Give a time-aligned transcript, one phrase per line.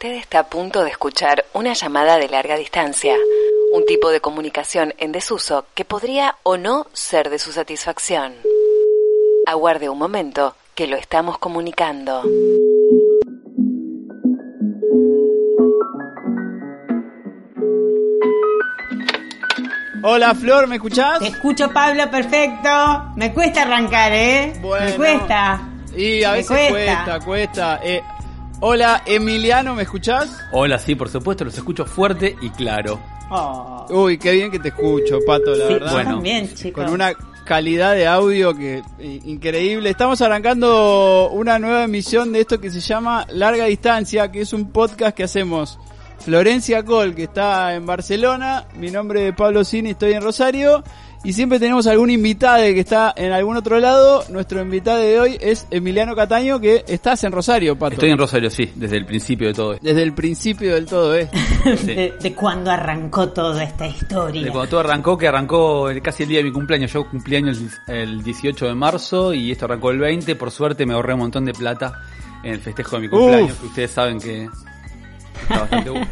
[0.00, 3.16] Usted está a punto de escuchar una llamada de larga distancia,
[3.72, 8.32] un tipo de comunicación en desuso que podría o no ser de su satisfacción.
[9.44, 12.22] Aguarde un momento, que lo estamos comunicando.
[20.02, 21.18] Hola Flor, ¿me escuchás?
[21.18, 22.68] Te escucho, Pablo, perfecto.
[23.16, 24.52] Me cuesta arrancar, ¿eh?
[24.60, 24.86] Bueno.
[24.86, 25.60] Me cuesta.
[25.96, 27.04] Y a Me veces cuesta.
[27.04, 27.80] cuesta, cuesta.
[27.82, 28.00] Eh,
[28.60, 30.30] hola Emiliano, ¿me escuchás?
[30.52, 33.00] Hola, sí, por supuesto, los escucho fuerte y claro.
[33.30, 33.86] Oh.
[33.90, 35.92] Uy, qué bien que te escucho, Pato, la Sí, verdad.
[35.92, 36.84] Bueno, también, chicos.
[36.84, 37.12] Con una
[37.44, 39.90] calidad de audio que increíble.
[39.90, 44.70] Estamos arrancando una nueva emisión de esto que se llama Larga Distancia, que es un
[44.70, 45.78] podcast que hacemos
[46.18, 50.82] Florencia Col, que está en Barcelona, mi nombre es Pablo Cini, estoy en Rosario,
[51.24, 54.24] y siempre tenemos algún invitado que está en algún otro lado.
[54.30, 57.94] Nuestro invitado de hoy es Emiliano Cataño, que estás en Rosario, Pato.
[57.94, 59.84] Estoy en Rosario, sí, desde el principio de todo esto.
[59.86, 61.28] Desde el principio del todo, ¿eh?
[61.84, 64.42] de, de cuando arrancó toda esta historia.
[64.44, 66.92] De cuando todo arrancó, que arrancó el- casi el día de mi cumpleaños.
[66.92, 70.36] Yo cumpleaños el, el 18 de marzo y esto arrancó el 20.
[70.36, 71.92] Por suerte me ahorré un montón de plata
[72.44, 73.60] en el festejo de mi cumpleaños, Uf.
[73.60, 74.48] que ustedes saben que
[75.42, 76.06] está bastante bueno.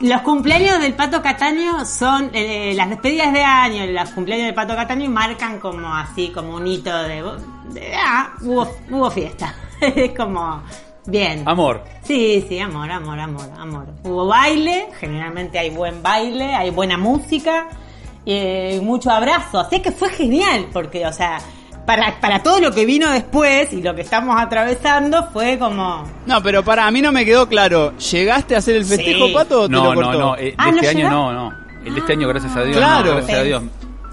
[0.00, 4.76] Los cumpleaños del Pato Cataño son eh, las despedidas de año, los cumpleaños del Pato
[4.76, 7.22] Cataño marcan como así, como un hito de,
[7.70, 9.54] de- ah, hubo, hubo fiesta.
[9.80, 10.62] es como
[11.06, 11.48] bien.
[11.48, 11.82] Amor.
[12.02, 13.86] Sí, sí, amor, amor, amor, amor.
[14.04, 17.68] Hubo baile, generalmente hay buen baile, hay buena música,
[18.26, 19.60] y mucho abrazo.
[19.60, 21.38] Así que fue genial, porque, o sea,
[21.86, 26.04] para, para todo lo que vino después y lo que estamos atravesando fue como...
[26.26, 27.96] No, pero para a mí no me quedó claro.
[27.96, 29.32] ¿Llegaste a hacer el festejo, Sí.
[29.32, 30.18] Pato, o te No, lo no, cortó?
[30.18, 30.36] no.
[30.36, 31.10] eh, de Ah, ¿no este año llegó?
[31.10, 31.54] no, no.
[31.84, 32.76] El de este año, gracias a Dios.
[32.76, 33.10] Claro.
[33.10, 33.62] no, gracias a Dios.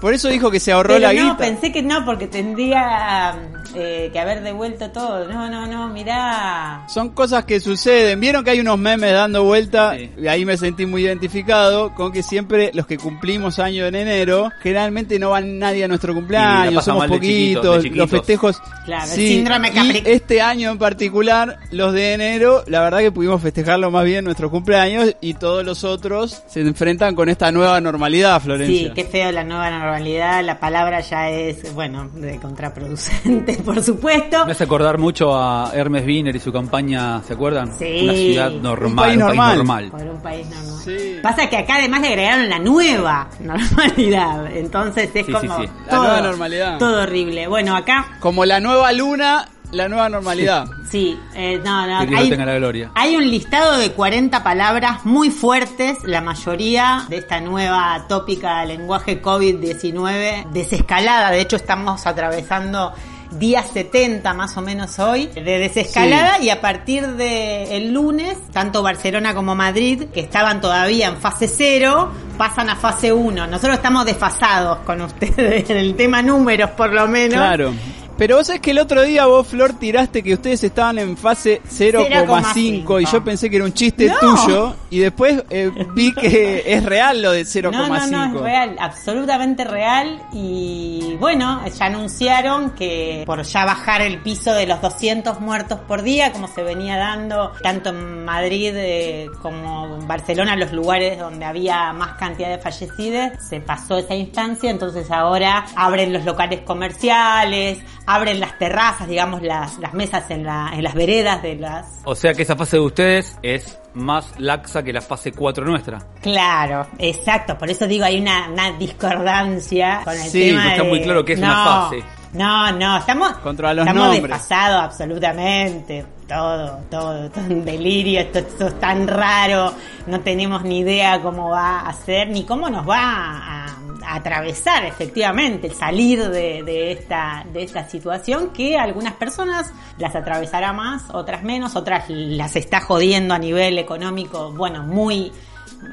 [0.00, 1.36] Por eso dijo que se ahorró Pero la no, guita.
[1.36, 3.34] pensé que no, porque tendría
[3.74, 5.28] eh, que haber devuelto todo.
[5.28, 6.84] No, no, no, mirá.
[6.88, 8.20] Son cosas que suceden.
[8.20, 9.96] Vieron que hay unos memes dando vuelta.
[9.96, 10.10] Sí.
[10.18, 14.50] Y ahí me sentí muy identificado con que siempre los que cumplimos año en enero,
[14.62, 17.98] generalmente no van nadie a nuestro cumpleaños, somos mal de chiquitos, poquitos, de chiquitos.
[17.98, 18.62] los festejos.
[18.84, 23.40] Claro, el síndrome Y este año en particular, los de enero, la verdad que pudimos
[23.42, 28.40] festejarlo más bien nuestros cumpleaños y todos los otros se enfrentan con esta nueva normalidad,
[28.40, 28.88] Florencia.
[28.88, 30.44] Sí, qué feo la nueva normalidad.
[30.44, 34.44] La palabra ya es, bueno, de contraproducente, por supuesto.
[34.46, 37.72] Me hace acordar mucho a Hermes Wiener y su campaña, ¿se acuerdan?
[37.78, 38.00] Sí.
[38.04, 39.56] Una ciudad Un normal, país un país normal.
[39.56, 39.90] normal.
[39.90, 40.80] Por un país normal.
[40.84, 41.18] Sí.
[41.22, 44.46] Pasa que acá además le agregaron la nueva normalidad.
[44.56, 45.70] Entonces es Sí, como sí, sí.
[45.90, 46.78] La nueva normalidad.
[46.78, 47.46] Todo horrible.
[47.48, 50.66] Bueno, acá Como la nueva luna, la nueva normalidad.
[50.90, 52.06] sí, eh, no, no.
[52.06, 52.90] Que hay- lo tenga la gloria.
[52.94, 59.20] Hay un listado de 40 palabras muy fuertes, la mayoría de esta nueva tópica lenguaje
[59.20, 61.30] COVID-19 desescalada.
[61.30, 62.92] De hecho, estamos atravesando
[63.38, 68.82] día 70 más o menos hoy de desescalada y a partir de el lunes, tanto
[68.82, 73.46] Barcelona como Madrid, que estaban todavía en fase cero, pasan a fase 1.
[73.46, 77.36] Nosotros estamos desfasados con ustedes en el tema números por lo menos.
[77.36, 77.72] Claro.
[78.16, 81.60] Pero vos sabés que el otro día vos, Flor, tiraste que ustedes estaban en fase
[81.68, 84.14] 0,5 y yo pensé que era un chiste No.
[84.20, 87.70] tuyo y después eh, vi que es real lo de 0,5.
[87.72, 90.22] No, no, no, es real, absolutamente real.
[90.32, 96.02] Y bueno, ya anunciaron que por ya bajar el piso de los 200 muertos por
[96.02, 101.44] día, como se venía dando tanto en Madrid eh, como en Barcelona, los lugares donde
[101.44, 104.70] había más cantidad de fallecidos, se pasó esa instancia.
[104.70, 110.70] Entonces ahora abren los locales comerciales, abren las terrazas, digamos, las, las mesas en, la,
[110.74, 114.82] en las veredas de las O sea que esa fase de ustedes es más laxa
[114.82, 115.98] que la fase 4 nuestra.
[116.20, 117.56] Claro, exacto.
[117.56, 121.24] Por eso digo, hay una, una discordancia con el Sí, tema está de- muy claro
[121.24, 122.02] que es una No, fase.
[122.32, 124.22] No, no, estamos, Contra los estamos nombres.
[124.24, 126.04] desfasados absolutamente.
[126.28, 129.72] Todo, todo, todo un delirio, esto, esto es tan raro,
[130.06, 134.84] no tenemos ni idea cómo va a ser, ni cómo nos va a, a atravesar
[134.84, 141.76] efectivamente, salir de, esta, de esta situación que algunas personas las atravesará más, otras menos,
[141.76, 145.32] otras las está jodiendo a nivel económico, bueno, muy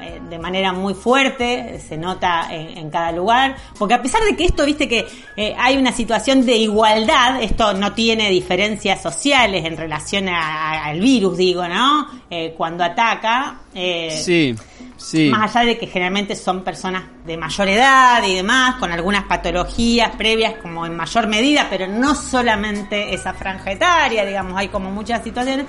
[0.00, 4.34] eh, de manera muy fuerte, se nota en, en cada lugar, porque a pesar de
[4.36, 5.06] que esto, viste que
[5.36, 10.84] eh, hay una situación de igualdad, esto no tiene diferencias sociales en relación a- a-
[10.86, 12.06] al virus, digo, ¿no?
[12.30, 13.58] Eh, cuando ataca,
[14.10, 14.54] Sí,
[14.96, 15.28] sí.
[15.30, 20.14] más allá de que generalmente son personas de mayor edad y demás, con algunas patologías
[20.16, 25.22] previas como en mayor medida, pero no solamente esa franja etaria, digamos, hay como muchas
[25.22, 25.66] situaciones.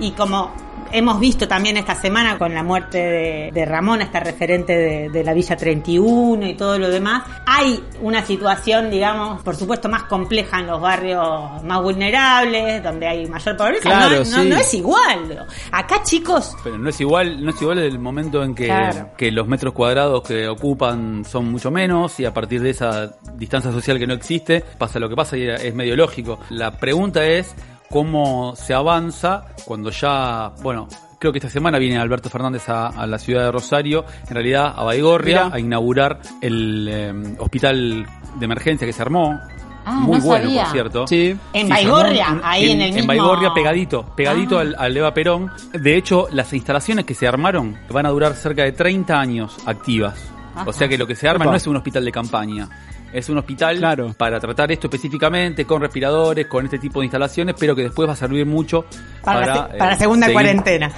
[0.00, 0.50] y como
[0.92, 5.24] hemos visto también esta semana con la muerte de, de Ramón, esta referente de, de,
[5.24, 10.60] la Villa 31 y todo lo demás, hay una situación, digamos, por supuesto más compleja
[10.60, 13.82] en los barrios más vulnerables, donde hay mayor pobreza.
[13.82, 14.36] Claro, no, sí.
[14.36, 15.46] no, no es igual.
[15.70, 19.10] Acá, chicos, Pero no es igual, no es igual el momento en que, Claro.
[19.16, 23.72] que los metros cuadrados que ocupan son mucho menos y a partir de esa distancia
[23.72, 26.38] social que no existe, pasa lo que pasa y es medio lógico.
[26.50, 27.54] La pregunta es
[27.92, 33.06] cómo se avanza cuando ya, bueno, creo que esta semana viene Alberto Fernández a, a
[33.06, 35.54] la ciudad de Rosario, en realidad a Baigorria, Mirá.
[35.56, 38.06] a inaugurar el eh, hospital
[38.38, 39.38] de emergencia que se armó.
[39.84, 40.62] Ah, Muy no bueno, sabía.
[40.62, 41.06] por cierto.
[41.08, 41.36] Sí.
[41.52, 44.62] En Baigorria, armó ahí en el mismo- Baigorria pegadito, pegadito Ah.
[44.62, 45.50] al, al Eva Perón.
[45.72, 50.14] De hecho, las instalaciones que se armaron van a durar cerca de 30 años activas.
[50.54, 50.64] Ajá.
[50.68, 51.50] O sea que lo que se arma Opa.
[51.52, 52.68] no es un hospital de campaña.
[53.12, 54.14] Es un hospital Claro.
[54.16, 58.14] para tratar esto específicamente, con respiradores, con este tipo de instalaciones, pero que después va
[58.14, 58.84] a servir mucho
[59.22, 60.92] para, para, la, se- para la eh, segunda seguir- cuarentena.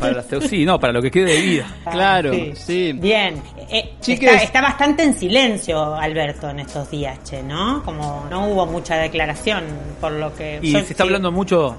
[0.00, 1.66] Para la sí, no, para lo que quede de vida.
[1.88, 2.92] Claro, sí.
[2.92, 3.40] Bien.
[3.70, 7.84] Eh, está, está bastante en silencio Alberto en estos días, che, ¿no?
[7.84, 9.62] Como no hubo mucha declaración,
[10.00, 10.58] por lo que...
[10.60, 11.76] Y yo se está sí- hablando mucho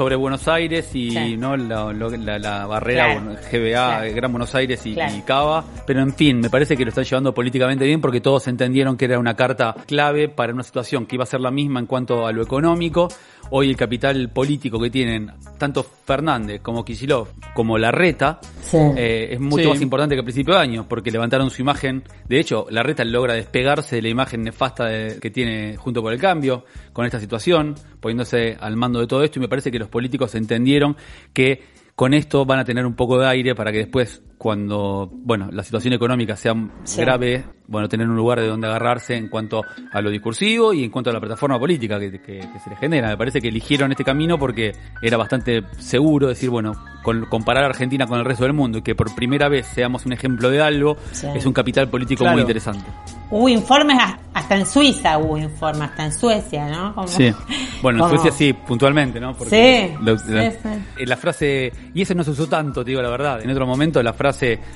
[0.00, 1.36] sobre Buenos Aires y Sí.
[1.36, 3.20] no la, lo- la- la barrera Claro.
[3.20, 4.04] bueno, GBA, Claro.
[4.06, 5.14] eh, Gran Buenos Aires y, Claro.
[5.14, 5.62] y Cava.
[5.86, 9.04] Pero en fin, me parece que lo están llevando políticamente bien porque todos entendieron que
[9.04, 12.26] era una carta clave para una situación que iba a ser la misma en cuanto
[12.26, 13.08] a lo económico.
[13.50, 18.78] Hoy el capital político que tienen tanto Fernández como Kicillof como Larreta Sí.
[18.96, 19.68] eh, es mucho Sí.
[19.70, 22.04] más importante que a principio de año porque levantaron su imagen.
[22.26, 26.18] De hecho, Larreta logra despegarse de la imagen nefasta de- que tiene junto por el
[26.20, 29.88] cambio con esta situación, poniéndose al mando de todo esto y me parece que los
[29.88, 30.96] políticos entendieron
[31.32, 31.62] que
[31.94, 35.62] con esto van a tener un poco de aire para que después, cuando bueno la
[35.62, 36.54] situación económica sea
[36.84, 37.02] Sí.
[37.02, 40.90] grave, bueno, tener un lugar de donde agarrarse en cuanto a lo discursivo y en
[40.90, 43.08] cuanto a la plataforma política que, que- que se les genera.
[43.08, 44.72] Me parece que eligieron este camino porque
[45.02, 46.72] era bastante seguro decir, bueno,
[47.02, 50.06] con- comparar a Argentina con el resto del mundo y que por primera vez seamos
[50.06, 51.26] un ejemplo de algo, Sí.
[51.34, 52.36] es un capital político Claro.
[52.36, 52.86] muy interesante.
[53.30, 56.94] Hubo informes has- hasta en Suiza, hubo informes hasta en Suecia, ¿no?
[56.94, 57.30] Como- Sí.
[57.82, 59.34] Bueno, en Suecia sí, puntualmente, ¿no?
[59.34, 60.58] Sí, lo- sí, la, sí.
[60.98, 63.40] eh, la frase, y ese no se usó tanto, te digo la verdad.
[63.42, 64.29] En otro momento la frase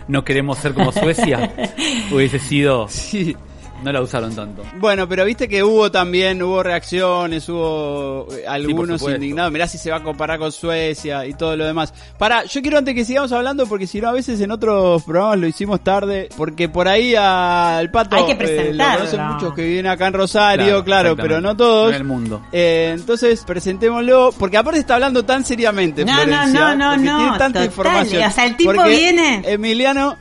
[0.08, 1.52] no queremos ser como Suecia
[2.12, 3.36] hubiese sido, Sí.
[3.84, 4.62] No la usaron tanto.
[4.78, 9.52] Bueno, pero viste que hubo también, hubo reacciones, hubo eh, algunos indignados.
[9.52, 11.92] Mirá si se va a comparar con Suecia y todo lo demás.
[12.18, 15.38] Para, yo quiero antes que sigamos hablando, porque si no, a veces en otros programas
[15.38, 18.96] lo hicimos tarde, porque por ahí al pato Hay que eh, lo presentarlo.
[19.04, 21.90] conocen muchos que viven acá en Rosario, claro, pero no todos.
[21.90, 22.42] en el mundo.
[22.52, 26.04] Eh, entonces, presentémoslo, porque aparte está hablando tan seriamente.
[26.04, 28.22] No, no, Florencia, no, no, no, tiene tanta total, información.
[28.24, 30.16] o sea, el tipo Porque viene- Emiliano.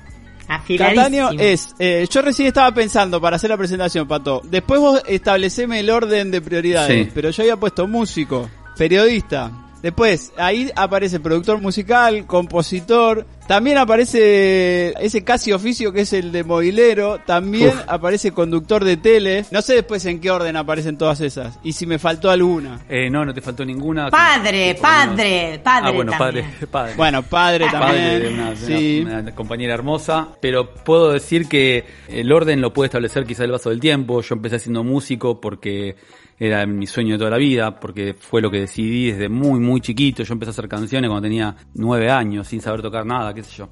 [0.78, 4.42] Cataño es, eh, yo recién estaba pensando para hacer la presentación, Pato.
[4.44, 7.12] Después vos estableceme el orden de prioridades, Sí.
[7.14, 9.52] pero yo había puesto músico, periodista.
[9.84, 13.28] Después, ahí aparece productor musical, compositor.
[13.48, 17.20] También aparece ese casi oficio que es el de movilero.
[17.26, 17.82] También Uf.
[17.88, 19.44] aparece conductor de tele.
[19.52, 21.60] No sé después en qué orden aparecen todas esas.
[21.62, 22.80] Y si me faltó alguna.
[22.88, 24.10] Eh, no, no te faltó ninguna.
[24.10, 26.46] Padre, padre, padre Ah, bueno, también.
[26.46, 26.94] padre, padre.
[26.96, 28.22] Bueno, padre Padre también.
[28.22, 29.02] de una, de sí.
[29.06, 33.52] una- una compañera hermosa, pero puedo decir que el orden lo puede establecer quizá el
[33.52, 34.22] vaso del tiempo.
[34.22, 35.98] Yo empecé siendo músico porque
[36.40, 39.82] era mi sueño de toda la vida, porque fue lo que decidí desde muy, muy
[39.82, 40.24] chiquito.
[40.24, 43.58] Yo empecé a hacer canciones cuando tenía nueve años, sin saber tocar nada, qué sé
[43.58, 43.70] yo.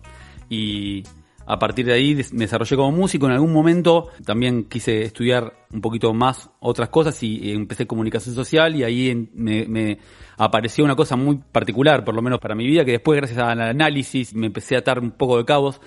[0.49, 1.03] Y
[1.45, 3.25] a partir de ahí me desarrollé como músico.
[3.25, 8.75] En algún momento también quise estudiar un poquito más otras cosas y, empecé comunicación social
[8.75, 9.97] y ahí me, me
[10.37, 13.61] apareció una cosa muy particular, por lo menos para mi vida, que después gracias al
[13.61, 15.81] análisis me empecé a atar un poco de cabos.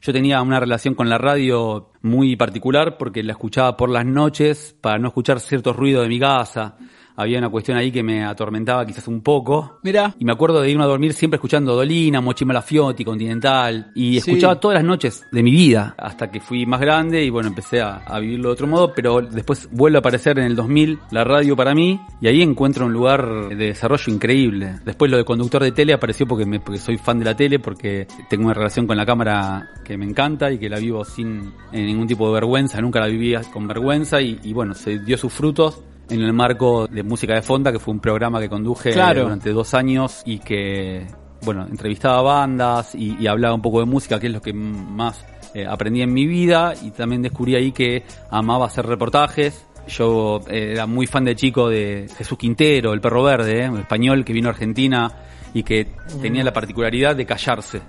[0.00, 4.76] Yo tenía una relación con la radio muy particular porque la escuchaba por las noches
[4.80, 6.76] para no escuchar ciertos ruidos de mi casa.
[7.20, 9.80] Había una cuestión ahí que me atormentaba quizás un poco.
[9.82, 10.14] Mirá.
[10.20, 13.90] Y me acuerdo de irme a dormir siempre escuchando Dolina, Mochima Lafiotti, Continental.
[13.96, 14.30] Y Sí.
[14.30, 15.96] escuchaba todas las noches de mi vida.
[15.98, 18.92] Hasta que fui más grande y bueno, empecé a, a vivirlo de otro modo.
[18.94, 22.00] Pero después vuelve a aparecer en el 2000 la radio para mí.
[22.20, 24.76] Y ahí encuentro un lugar de desarrollo increíble.
[24.84, 27.58] Después lo de conductor de tele apareció porque, me, porque soy fan de la tele.
[27.58, 31.52] Porque tengo una relación con la cámara que me encanta y que la vivo sin
[31.72, 32.80] eh, ningún tipo de vergüenza.
[32.80, 34.20] Nunca la vivía con vergüenza.
[34.20, 37.78] Y, y bueno, se dio sus frutos en el marco de Música de Fonda, que
[37.78, 39.22] fue un programa que conduje Claro.
[39.24, 41.06] durante dos años y que,
[41.42, 45.24] bueno, entrevistaba bandas y, y hablaba un poco de música, que es lo que más
[45.54, 49.64] eh, aprendí en mi vida y también descubrí ahí que amaba hacer reportajes.
[49.88, 53.78] Yo eh, era muy fan de chico de Jesús Quintero, el perro verde, eh, un
[53.80, 55.10] español que vino a Argentina
[55.54, 55.86] y que
[56.20, 57.80] tenía la particularidad de callarse.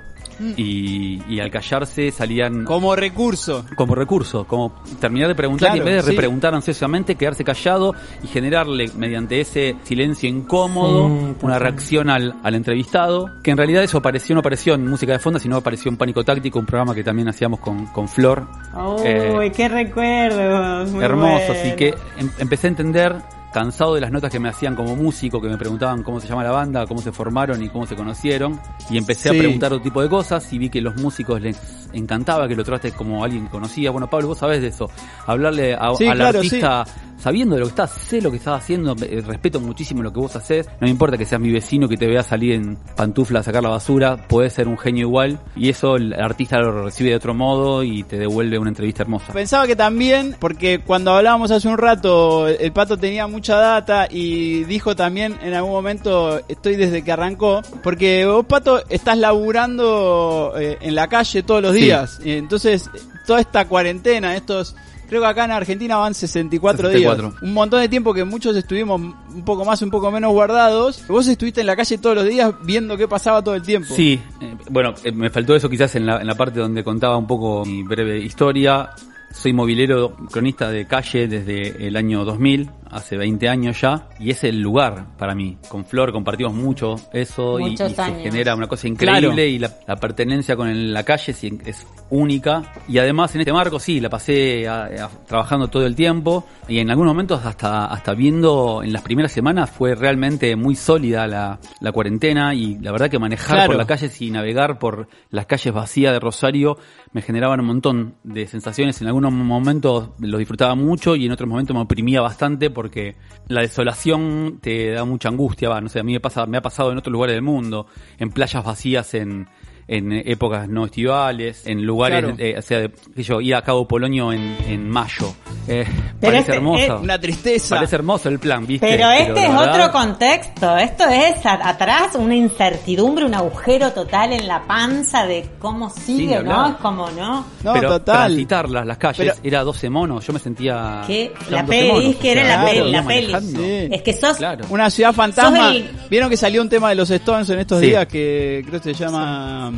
[0.58, 3.66] Y, y al callarse salían Como recurso.
[3.76, 6.10] como recurso, como terminar de preguntar y en vez de sí.
[6.12, 7.94] repreguntar ansiosamente, quedarse callado
[8.24, 13.84] y generarle mediante ese silencio incómodo Sí, una reacción al, al entrevistado, que en realidad
[13.84, 16.94] eso apareció, no apareció en música de fondo, sino apareció en Pánico Táctico, un programa
[16.96, 18.48] que también hacíamos con, con Flor.
[18.76, 20.94] Uy, Eh, qué recuerdos.
[21.02, 21.54] hermoso, bueno.
[21.54, 23.16] así que em- empecé a entender
[23.60, 26.44] cansado de las notas que me hacían como músico, que me preguntaban cómo se llama
[26.44, 29.36] la banda, cómo se formaron y cómo se conocieron, y empecé Sí.
[29.36, 32.64] a preguntar otro tipo de cosas y vi que los músicos les encantaba que lo
[32.64, 33.92] trataste como alguien que conocía.
[33.92, 34.90] Bueno, Pablo, vos sabés de eso.
[35.26, 36.86] Hablarle a- Sí, al claro, artista
[37.18, 40.22] sabiendo de lo que estás, sé lo que estás haciendo, eh, respeto muchísimo lo que
[40.22, 43.42] vos haces, no me importa que seas mi vecino, que te vea salir en pantufla
[43.42, 47.10] a sacar la basura, podés ser un genio igual, y eso el artista lo recibe
[47.10, 49.34] de otro modo y te devuelve una entrevista hermosa.
[49.34, 54.64] Pensaba que también, porque cuando hablábamos hace un rato, el pato tenía mucha data y
[54.66, 60.78] dijo también en algún momento, estoy desde que arrancó, porque vos, pato, estás laburando eh,
[60.82, 61.82] en la calle todos los Sí.
[61.82, 62.20] días.
[62.24, 62.90] Entonces,
[63.26, 64.76] toda esta cuarentena, estos...
[65.08, 67.30] Creo que acá en Argentina van 64, 64.
[67.30, 67.42] días.
[67.42, 71.04] Un montón de tiempo que muchos estuvimos un poco más, un poco menos guardados.
[71.08, 73.92] Vos estuviste en la calle todos los días viendo qué pasaba todo el tiempo.
[73.96, 77.18] Sí, eh, bueno, eh, me faltó eso quizás en la, en la parte donde contaba
[77.18, 78.92] un poco mi breve historia.
[79.32, 84.44] Soy movilero, cronista de calle desde el año 2000, hace 20 años ya, y es
[84.44, 85.58] el lugar para mí.
[85.70, 89.42] Con Flor compartimos mucho eso y, se genera una cosa increíble Claro.
[89.44, 91.34] y la, la pertenencia con el- la calle
[91.66, 92.74] es única.
[92.88, 96.80] Y además en este marco sí, la pasé a- a- trabajando todo el tiempo y
[96.80, 101.60] en algunos momentos hasta, hasta viendo en las primeras semanas fue realmente muy sólida la,
[101.82, 103.68] la cuarentena y la verdad que manejar Claro.
[103.68, 106.78] por la calle y navegar por las calles vacías de Rosario
[107.12, 109.02] me generaban un montón de sensaciones.
[109.02, 113.16] En algunos momentos lo disfrutaba mucho y en otros momentos me oprimía bastante porque
[113.48, 115.70] la desolación te da mucha angustia.
[115.70, 117.88] Va, no sé, a mí me, pasa, me ha pasado en otros lugares del mundo,
[118.18, 119.48] en playas vacías en,
[119.92, 122.36] en épocas no estivales, en lugares, Claro.
[122.38, 125.34] eh, o sea, de- qué sé yo, ir a Cabo Polonio en, en mayo.
[125.68, 127.00] Eh, Pero parece este- hermoso.
[127.02, 127.76] Una tristeza.
[127.76, 128.88] Parece hermoso el plan, ¿viste?
[128.88, 130.78] Pero este es verdad- otro contexto.
[130.78, 136.42] Esto es a- atrás una incertidumbre, un agujero total en la panza de cómo sigue,
[136.44, 136.68] ¿no?
[136.70, 137.46] Es como, ¿no?
[137.64, 138.28] No, pero total.
[138.28, 141.02] transitar las, las calles Pero- era 12 monos, yo me sentía...
[141.08, 143.36] Que eran la 12 peli, monos, es que era la peli, la peli.
[143.42, 143.88] Sí.
[143.92, 144.66] Es que sos Claro.
[144.70, 145.72] Una ciudad fantasma.
[145.72, 147.88] El- Vieron que salió un tema de los Stones en estos Sí.
[147.88, 149.72] días que creo que se llama.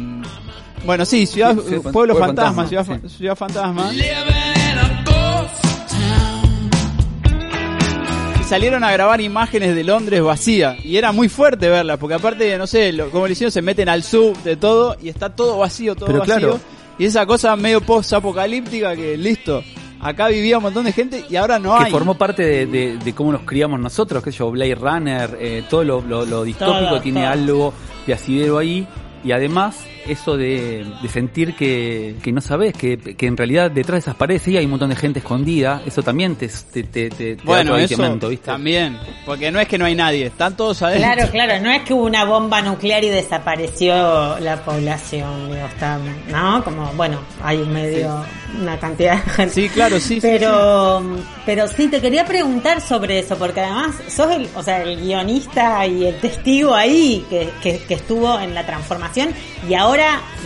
[0.86, 3.18] Bueno, sí, ciudad, Sí, sí, pueblo, Pueblo fantasma, Fantasma, ciudad, sí.
[3.18, 3.92] ciudad fantasma.
[8.40, 12.58] Y salieron a grabar imágenes de Londres vacía y era muy fuerte verlas porque aparte
[12.58, 15.58] no sé lo- como le hicieron se meten al sub de todo y está todo
[15.60, 16.60] vacío todo Pero vacío claro.
[16.98, 19.64] y esa cosa medio post apocalíptica que listo
[20.02, 22.98] acá vivía un montón de gente y ahora no que hay formó parte de, de-
[22.98, 27.00] de cómo nos criamos nosotros, que yo, Blade Runner, eh, todo lo, lo- lo distópico
[27.00, 27.74] tiene algo
[28.06, 28.86] de asidero ahí.
[29.24, 33.96] Y además, eso de, de sentir que, que no sabes, que, que en realidad detrás
[33.96, 37.10] de esas paredes sí hay un montón de gente escondida, eso también te, te, te,
[37.10, 38.46] te- bueno da eso ¿viste?
[38.46, 41.82] también porque no es que no hay nadie están todos adentro Claro, claro, no es
[41.84, 46.64] que hubo una bomba nuclear y desapareció la población, digo, está, ¿no?
[46.64, 48.24] Como, bueno, hay un medio,
[48.60, 49.54] una cantidad de gente.
[49.54, 51.02] Sí, claro, sí, sí, Pero,
[51.46, 55.86] pero sí, te quería preguntar sobre eso, porque además sos el, o sea, el guionista
[55.86, 59.30] y el testigo ahí que, que, que estuvo en la transformación
[59.70, 59.91] y ahora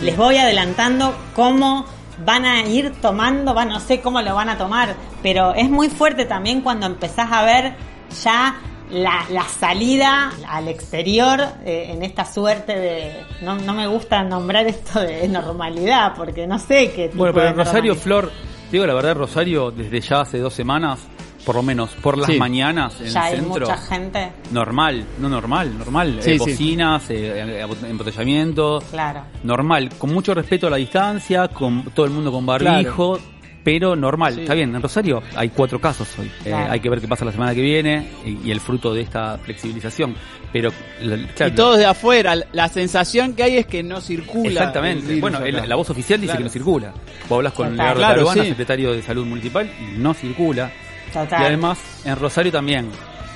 [0.02, 1.84] les voy adelantando cómo
[2.24, 5.88] van a ir tomando, va, no sé cómo lo van a tomar, pero es muy
[5.88, 7.74] fuerte también cuando empezás a ver
[8.22, 8.56] ya
[8.90, 13.12] la, la salida al exterior eh, en esta suerte de,
[13.42, 17.46] no, no me gusta nombrar esto de normalidad, porque no sé qué tipo Bueno, pero
[17.46, 17.94] de Rosario.
[17.94, 18.30] Flor,
[18.70, 21.00] digo la verdad, Rosario, desde ya hace dos semanas,
[21.46, 22.38] por lo menos por las Sí.
[22.38, 23.60] mañanas en ya el hay centro.
[23.68, 26.18] mucha gente, Normal, no normal, normal.
[26.20, 26.38] Sí, eh, sí.
[26.38, 29.22] bocinas, eh, eh, embotellamiento, claro.
[29.44, 33.18] normal, con mucho respeto a la distancia, con todo el mundo con barbijo,
[33.62, 34.34] pero normal.
[34.34, 34.40] Sí.
[34.42, 36.30] Está bien, en Rosario hay cuatro casos hoy.
[36.44, 39.00] Eh, hay que ver qué pasa la semana que viene y, y el fruto de
[39.02, 40.14] esta flexibilización.
[40.52, 40.70] Pero,
[41.02, 44.56] la- claro, y todos de afuera la sensación que hay es que no circula el
[44.56, 45.06] Exactamente.
[45.06, 46.92] virus Bueno, el- la voz oficial dice que no circula.
[47.28, 47.68] Vos hablas con.
[47.76, 48.48] Leonardo Claro, Caruana, sí.
[48.50, 50.70] secretario de Salud Municipal, y no circula.
[51.12, 51.42] Total.
[51.42, 52.90] Y además, en Rosario también,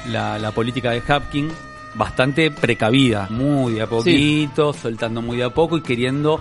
[0.08, 1.50] la, la política de Hapkin,
[1.94, 6.40] bastante precavida, muy de a poquito, soltando muy de a poco y queriendo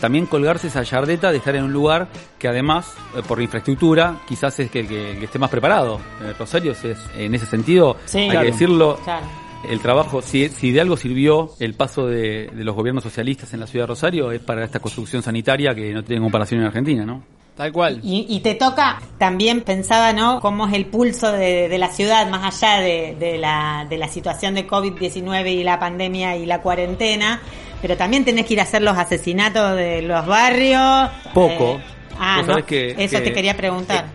[0.00, 4.58] también colgarse esa yardeta de estar en un lugar que además, eh, por infraestructura, quizás
[4.58, 6.00] es que el que, esté más preparado.
[6.38, 6.84] Rosario es,
[7.16, 8.18] en ese sentido, Sí.
[8.18, 8.46] hay Claro.
[8.46, 9.26] que decirlo, Claro.
[9.68, 13.60] el trabajo, si, si de algo sirvió el paso de, de los gobiernos socialistas en
[13.60, 17.04] la ciudad de Rosario, es para esta construcción sanitaria que no tiene comparación en Argentina,
[17.04, 17.22] ¿no?
[17.56, 18.00] Tal cual.
[18.02, 20.40] Y, y te toca, también pensaba, ¿no?
[20.40, 24.08] Cómo es el pulso de, de la ciudad, más allá de, de la, de la
[24.08, 27.40] situación de COVID-19 y la pandemia y la cuarentena.
[27.82, 31.10] Pero también tenés que ir a hacer los asesinatos de los barrios.
[31.34, 31.74] Poco.
[31.78, 31.84] Eh,
[32.18, 32.64] ah, no.
[32.64, 34.06] que- Eso que- te quería preguntar.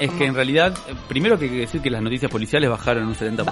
[0.00, 3.06] Es que en realidad, eh, primero que hay que decir que las noticias policiales bajaron
[3.06, 3.44] un 70%.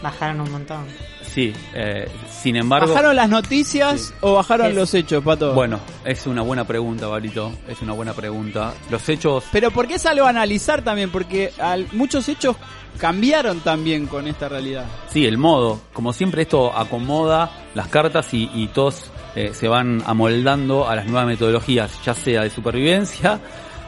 [0.00, 0.86] Bajaron un montón.
[1.32, 2.88] Sí, eh, sin embargo...
[2.88, 4.14] ¿Bajaron las noticias Sí.
[4.20, 5.54] o bajaron los hechos, Pato?
[5.54, 7.52] Bueno, es una buena pregunta, Barito.
[7.68, 8.74] Es una buena pregunta.
[8.90, 9.44] Los hechos...
[9.52, 11.10] Pero ¿por qué es algo a analizar también?
[11.10, 12.56] Porque al- muchos hechos
[12.98, 14.84] cambiaron también con esta realidad.
[15.08, 15.80] Sí, el modo.
[15.92, 21.06] Como siempre esto acomoda las cartas y, y todos eh, se van amoldando a las
[21.06, 23.40] nuevas metodologías, ya sea de supervivencia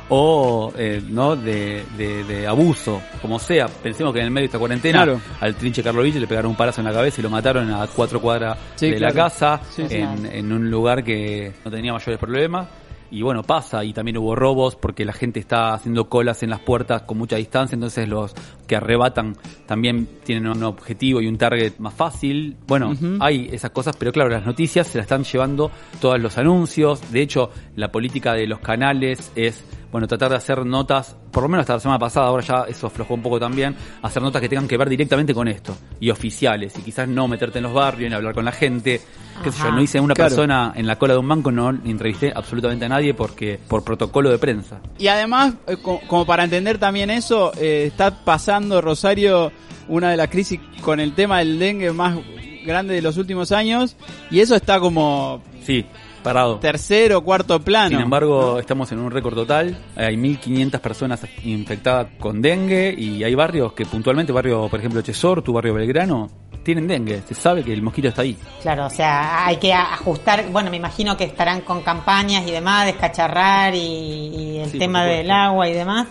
[0.08, 3.66] o eh, no de, de- de abuso, como sea.
[3.68, 5.20] Pensemos que en el medio de esta cuarentena Claro.
[5.40, 8.20] al trinche Carlovich le pegaron un palazo en la cabeza y lo mataron a cuatro
[8.20, 12.68] cuadras Sí, de la casa, Sí, en, en un lugar que no tenía mayores problemas.
[13.14, 16.60] Y bueno, pasa, y también hubo robos porque la gente está haciendo colas en las
[16.60, 18.32] puertas con mucha distancia, entonces los
[18.66, 22.56] que arrebatan también tienen un objetivo y un target más fácil.
[22.66, 27.02] Bueno, hay esas cosas, pero claro, las noticias se las están llevando todos los anuncios.
[27.12, 31.48] De hecho, la política de los canales es, bueno, tratar de hacer notas, por lo
[31.50, 34.48] menos hasta la semana pasada, ahora ya eso aflojó un poco también, hacer notas que
[34.48, 38.08] tengan que ver directamente con esto, y oficiales, y quizás no meterte en los barrios,
[38.10, 39.00] ni hablar con la gente.
[39.44, 39.76] Qué sé yo, Ajá.
[39.76, 40.30] no hice una Claro.
[40.30, 44.30] persona en la cola de un banco, no entrevisté absolutamente a nadie porque por protocolo
[44.30, 44.80] de prensa.
[44.98, 49.52] Y además, eh, co- como para entender también eso, eh, está pasando Rosario
[49.88, 52.16] una de las crisis con el tema del dengue más
[52.64, 53.96] grande de los últimos años
[54.30, 55.84] y eso está como Sí,
[56.22, 56.58] parado.
[56.58, 57.90] tercero cuarto plano.
[57.90, 59.76] Sin embargo, estamos en un récord total.
[59.96, 65.42] Hay 1.500 personas infectadas con dengue y hay barrios que puntualmente, barrio, por ejemplo, Chesor,
[65.42, 66.30] tu barrio Belgrano,
[66.62, 67.22] tienen dengue.
[67.26, 68.36] Se sabe que el mosquito está ahí.
[68.62, 72.86] Claro, o sea, hay que ajustar, bueno, me imagino que estarán con campañas y demás,
[72.86, 76.06] descacharrar y, y el Sí, tema del agua y demás,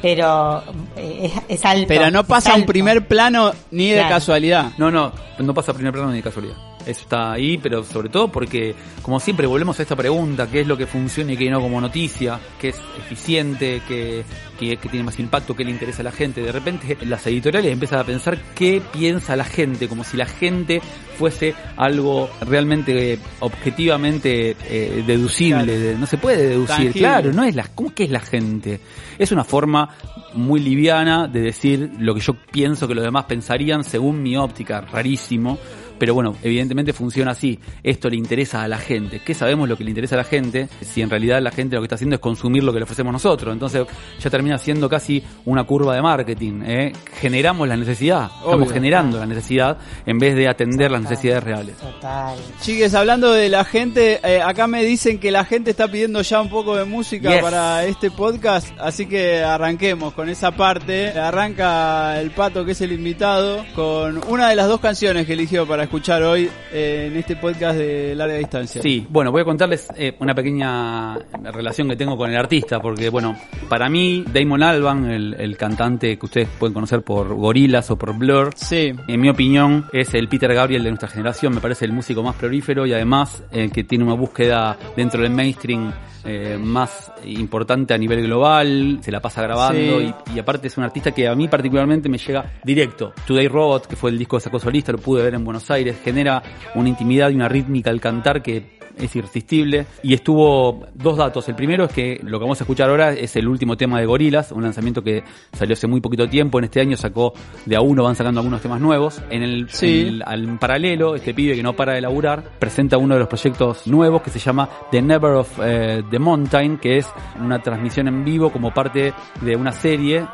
[0.00, 0.62] pero
[0.96, 1.86] eh, es, es alto.
[1.86, 4.08] Pero no pasa a un primer plano ni de Claro.
[4.16, 4.72] casualidad.
[4.76, 6.56] No, no, no pasa a primer plano ni de casualidad.
[6.86, 10.66] Eso está ahí, pero sobre todo porque, como siempre, volvemos a esta pregunta, ¿qué es
[10.66, 12.38] lo que funciona y qué no como noticia?
[12.60, 13.82] ¿Qué es eficiente?
[13.86, 14.24] ¿Qué,
[14.58, 15.54] qué, qué tiene más impacto?
[15.54, 16.40] ¿Qué le interesa a la gente?
[16.40, 20.80] De repente las editoriales empiezan a pensar qué piensa la gente, como si la gente
[21.18, 25.76] fuese algo realmente objetivamente eh, deducible.
[25.76, 25.98] Claro.
[25.98, 26.98] No se puede deducir, Tangible.
[26.98, 28.80] claro, no es la, ¿cómo que es la gente?
[29.18, 29.88] Es una forma
[30.34, 34.80] muy liviana de decir lo que yo pienso que los demás pensarían según mi óptica,
[34.80, 35.58] rarísimo.
[36.02, 37.60] Pero bueno, evidentemente funciona así.
[37.80, 39.20] Esto le interesa a la gente.
[39.24, 40.68] ¿Qué sabemos lo que le interesa a la gente?
[40.80, 43.12] Si en realidad la gente lo que está haciendo es consumir lo que le ofrecemos
[43.12, 43.52] nosotros.
[43.52, 43.86] Entonces
[44.18, 46.62] ya termina siendo casi una curva de marketing.
[46.66, 46.92] ¿eh?
[47.20, 48.32] Generamos la necesidad.
[48.44, 51.76] Estamos generando la necesidad en vez de atender las necesidades reales.
[51.76, 52.36] Total.
[52.60, 56.40] Chiques, hablando de la gente, eh, acá me dicen que la gente está pidiendo ya
[56.40, 57.42] un poco de música Yes.
[57.42, 61.10] para este podcast, así que arranquemos con esa parte.
[61.16, 65.64] Arranca el pato, que es el invitado, con una de las dos canciones que eligió
[65.64, 68.80] para escuchar hoy eh, en este podcast de larga distancia.
[68.80, 71.16] Sí, bueno, voy a contarles eh, una pequeña
[71.52, 73.36] relación que tengo con el artista, porque bueno,
[73.68, 78.16] para mí Damon Alban, el, el cantante que ustedes pueden conocer por Gorillaz o por
[78.16, 78.92] Blur, Sí.
[79.06, 82.36] en mi opinión es el Peter Gabriel de nuestra generación, me parece el músico más
[82.36, 85.92] prolífero y además eh, que tiene una búsqueda dentro del mainstream
[86.24, 90.14] eh, más importante a nivel global, se la pasa grabando Sí.
[90.32, 93.12] y, y aparte es un artista que a mí particularmente me llega directo.
[93.26, 95.96] Today Robot, que fue el disco que sacó solista, lo pude ver en Buenos Aires,
[96.04, 96.42] genera
[96.74, 99.86] una intimidad y una rítmica al cantar que es irresistible.
[100.02, 101.48] Y estuvo dos datos.
[101.48, 104.04] El primero es que lo que vamos a escuchar ahora es el último tema de
[104.04, 106.58] Gorilas, un lanzamiento que salió hace muy poquito tiempo.
[106.58, 107.32] En este año sacó
[107.64, 109.22] de a uno, van sacando algunos temas nuevos.
[109.30, 110.02] En el, Sí.
[110.02, 113.28] en el- al paralelo, este pibe que no para de laburar, presenta uno de los
[113.28, 117.08] proyectos nuevos que se llama The Never of eh, the Mountain, que es
[117.42, 120.26] una transmisión en vivo como parte de una serie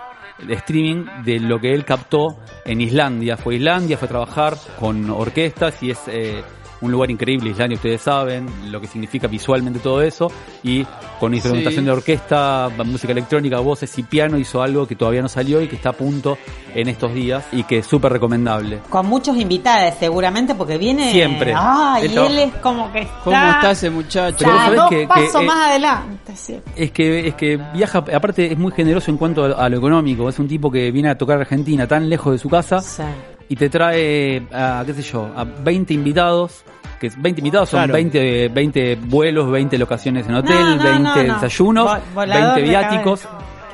[0.47, 3.37] de streaming de lo que él captó en Islandia.
[3.37, 6.43] Fue a Islandia, fue a trabajar con orquestas y es eh,
[6.81, 10.31] un lugar increíble, Islandia, ustedes saben lo que significa visualmente todo eso.
[10.63, 10.87] Y
[11.19, 11.87] con instrumentación Sí.
[11.87, 15.77] de orquesta, música electrónica, voces y piano hizo algo que todavía no salió y que
[15.77, 16.39] está a punto
[16.75, 18.79] en estos días y que es súper recomendable.
[18.89, 21.11] Con muchos invitados, seguramente, porque viene.
[21.11, 21.53] Siempre.
[21.57, 23.21] Ah, y él es como que está.
[23.25, 24.37] ¿Cómo está ese muchacho?
[24.45, 26.33] Pero dos que- que, pasos eh, más adelante.
[26.37, 26.61] sí.
[26.77, 30.29] Es que, es que viaja, aparte es muy generoso en cuanto a, a lo económico.
[30.29, 33.03] Es un tipo que viene a tocar Argentina tan lejos de su casa Sí.
[33.49, 36.63] Y te trae a, qué sé yo, a 20 invitados.
[37.01, 37.93] Que 20 invitados son Claro.
[37.95, 41.35] 20, 20 vuelos, 20 locaciones en hotel, No, no, 20 no, no.
[41.35, 43.23] desayunos, Vo- volador 20 de viáticos.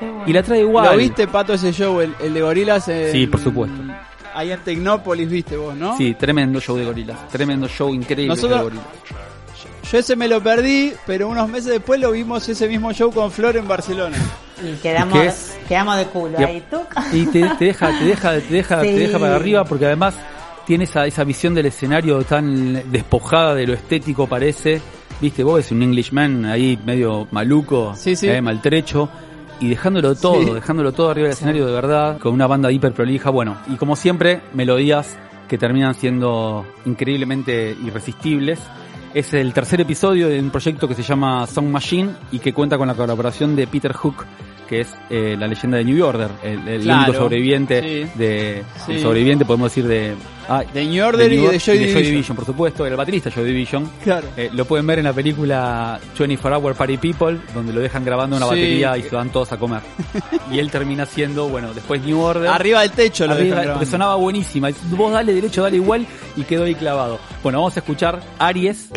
[0.00, 0.24] bueno.
[0.26, 0.90] Y la trae igual.
[0.92, 2.86] ¿Lo viste, Pato, ese show, el, el de Gorilas?
[2.88, 3.76] en- Sí, por supuesto.
[4.34, 5.96] Ahí en Tecnópolis, viste vos, ¿no?
[5.96, 7.28] Sí, tremendo show de gorilas.
[7.28, 8.84] Tremendo show increíble Nosotros- de gorilas.
[9.90, 13.30] Yo ese me lo perdí, pero unos meses después lo vimos ese mismo show con
[13.30, 14.16] Flor en Barcelona.
[14.62, 15.58] Y quedamos, ¿Qué es?
[15.68, 16.62] quedamos de culo Y, ahí.
[16.70, 16.78] ¿Tú?
[17.12, 18.86] y te, te deja, te deja, te deja, Sí.
[18.88, 20.14] te deja para arriba porque además
[20.66, 24.80] tiene esa, esa visión del escenario tan despojada de lo estético parece.
[25.20, 28.28] Viste, vos ves un Englishman ahí medio maluco, Sí, sí.
[28.28, 29.08] eh, maltrecho.
[29.60, 30.50] Y dejándolo todo, Sí.
[30.52, 33.94] dejándolo todo arriba del escenario de verdad, con una banda hiper prolija, bueno, y como
[33.94, 35.16] siempre, melodías
[35.48, 38.58] que terminan siendo increíblemente irresistibles.
[39.14, 42.76] Es el tercer episodio de un proyecto que se llama Song Machine y que cuenta
[42.76, 44.26] con la colaboración de Peter Hook,
[44.74, 48.10] que es eh, la leyenda de New Order, el, el Claro, único sobreviviente sí.
[48.18, 48.92] de Sí.
[48.94, 50.14] el sobreviviente podemos decir de
[50.48, 52.34] ah, De New Order y de Joy Division.
[52.36, 53.88] por supuesto, el baterista Joy Division.
[54.02, 54.26] Claro.
[54.36, 58.36] Eh, lo pueden ver en la película 24 Hour Party People, donde lo dejan grabando
[58.36, 58.50] una Sí.
[58.50, 59.80] batería y se van todos a comer.
[60.50, 62.48] y él termina siendo, bueno, después New Order.
[62.48, 64.70] Arriba del techo lo Arriba, dejan porque sonaba buenísima.
[64.90, 66.04] Vos dale derecho, dale igual
[66.36, 67.20] y quedó ahí clavado.
[67.42, 68.88] Bueno, vamos a escuchar Aries,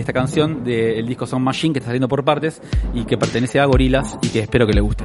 [0.00, 2.60] esta canción del disco Sound Machine que está saliendo por partes
[2.94, 5.04] y que pertenece a Gorilas y que espero que le guste.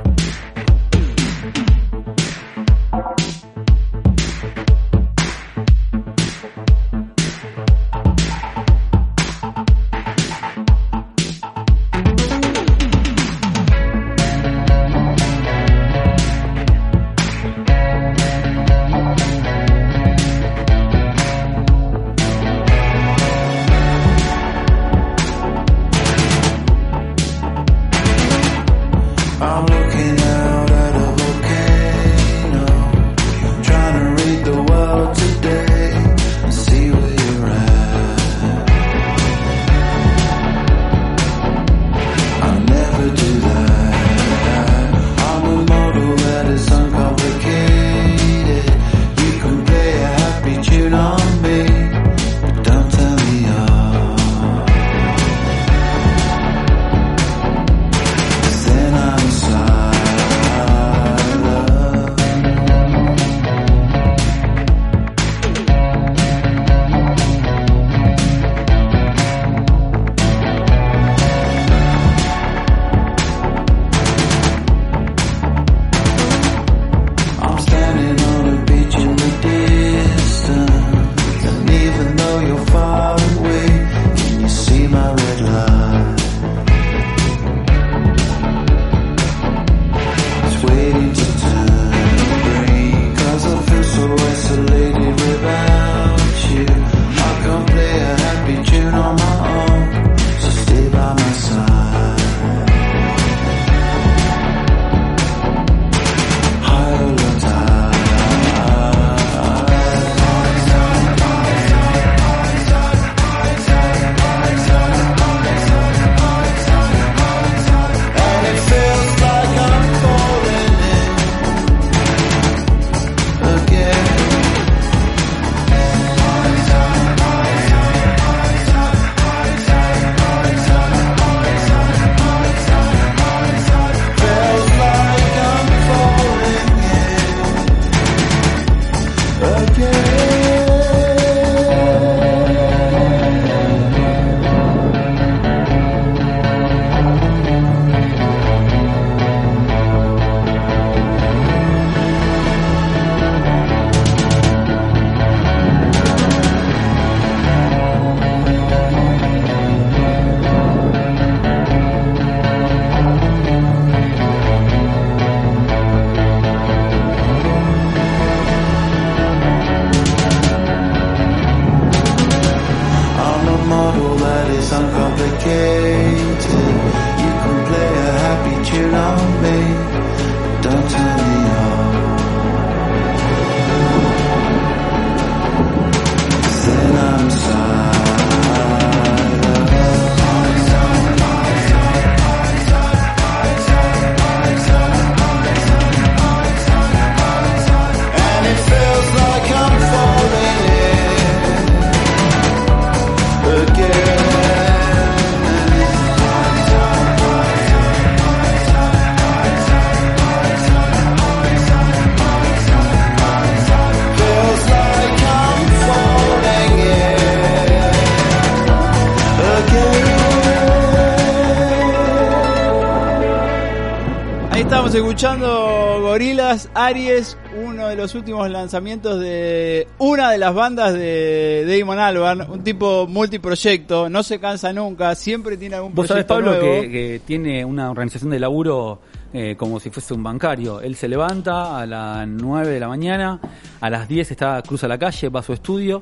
[226.74, 232.64] Aries, uno de los últimos lanzamientos de una de las bandas de Damon Albarn, un
[232.64, 236.82] tipo multiproyecto, no se cansa nunca, siempre tiene algún Vos sabés, proyecto Pablo, nuevo.
[236.84, 239.00] que, que tiene una organización de laburo
[239.34, 240.80] eh, como si fuese un bancario.
[240.80, 243.40] Él se levanta a las 9 de la mañana,
[243.82, 246.02] a las 10 está, cruza la calle, va a su estudio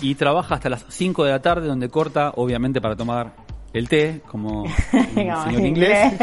[0.00, 3.32] y trabaja hasta las 5 de la tarde, donde corta, obviamente, para tomar
[3.72, 4.64] el té, como
[5.14, 6.14] Como señor inglés.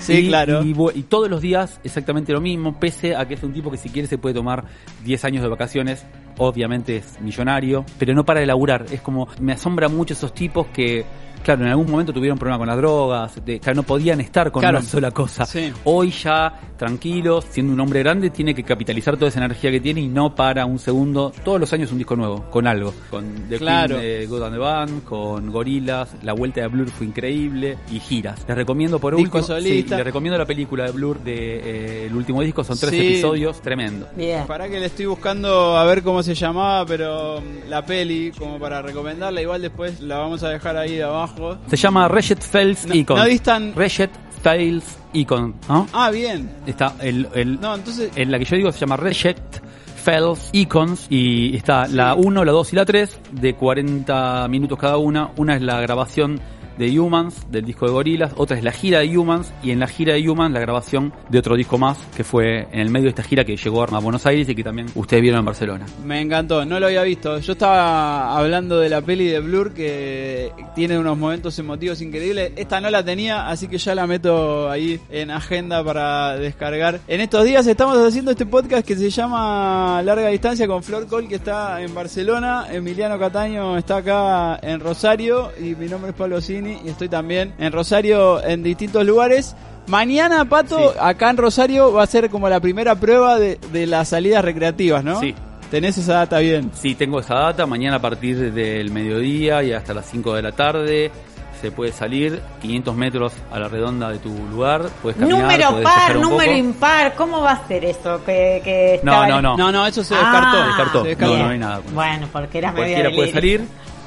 [0.00, 0.62] Sí, y, claro.
[0.64, 3.76] Y, y todos los días exactamente lo mismo, pese a que es un tipo que
[3.76, 4.64] si quiere se puede tomar
[5.04, 6.06] 10 años de vacaciones,
[6.38, 8.86] obviamente es millonario, pero no para de laburar.
[8.90, 11.04] Es como, me asombra mucho esos tipos que,
[11.42, 14.60] claro, en algún momento tuvieron problemas con las drogas, de, claro, no podían estar con
[14.60, 14.78] Claro.
[14.78, 15.44] una sola cosa.
[15.46, 15.72] Sí.
[15.84, 20.00] Hoy ya, tranquilos, siendo un hombre grande, tiene que capitalizar toda esa energía que tiene
[20.00, 22.94] y no para un segundo, todos los años un disco nuevo, con algo.
[23.10, 23.98] Con The Claro.
[23.98, 28.00] Queen de God and the Band, con Gorilas, la vuelta de Blur fue increíble y
[28.00, 28.44] giras.
[28.46, 32.42] Les recomiendo por último, sí, les recomiendo la película de Blur de eh, el último
[32.42, 32.96] disco, son tres Sí.
[33.06, 34.06] episodios, tremendo.
[34.16, 34.46] Bien.
[34.46, 38.58] Para que le estoy buscando a ver cómo se llamaba, pero mm, la peli, como
[38.58, 41.27] para recomendarla, igual después la vamos a dejar ahí de abajo.
[41.68, 43.18] Se llama Reset Fails No- Icon.
[43.18, 44.10] no distan- Reset
[44.42, 45.86] Fails Icon, ¿no?
[45.92, 46.50] Ah, bien.
[46.66, 48.10] Está el, el, No, entonces...
[48.16, 49.38] en la que yo digo se llama Reset
[50.02, 54.96] Fails Icons y está la 1, la 2 y la 3 de 40 minutos cada
[54.96, 55.30] una.
[55.36, 56.40] Una es la grabación
[56.78, 59.88] de Humans, del disco de Gorilas, otra es la gira de Humans y en la
[59.88, 63.10] gira de Humans la grabación de otro disco más que fue en el medio de
[63.10, 65.86] esta gira que llegó a Buenos Aires y que también ustedes vieron en Barcelona.
[66.04, 67.38] Me encantó, no lo había visto.
[67.40, 72.52] Yo estaba hablando de la peli de Blur que tiene unos momentos emotivos increíbles.
[72.56, 77.00] Esta no la tenía, así que ya la meto ahí en agenda para descargar.
[77.08, 81.26] En estos días estamos haciendo este podcast que se llama Larga Distancia con Flor Col,
[81.26, 82.66] que está en Barcelona.
[82.70, 87.54] Emiliano Cataño está acá en Rosario y mi nombre es Pablo Cini y estoy también
[87.58, 89.54] en Rosario en distintos lugares.
[89.86, 90.98] Mañana, Pato, Sí.
[91.00, 95.02] acá en Rosario va a ser como la primera prueba de, de las salidas recreativas,
[95.02, 95.20] ¿no?
[95.20, 95.34] Sí.
[95.70, 96.70] Tenés esa data bien.
[96.74, 97.66] Sí, tengo esa data.
[97.66, 101.10] Mañana a partir del mediodía y hasta las 5 de la tarde
[101.60, 104.82] se puede salir 500 metros a la redonda de tu lugar.
[105.02, 106.56] Puedes caminar, Número podés par, un número poco.
[106.58, 108.22] impar, ¿cómo va a ser eso?
[108.24, 109.56] Que, que No, no, no.
[109.56, 110.66] No, no, eso se Ah, descartó.
[110.66, 111.02] descartó.
[111.02, 111.36] Se descartó.
[111.36, 111.80] No, no hay nada.
[111.92, 113.64] Bueno, porque era medio Cualquiera puede salir,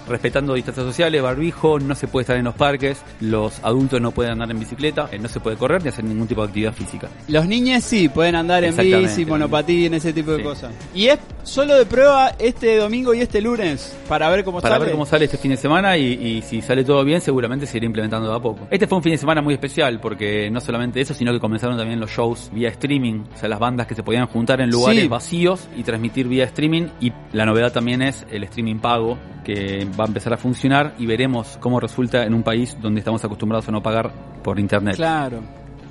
[0.08, 4.34] respetando distancias sociales, barbijo, no se puede estar en los parques, los adultos no pueden
[4.34, 7.10] andar en bicicleta, eh, no se puede correr ni hacer ningún tipo de actividad física.
[7.28, 10.44] Los niños sí, pueden andar en bici, monopatín, ese tipo de Sí.
[10.44, 10.72] cosas.
[10.94, 14.86] Y es solo de prueba este domingo y este lunes para ver cómo Para sale.
[14.86, 17.78] ver cómo sale este fin de semana y, y si sale todo bien, seguramente se
[17.78, 18.68] irá implementando de a poco.
[18.70, 21.78] Este fue un fin de semana muy especial porque no solamente eso, sino que comenzaron
[21.78, 25.02] también los shows vía streaming, o sea, las bandas que se podían juntar en lugares
[25.02, 25.08] Sí.
[25.08, 26.88] vacíos y transmitir vía streaming.
[27.00, 31.06] Y la novedad también es el streaming pago que va a empezar a funcionar y
[31.08, 34.12] veremos cómo resulta en un país donde estamos acostumbrados a no pagar
[34.44, 34.96] por internet.
[34.96, 35.42] Claro.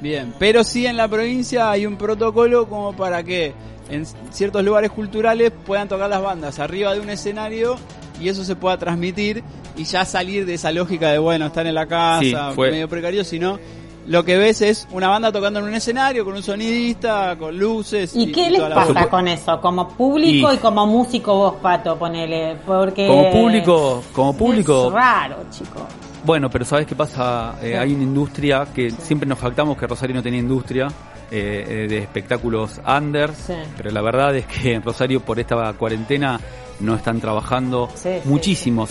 [0.01, 3.53] Bien, pero sí en la provincia hay un protocolo como para que
[3.91, 7.77] en ciertos lugares culturales puedan tocar las bandas arriba de un escenario
[8.21, 9.43] y eso se pueda transmitir
[9.77, 12.89] y ya salir de esa lógica de bueno, estar en la casa, Sí, fue- medio
[12.89, 13.59] precario, sino
[14.07, 18.13] lo que ves es una banda tocando en un escenario con un sonidista, con luces
[18.17, 19.61] ¿Y qué y les toda la pasa con eso?
[19.61, 22.57] Como público Y- y, como músico vos, Pato, ponele.
[22.67, 25.83] Porque Como público, como público, Es raro, chicos.
[26.25, 27.57] Bueno, pero ¿sabes qué pasa?
[27.63, 30.89] Eh, hay una industria que siempre nos jactamos que Rosario no tenía industria
[31.31, 33.55] eh, eh, de espectáculos under, Sí.
[33.77, 36.39] pero la verdad es que en Rosario por esta cuarentena
[36.81, 38.91] no están trabajando Sí, muchísimos,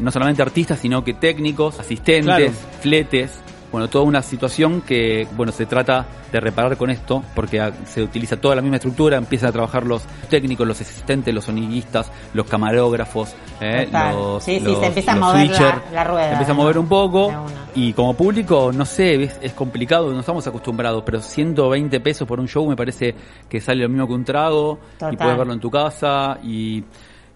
[0.00, 2.52] no solamente artistas, sino que técnicos, asistentes, Claro.
[2.80, 3.32] fletes.
[3.70, 8.38] Bueno, toda una situación que, bueno, se trata de reparar con esto, porque se utiliza
[8.40, 13.34] toda la misma estructura, empiezan a trabajar los técnicos, los asistentes, los sonidistas, los camarógrafos,
[13.60, 15.74] eh, los, Sí, sí, se los- empieza a mover la- switcher.
[15.92, 17.32] la rueda, Se empieza a mover un poco.
[17.74, 22.40] Y como público, no sé, es, es complicado, no estamos acostumbrados, pero 120 pesos por
[22.40, 23.14] un show me parece
[23.48, 25.12] que sale lo mismo que un trago Total.
[25.14, 26.82] y puedes verlo en tu casa y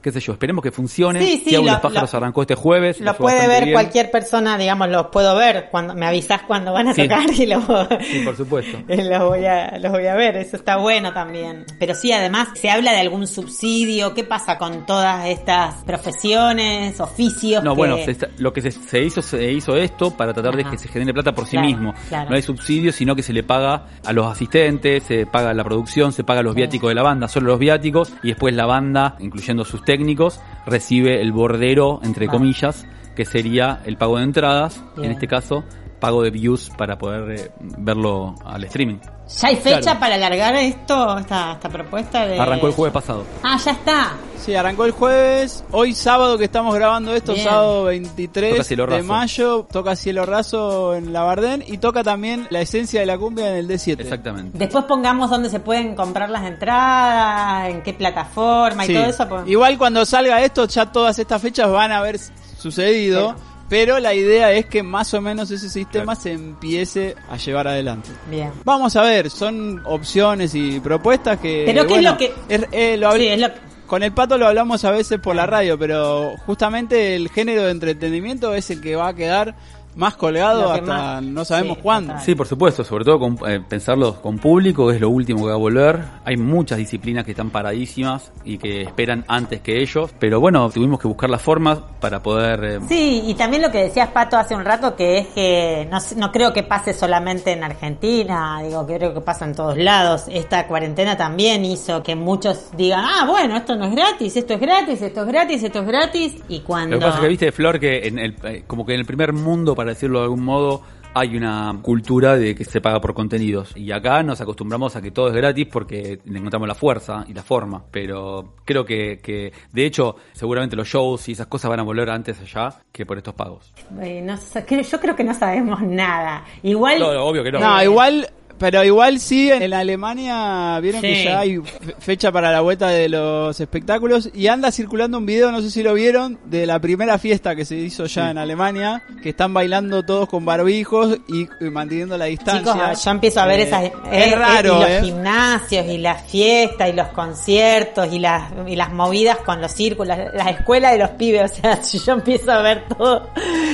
[0.03, 1.21] qué sé yo, esperemos que funcione.
[1.25, 3.01] Sí, sí, lo- los pájaros lo- arrancó este jueves.
[3.01, 3.75] Lo puede ver bien.
[3.75, 5.69] cualquier persona, digamos, los puedo ver.
[5.71, 7.03] cuando Me avisás cuando van a Sí.
[7.03, 7.62] tocar y los,
[8.11, 8.79] Sí, por supuesto.
[8.88, 10.37] los, voy a, los voy a ver.
[10.37, 11.65] Eso está bueno también.
[11.79, 14.12] Pero sí, además, se habla de algún subsidio.
[14.15, 17.62] ¿Qué pasa con todas estas profesiones, oficios?
[17.65, 20.65] No, que- bueno, se lo que se, se hizo se hizo esto para tratar de
[20.65, 21.95] que se genere plata por sí Claro, mismo.
[22.09, 22.31] claro.
[22.31, 26.12] No hay subsidio, sino que se le paga a los asistentes, se paga la producción,
[26.12, 29.65] se paga los viáticos de la banda, solo los viáticos, y después la banda, incluyendo
[29.65, 32.38] sus técnicos, recibe el bordero, entre Vale.
[32.38, 35.07] comillas, que sería el pago de entradas, Bien.
[35.07, 35.64] en este caso,
[36.03, 38.97] pago de views para poder eh, verlo al streaming.
[39.41, 40.01] ¿Ya hay fecha Claro.
[40.01, 42.27] para alargar esto, esta, esta propuesta?
[42.27, 42.38] De...
[42.41, 43.25] Arrancó el jueves pasado.
[43.45, 44.12] Ah, ya está.
[44.37, 45.65] Sí, arrancó el jueves.
[45.71, 47.47] Hoy sábado que estamos grabando esto, Bien.
[47.47, 52.49] sábado 23 Toca Cielo de mayo, toca Cielo Raso en la Bardén y toca también
[52.51, 54.01] la esencia de la cumbia en el D7.
[54.01, 54.59] Exactamente.
[54.59, 58.95] Después pongamos dónde se pueden comprar las entradas, en qué plataforma y Sí.
[58.95, 59.29] todo eso.
[59.29, 59.47] pues.
[59.47, 62.19] Igual cuando salga esto, ya todas estas fechas van a haber
[62.59, 63.35] sucedido.
[63.37, 63.52] Pero
[64.01, 68.11] la idea es que más o menos ese sistema se empiece a llevar adelante.
[68.31, 68.51] Bien.
[68.64, 71.62] Vamos a ver, son opciones y propuestas que...
[71.66, 73.48] Pero ¿qué es bueno, lo que- es- eh, lo habl- Sí, es lo
[73.87, 77.70] Con el pato lo hablamos a veces por la radio, pero justamente el género de
[77.72, 79.55] entretenimiento es el que va a quedar
[79.94, 82.14] más colgado hasta más- no sabemos sí, cuándo.
[82.24, 85.48] Sí, por supuesto, sobre todo con, eh, pensarlo con público, que es lo último que
[85.48, 86.00] va a volver.
[86.24, 90.98] Hay muchas disciplinas que están paradísimas y que esperan antes que ellos, pero bueno, tuvimos
[91.00, 92.64] que buscar las formas para poder...
[92.64, 95.98] eh, Sí, y también lo que decías Pato hace un rato, que es que no,
[96.16, 100.24] no creo que pase solamente en Argentina, digo, que creo que pasa en todos lados.
[100.28, 104.61] Esta cuarentena también hizo que muchos digan, ah, bueno, esto no es gratis, esto es
[104.61, 106.96] gratis, esto es gratis, esto es gratis, y cuando...
[106.96, 109.07] Lo que pasa es que viste, Flor, que en el, eh, como que en el
[109.07, 110.81] primer mundo, para decirlo de algún modo,
[111.12, 113.77] hay una cultura de que se paga por contenidos.
[113.77, 117.35] Y acá nos acostumbramos a que todo es gratis porque le encontramos la fuerza y
[117.35, 117.85] la forma.
[117.90, 122.11] Pero creo que, que de hecho, seguramente los shows y esas cosas van a volver
[122.11, 123.73] antes allá que por estos pagos.
[124.01, 124.38] Eh, no
[124.83, 126.45] yo creo que no sabemos nada.
[126.62, 127.01] Igual...
[127.01, 127.59] No, obvio que no.
[127.59, 132.61] No, igual, pero igual sí, en Alemania vieron que ya hay fe- fecha para la
[132.61, 136.67] vuelta de los espectáculos y anda circulando un video, no sé si lo vieron, de
[136.67, 141.19] la primera fiesta que se hizo ya en Alemania, que están bailando todos con barbijos
[141.29, 142.73] y, y manteniendo la distancia.
[142.73, 143.85] Chicos, yo empiezo a ver Eh, esas...
[143.85, 143.93] Es
[144.33, 145.01] eh, raro, y los ¿eh?
[145.05, 150.17] gimnasios y las fiestas y los conciertos y las, y las movidas con los círculos,
[150.35, 153.29] la escuela de los pibes, o sea, si yo empiezo a ver todo...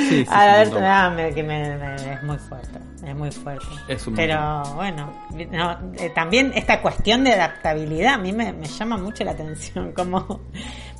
[0.09, 3.31] Sí, sí, a es ver, ah, me- que me- me- es muy fuerte, es muy
[3.31, 3.67] fuerte.
[3.89, 5.11] Es un Pero bueno,
[5.51, 9.93] no, eh, también esta cuestión de adaptabilidad a mí me, me llama mucho la atención,
[9.97, 10.41] como...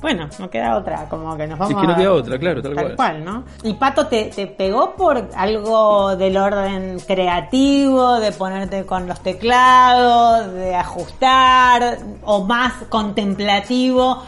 [0.01, 2.95] Bueno, no queda otra, como que nos vamos que no a- queda otra, claro, tal
[2.95, 3.25] cual.
[3.25, 3.43] ¿no?
[3.63, 10.53] Y Pato, ¿te, ¿te pegó por algo del orden creativo, de ponerte con los teclados,
[10.53, 14.23] de ajustar, o más contemplativo?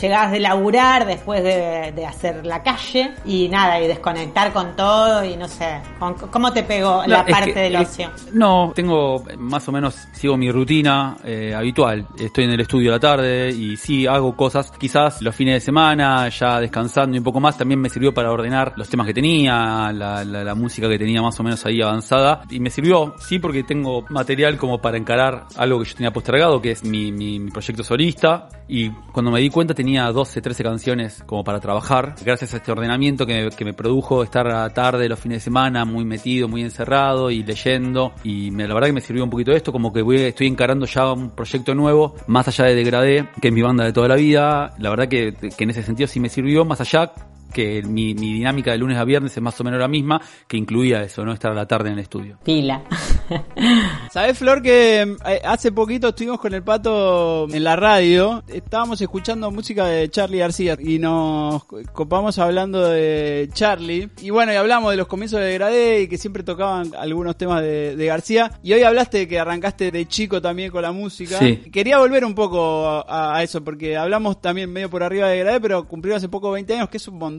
[0.00, 5.24] Llegabas de laburar después de, de hacer la calle y nada, y desconectar con todo
[5.24, 8.10] y no sé, ¿con- ¿cómo te pegó la parte que- del es- ocio?
[8.32, 12.06] No, tengo eh, más o menos, sigo mi rutina eh, habitual.
[12.18, 14.70] Estoy en el estudio a la tarde y sí hago cosas.
[14.70, 18.30] Quizás los fines de semana, ya descansando y un poco más, también me sirvió para
[18.32, 21.82] ordenar los temas que tenía, la, la- la música que tenía más o menos ahí
[21.82, 22.42] avanzada.
[22.50, 26.60] Y me sirvió, sí, porque tengo material como para encarar algo que yo tenía postergado,
[26.62, 28.48] que es mi, mi- mi proyecto solista.
[28.66, 32.14] Y cuando me di cuenta tenía 12, 13 canciones como para trabajar.
[32.24, 36.48] Gracias a este ordenamiento que me, produjo estar tarde, los fines de semana, muy metido,
[36.48, 38.12] muy encerrado y leyendo.
[38.22, 41.30] Y la verdad que me sirvió un poquito esto, como que estoy encarando ya un
[41.30, 44.74] proyecto nuevo, más allá de Degradé, que es mi banda de toda la vida.
[44.78, 47.12] La verdad que en ese sentido sí me sirvió, más allá
[47.52, 50.56] que mi, mi dinámica de lunes a viernes es más o menos la misma, que
[50.56, 51.32] incluía eso, ¿no?
[51.32, 52.38] Estar a la tarde en el estudio.
[52.44, 52.82] Pila.
[54.10, 58.42] ¿Sabés, Flor, que eh, hace poquito estuvimos con el pato en la radio?
[58.48, 64.10] Estábamos escuchando música de Charlie García y nos copamos hablando de Charlie.
[64.22, 67.62] Y bueno, y hablamos de los comienzos de Degradé y que siempre tocaban algunos temas
[67.62, 68.52] de, de García.
[68.62, 71.38] Y hoy hablaste de que arrancaste de chico también con la música.
[71.38, 71.56] Sí.
[71.72, 75.60] Quería volver un poco a, a eso porque hablamos también medio por arriba de Degradé,
[75.60, 77.37] pero cumplió hace poco 20 años, que es un montón.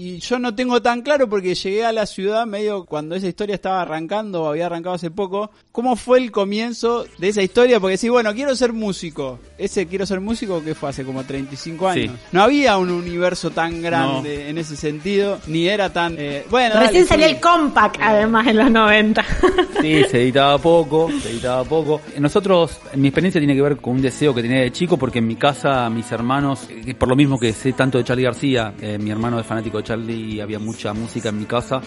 [0.00, 3.56] Y yo no tengo tan claro porque llegué a la ciudad medio cuando esa historia
[3.56, 5.50] estaba arrancando o había arrancado hace poco.
[5.72, 7.80] ¿Cómo fue el comienzo de esa historia?
[7.80, 9.40] Porque sí, bueno, quiero ser músico.
[9.58, 12.12] Ese quiero ser músico que fue hace como 35 años.
[12.14, 12.20] Sí.
[12.30, 16.14] No había un universo tan grande en ese sentido, ni era tan...
[16.16, 17.34] eh, bueno, Recién dale, salió sí.
[17.34, 19.24] el compact, además, en los 90.
[19.80, 22.00] Sí, se editaba poco, se editaba poco.
[22.18, 25.26] Nosotros, mi experiencia tiene que ver con un deseo que tenía de chico, porque en
[25.28, 28.98] mi casa, mis hermanos, eh, por lo mismo que sé tanto de Charlie García, eh,
[28.98, 31.80] mi hermano fanático de Charlie y había mucha música en mi casa.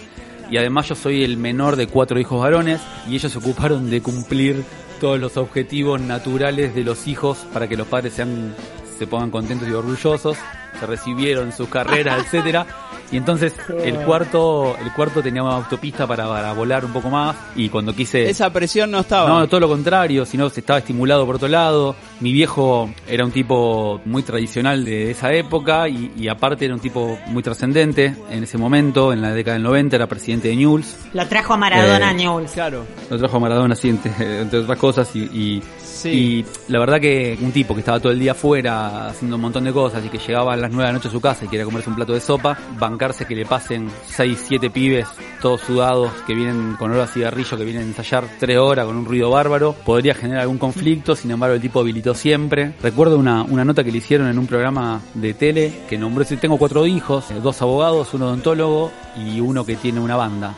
[0.49, 4.01] Y además yo soy el menor de cuatro hijos varones y ellos se ocuparon de
[4.01, 4.63] cumplir
[4.99, 8.53] todos los objetivos naturales de los hijos para que los padres sean,
[8.99, 10.37] se pongan contentos y orgullosos,
[10.79, 12.67] se recibieron sus carreras, etcétera.
[13.11, 17.35] Y entonces el cuarto, el cuarto tenía una autopista para, para volar un poco más
[17.55, 19.27] y cuando quise Esa presión no estaba.
[19.27, 21.95] no, todo lo contrario, sino se estaba estimulado por otro lado.
[22.21, 26.79] Mi viejo era un tipo muy tradicional de esa época y, y aparte era un
[26.79, 30.95] tipo muy trascendente en ese momento, en la década del 90, era presidente de Newell's.
[31.13, 32.51] Lo trajo a Maradona Eh, Newell's.
[32.51, 32.85] Claro.
[33.09, 35.61] Lo trajo a Maradona, así, entre, entre otras cosas, y, y,
[36.01, 36.09] Sí.
[36.09, 39.63] Y la verdad que un tipo que estaba todo el día afuera haciendo un montón
[39.63, 41.47] de cosas y que llegaba a las 9 de la noche a su casa y
[41.47, 45.07] quería comerse un plato de sopa, bancarse que le pasen 6, 7 pibes
[45.41, 48.95] todos sudados que vienen con olor a cigarrillo, que vienen a ensayar 3 horas con
[48.95, 52.73] un ruido bárbaro, podría generar algún conflicto, sin embargo el tipo habilitó siempre.
[52.81, 56.57] Recuerdo una, una nota que le hicieron en un programa de tele que nombró, tengo
[56.57, 60.55] cuatro hijos, eh, dos abogados, un odontólogo y uno que tiene una banda.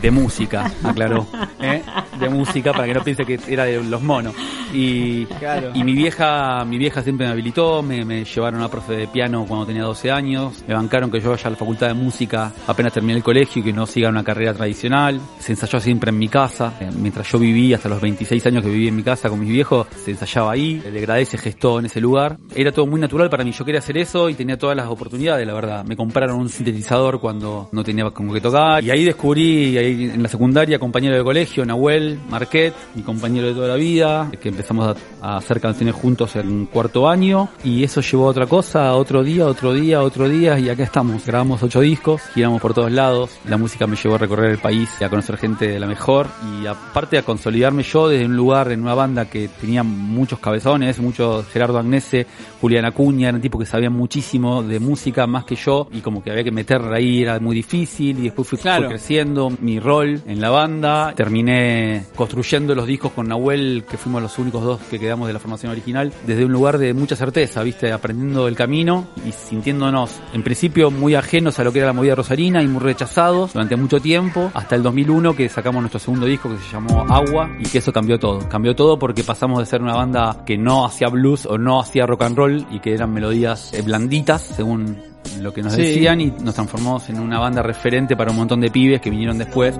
[0.00, 1.26] De música, aclaró.
[1.60, 1.82] ¿eh?
[2.20, 4.34] De música para que no piense que era de los monos.
[4.72, 5.70] Y, Claro.
[5.74, 9.44] y mi vieja mi vieja siempre me habilitó, me, me llevaron a profe de piano
[9.46, 12.92] cuando tenía 12 años, me bancaron que yo vaya a la facultad de música apenas
[12.92, 15.20] terminé el colegio y que no siga una carrera tradicional.
[15.38, 18.70] Se ensayó siempre en mi casa, eh, mientras yo viví hasta los 26 años que
[18.70, 21.86] viví en mi casa con mis viejos, se ensayaba ahí, el degradé se gestó en
[21.86, 22.36] ese lugar.
[22.54, 25.46] Era todo muy natural para mí, yo quería hacer eso y tenía todas las oportunidades,
[25.46, 25.84] la verdad.
[25.84, 30.22] Me compraron un sintetizador cuando no tenía como que tocar y ahí descubrí, ahí en
[30.22, 34.96] la secundaria, compañero de colegio, Nahuel Marquet, mi compañero de toda la vida, que empezamos
[35.20, 39.22] a, hacer canciones juntos en cuarto año y eso llevó a otra cosa, a otro
[39.22, 41.24] día, otro día, otro día y acá estamos.
[41.26, 44.90] Grabamos ocho discos, giramos por todos lados, la música me llevó a recorrer el país
[45.00, 46.26] y a conocer gente de la mejor
[46.60, 50.98] y aparte a consolidarme yo desde un lugar en una banda que tenía muchos cabezones,
[50.98, 52.26] muchos Gerardo Agnese,
[52.60, 56.30] Julián Acuña, eran tipos que sabían muchísimo de música más que yo y como que
[56.30, 60.50] había que meter ahí era muy difícil y después fui, creciendo mi rol en la
[60.50, 65.32] banda, terminé construyendo los discos con Nahuel, que fuimos los únicos dos que quedamos de
[65.32, 70.20] la formación original, desde un lugar de mucha certeza, viste, aprendiendo el camino y sintiéndonos
[70.32, 73.76] en principio muy ajenos a lo que era la movida rosarina y muy rechazados durante
[73.76, 77.64] mucho tiempo, hasta el 2001 que sacamos nuestro segundo disco que se llamó Agua y
[77.64, 81.08] que eso cambió todo, cambió todo porque pasamos de ser una banda que no hacía
[81.08, 85.52] blues o no hacía rock and roll y que eran melodías eh, blanditas según lo
[85.52, 85.82] que nos Sí.
[85.82, 89.38] decían y nos transformamos en una banda referente para un montón de pibes que vinieron
[89.38, 89.76] después.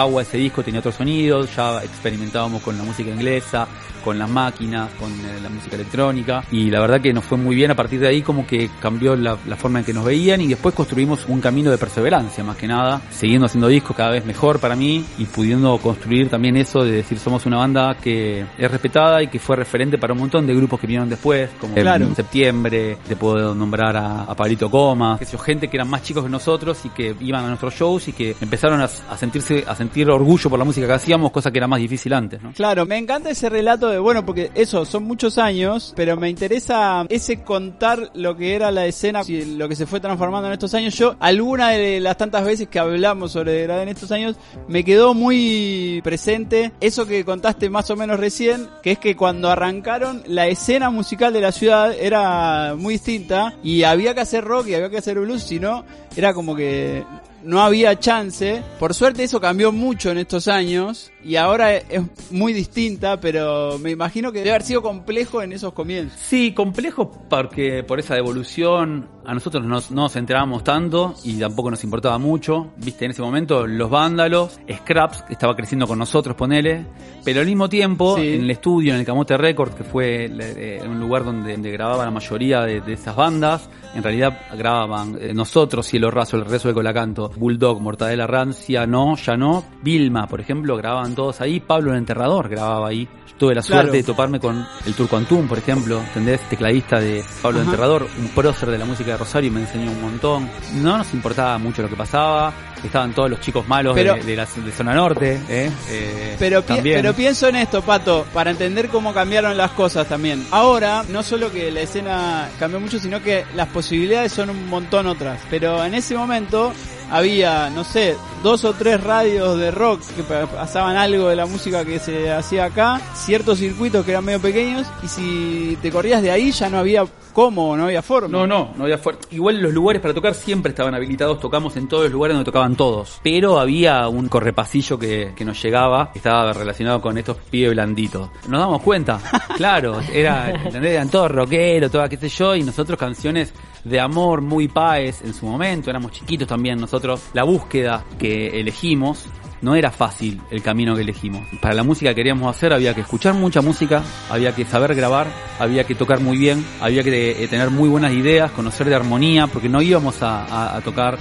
[0.00, 3.66] Agua, ese disco, tenía otros sonidos, ya experimentábamos con la música inglesa,
[4.04, 7.54] con las máquinas, con eh, la música electrónica, y la verdad que nos fue muy
[7.54, 10.40] bien, a partir de ahí como que cambió la, la forma en que nos veían
[10.40, 14.24] y después construimos un camino de perseverancia, más que nada, siguiendo haciendo discos cada vez
[14.24, 18.70] mejor para mí y pudiendo construir también eso de decir somos una banda que es
[18.70, 22.06] respetada y que fue referente para un montón de grupos que vinieron después, como Claro.
[22.06, 26.24] en septiembre, te puedo nombrar a, a Pablito Coma, que gente que eran más chicos
[26.24, 29.74] que nosotros y que iban a nuestros shows y que empezaron a, a sentirse, a
[29.74, 32.52] sentir orgullo por la música que hacíamos, cosa que era más difícil antes, ¿no?
[32.52, 37.06] Claro, me encanta ese relato de, bueno, porque eso, son muchos años, pero me interesa
[37.08, 40.74] ese contar lo que era la escena, y lo que se fue transformando en estos
[40.74, 40.94] años.
[40.94, 44.36] Yo, alguna de las tantas veces que hablamos sobre Degradé en estos años,
[44.68, 49.50] me quedó muy presente eso que contaste más o menos recién, que es que cuando
[49.50, 54.68] arrancaron, la escena musical de la ciudad era muy distinta y había que hacer rock
[54.68, 55.84] y había que hacer blues, si no,
[56.16, 57.04] era como que
[57.42, 58.62] no había chance.
[58.78, 63.90] Por suerte eso cambió mucho en estos años y ahora es muy distinta, pero me
[63.90, 66.18] imagino que debe haber sido complejo en esos comienzos.
[66.20, 71.70] Sí, complejo porque por esa devolución a nosotros no, no nos enterábamos tanto y tampoco
[71.70, 72.72] nos importaba mucho.
[72.78, 76.86] Viste, en ese momento los vándalos, Scraps, que estaba creciendo con nosotros, ponele,
[77.24, 78.34] pero al mismo tiempo Sí.
[78.34, 82.04] en el estudio, en el Camote Records, que fue eh, un lugar donde, donde grababa
[82.04, 86.68] la mayoría de, de esas bandas, en realidad grababan eh, nosotros, Cielo Raso, el rezo
[86.68, 91.92] de Colacanto, Bulldog, Mortadela Rancia, No, Ya No, Vilma, por ejemplo, grababan todos ahí, Pablo
[91.92, 93.08] el Enterrador grababa ahí.
[93.28, 93.82] Yo tuve la Claro.
[93.82, 96.40] suerte de toparme con el Turco Antún, por ejemplo, ¿entendés?
[96.48, 97.64] Tecladista de Pablo el.
[97.66, 100.48] Enterrador, un prócer de la música de Rosario y me enseñó un montón.
[100.82, 102.52] No nos importaba mucho lo que pasaba,
[102.86, 105.70] estaban todos los chicos malos Pero- de, de la de zona norte, ¿eh?
[105.88, 106.96] Eh, Pero, pi- también.
[106.96, 110.46] pero pienso en esto, Pato, para entender cómo cambiaron las cosas también.
[110.50, 115.06] Ahora, no solo que la escena cambió mucho, sino que las posibilidades son un montón
[115.06, 115.40] otras.
[115.50, 116.72] Pero en ese momento
[117.10, 121.46] había, no sé, dos o tres radios de rock que pa- pasaban algo de la
[121.46, 126.22] música que se hacía acá, ciertos circuitos que eran medio pequeños, y si te corrías
[126.22, 128.28] de ahí ya no había cómo, no había forma.
[128.28, 129.22] No, no, no había fuerza.
[129.30, 132.69] Igual los lugares para tocar siempre estaban habilitados, tocamos en todos los lugares donde tocaban
[132.76, 133.20] todos.
[133.22, 138.30] Pero había un correpasillo que, que nos llegaba, que estaba relacionado con estos pibes blanditos.
[138.48, 139.18] Nos damos cuenta,
[139.56, 140.50] claro, era.
[140.50, 143.52] Eran todos rockeros, toda qué sé yo, y nosotros canciones
[143.84, 147.22] de amor muy paes en su momento, éramos chiquitos también nosotros.
[147.32, 149.24] La búsqueda que elegimos
[149.62, 151.42] no era fácil el camino que elegimos.
[151.60, 155.26] Para la música que queríamos hacer había que escuchar mucha música, había que saber grabar,
[155.58, 159.46] había que tocar muy bien, había que eh, tener muy buenas ideas, conocer de armonía,
[159.48, 161.18] porque no íbamos a, a- a tocar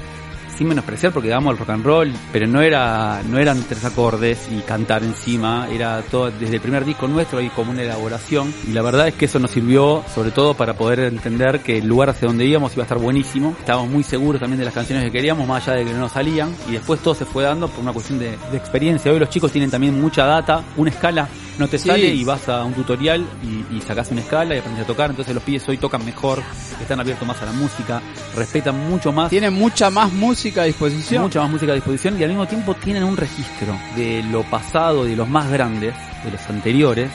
[0.60, 4.49] sin menospreciar porque dábamos el rock and roll, pero no era no eran tres acordes
[4.51, 8.74] y cantar encima, era todo desde el primer disco nuestro hay como una elaboración y
[8.74, 12.10] la verdad es que eso nos sirvió sobre todo para poder entender que el lugar
[12.10, 13.55] hacia donde íbamos iba a estar buenísimo.
[13.57, 16.12] Estábamos muy seguros también de las canciones que queríamos, más allá de que no nos
[16.12, 19.14] salían y después todo se fue dando por una cuestión de, de experiencia.
[19.14, 21.30] Hoy los chicos tienen también mucha data, una escala
[21.60, 21.88] no te Sí.
[21.89, 25.12] sale y vas a un tutorial y, y sacás una escala y aprendes a tocar,
[25.12, 26.41] entonces los pibes hoy tocan mejor,
[26.82, 28.01] están abiertos más a la música,
[28.36, 31.22] respetan mucho más Tiene mucha más música a disposición.
[31.24, 35.03] mucha más música a disposición y al mismo tiempo tienen un registro de lo pasado,
[35.03, 35.93] de los más grandes,
[36.24, 37.12] de los anteriores,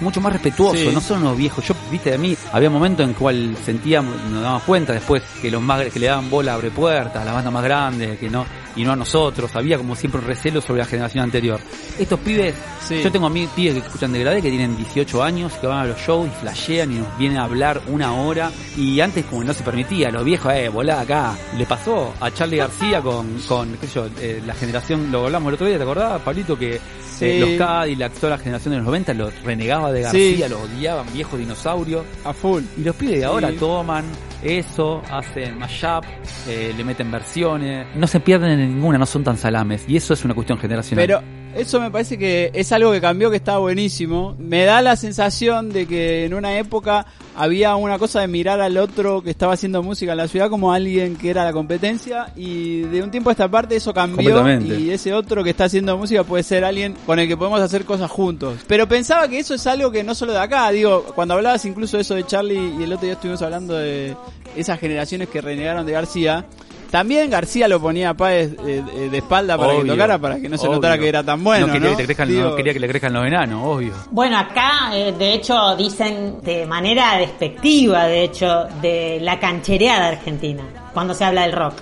[0.00, 0.90] mucho más respetuoso, Sí.
[0.94, 1.66] no son los viejos.
[1.66, 5.60] Yo, viste, de mí, había momentos en cual sentíamos, nos dábamos cuenta después que los
[5.60, 8.46] más que le daban bola abre puertas, a la banda más grande, que no,
[8.76, 11.60] y no a nosotros, había como siempre un recelo sobre la generación anterior.
[11.98, 12.54] Estos pibes,
[12.86, 13.02] Sí.
[13.02, 15.78] yo tengo a mí pibes que escuchan de Gradé que tienen 18 años, que van
[15.78, 19.44] a los shows y flashean y nos vienen a hablar una hora, y antes como
[19.44, 21.36] no se permitía, los viejos, eh, volá acá.
[21.56, 25.48] Le pasó a Charlie García con, con qué sé yo, eh, la generación, lo hablamos
[25.48, 26.56] el otro día, ¿te acordás, Pablito?
[26.58, 26.80] Que
[27.18, 27.24] Sí.
[27.24, 30.52] eh, los Cadillac, toda la generación de los 90 los renegaba de García, Sí.
[30.52, 32.04] los odiaban, viejo dinosaurio.
[32.24, 32.62] A full.
[32.76, 34.04] Y los pibes de ahora toman
[34.42, 36.04] eso, hacen mashup,
[36.48, 39.84] eh, le meten versiones, no se pierden en ninguna, no son tan salames.
[39.88, 41.22] Y eso es una cuestión generacional.
[41.56, 44.36] Eso me parece que es algo que cambió, que está buenísimo.
[44.38, 48.76] Me da la sensación de que en una época había una cosa de mirar al
[48.76, 52.80] otro que estaba haciendo música en la ciudad como alguien que era la competencia y
[52.80, 56.24] de un tiempo a esta parte eso cambió y ese otro que está haciendo música
[56.24, 58.58] puede ser alguien con el que podemos hacer cosas juntos.
[58.66, 61.96] Pero pensaba que eso es algo que no solo de acá, digo, cuando hablabas incluso
[61.96, 64.16] de eso de Charlie y el otro día estuvimos hablando de
[64.56, 66.46] esas generaciones que renegaron de García.
[66.90, 70.40] También García lo ponía a Páez eh, eh, de espalda para que Obvio, tocara, para
[70.40, 70.76] que no se obvio.
[70.76, 71.66] notara que era tan bueno.
[71.66, 71.96] no quería, ¿no?
[71.96, 73.92] Que, te crezcan, Digo, no quería que le crezcan los enanos, obvio.
[74.10, 80.62] Bueno, acá eh, de hecho dicen de manera despectiva, de hecho, de la canchereada argentina,
[80.94, 81.74] cuando se habla del rock.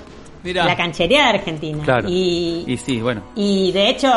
[0.43, 0.65] Mirá.
[0.65, 1.83] La canchereada argentina.
[1.85, 2.09] Claro.
[2.09, 3.23] Y, Y sí, bueno.
[3.35, 4.09] y de hecho,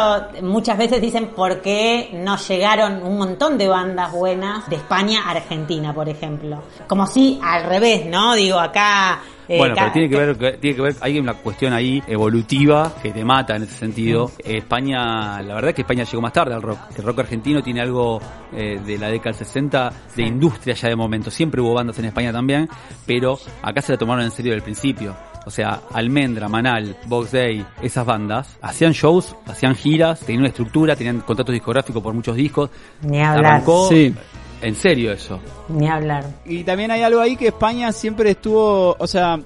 [0.43, 5.31] muchas veces dicen por qué no llegaron un montón de bandas buenas de España a
[5.31, 6.61] Argentina, por ejemplo.
[6.87, 8.33] Como si al revés, ¿no?
[8.35, 9.21] Digo, acá...
[9.49, 12.93] eh, Bueno, pero tiene que ver, que- tiene que ver, hay una cuestión ahí evolutiva
[13.01, 14.31] que te mata en ese sentido.
[14.43, 16.77] Eh, España, la verdad es que España llegó más tarde al rock.
[16.97, 18.21] El rock argentino tiene algo
[18.53, 21.29] eh, de la década del 60 de industria ya de momento.
[21.31, 22.69] Siempre hubo bandas en España también,
[23.05, 25.15] pero acá se la tomaron en serio desde el principio.
[25.45, 30.95] O sea, Almendra, Manal, Box Day, esas bandas hacían shows, hacían giras, tenían una estructura,
[30.95, 32.69] tenían contratos discográficos por muchos discos.
[33.01, 33.45] Ni hablar.
[33.53, 34.13] Arrancó Sí.
[34.61, 35.39] En serio eso.
[35.69, 36.25] Ni hablar.
[36.45, 39.39] Y también hay algo ahí que España siempre estuvo, o sea,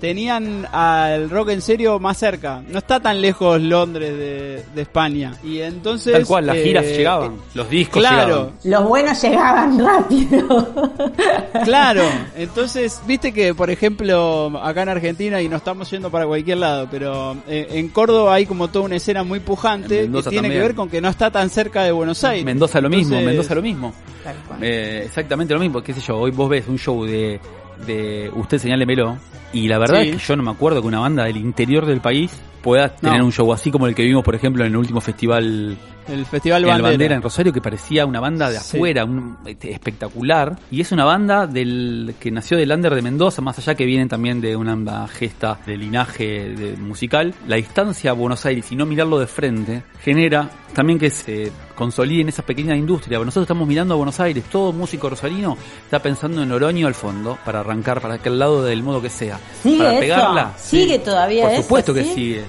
[0.00, 2.62] tenían al rock en serio más cerca.
[2.66, 5.34] No está tan lejos Londres de, de España.
[5.44, 6.12] Y entonces...
[6.12, 8.52] Tal cual, las eh, giras llegaban, los discos Claro, llegaban.
[8.64, 10.90] Los buenos llegaban rápido.
[11.64, 12.02] claro.
[12.36, 16.88] Entonces, viste que, por ejemplo, acá en Argentina, y no estamos yendo para cualquier lado,
[16.90, 20.52] pero eh, en Córdoba hay como toda una escena muy pujante que tiene también.
[20.52, 22.44] que ver con que no está tan cerca de Buenos Aires.
[22.44, 23.92] Mendoza lo mismo, Entonces, Mendoza lo mismo.
[24.24, 24.64] Tal cual.
[24.64, 27.40] Eh, exactamente lo mismo, qué sé yo, hoy vos ves un show de,
[27.86, 29.18] de Usted Señálemelo
[29.52, 30.08] y la verdad Sí.
[30.10, 32.30] es que yo no me acuerdo que una banda del interior del país
[32.62, 35.76] pueda tener un show así como el que vimos, por ejemplo, en el último festival
[36.08, 36.90] El Festival en el Bandera.
[36.90, 38.76] Bandera en Rosario, que parecía una banda de Sí.
[38.76, 40.58] afuera, un, este, espectacular.
[40.70, 44.08] Y es una banda del que nació del Lander de Mendoza, más allá que vienen
[44.08, 46.24] también de una gesta de linaje
[46.54, 47.32] de- musical.
[47.46, 52.20] La distancia a Buenos Aires y no mirarlo de frente genera también que se consolide
[52.20, 53.18] en esa pequeña industria.
[53.18, 57.38] Nosotros estamos mirando a Buenos Aires, todo músico rosarino está pensando en Oroño al fondo
[57.44, 59.40] para arrancar para aquel lado del modo que sea.
[59.62, 60.00] ¿Sigue para eso?
[60.00, 60.52] pegarla.
[60.58, 62.44] ¿Sigue todavía Por eso, supuesto que sigue.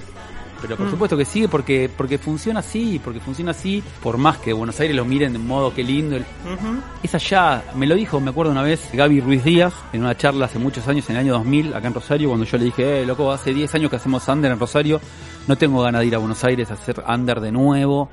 [0.61, 0.77] Pero Mm.
[0.77, 4.79] por supuesto que sigue porque porque funciona así, porque funciona así, por más que Buenos
[4.79, 6.15] Aires lo miren de modo que lindo.
[6.17, 6.79] el- Ujú.
[7.01, 10.45] Es allá, me lo dijo, me acuerdo una vez, Gaby Ruiz Díaz, en una charla
[10.45, 13.05] hace muchos años, en el año 2000, acá en Rosario, cuando yo le dije, eh,
[13.07, 15.01] loco, hace 10 años que hacemos under en Rosario,
[15.47, 18.09] no tengo ganas de ir a Buenos Aires a hacer under de nuevo.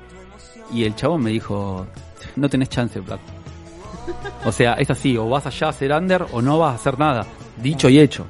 [0.73, 1.85] Y el chabón me dijo,
[2.35, 3.19] no tenés chance, Plat.
[4.45, 6.97] O sea, es así, o vas allá a hacer under o no vas a hacer
[6.99, 7.25] nada.
[7.57, 8.25] Dicho y hecho.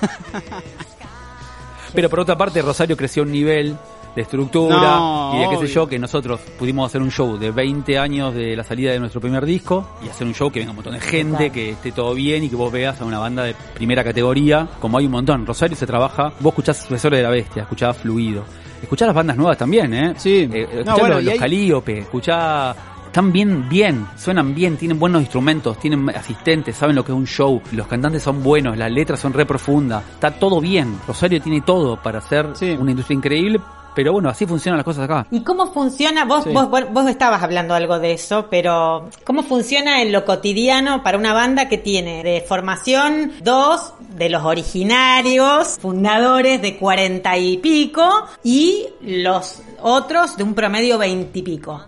[1.94, 3.76] Pero por otra parte, Rosario creció un nivel
[4.14, 5.74] de estructura No, y de qué sé obvio.
[5.74, 9.20] yo, que nosotros pudimos hacer un show de 20 años de la salida de nuestro
[9.20, 11.52] primer disco y hacer un show que venga un montón de gente, Total.
[11.52, 14.98] que esté todo bien y que vos veas a una banda de primera categoría, como
[14.98, 15.46] hay un montón.
[15.46, 18.44] Rosario se trabaja, vos escuchás Sucesores de la Bestia, escuchás Fluido,
[18.82, 20.14] escuchás las bandas nuevas también, ¿eh?
[20.16, 20.48] Sí.
[20.52, 22.74] Eh, No, escuchá bueno, los, los hay- Calíope, escuchá...
[23.08, 27.26] Están bien, bien, suenan bien, tienen buenos instrumentos, tienen asistentes, saben lo que es un
[27.26, 30.94] show, los cantantes son buenos, las letras son re profundas, está todo bien.
[31.06, 32.76] Rosario tiene todo para hacer Sí.
[32.78, 33.60] una industria increíble,
[33.98, 35.26] Pero bueno, así funcionan las cosas acá.
[35.32, 36.24] ¿Y cómo funciona?
[36.24, 36.50] Vos, Sí.
[36.52, 41.18] vos, vos, vos estabas hablando algo de eso, pero ¿cómo funciona en lo cotidiano para
[41.18, 48.08] una banda que tiene de formación dos de los originarios, fundadores de cuarenta y pico,
[48.44, 51.84] y los otros de un promedio veintipico?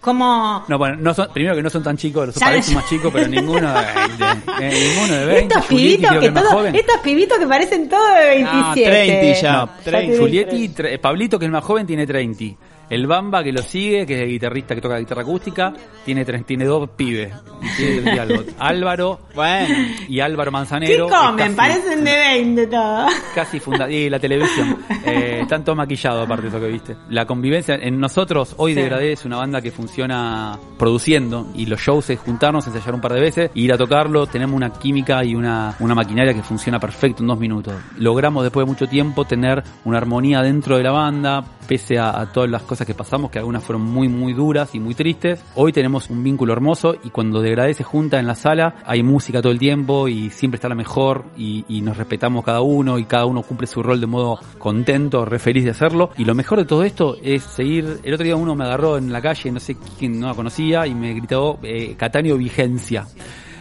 [0.00, 0.64] ¿Cómo?
[0.66, 3.10] No, bueno, no son, primero que no son tan chicos, los parecen no- más chicos,
[3.12, 3.84] pero ninguno de
[4.18, 4.66] 20.
[4.66, 5.42] Eh, ninguno de 20.
[5.54, 6.74] estos Giulietti pibitos que joven.
[6.74, 8.90] estos pibitos que parecen todos de 27.
[8.90, 9.52] 30 ya.
[9.52, 10.16] No, Treinta.
[10.16, 12.44] Giulietti, tre- Pablito, que es el más joven, tiene 30.
[12.90, 15.72] El Bamba, que lo sigue, que es el guitarrista que toca la guitarra acústica,
[16.04, 17.32] tiene, tres- tiene dos pibes.
[17.62, 18.42] Y tiene 30 y algo.
[18.58, 19.74] Álvaro Bueno.
[20.08, 21.06] y Álvaro ¿Qué Manzanero.
[21.06, 21.38] que comen?
[21.38, 23.12] casi- Parecen de 20 todos.
[23.34, 24.76] Casi funda y la televisión.
[25.06, 26.96] Eh, están todos maquillados aparte de eso que viste.
[27.10, 28.80] La convivencia en nosotros, hoy Sí.
[28.80, 33.12] Degradé es una banda que funciona produciendo y los shows es juntarnos, ensayar un par
[33.12, 37.22] de veces, ir a tocarlo, tenemos una química y una, una maquinaria que funciona perfecto
[37.22, 37.74] en dos minutos.
[37.98, 42.32] Logramos después de mucho tiempo tener una armonía dentro de la banda, pese a, a
[42.32, 45.42] todas las cosas que pasamos, que algunas fueron muy muy duras y muy tristes.
[45.54, 49.40] Hoy tenemos un vínculo hermoso y cuando Degradé se junta en la sala, hay música
[49.40, 53.04] todo el tiempo y siempre está la mejor y, y nos respetamos cada uno y
[53.04, 56.10] cada uno cumple su rol de modo contento, re feliz de hacerlo.
[56.16, 58.00] Y lo mejor de todo esto es seguir.
[58.02, 60.86] El otro día uno me agarró en la calle, no sé quién no la conocía,
[60.86, 63.06] y me gritó eh, Catania Vigencia.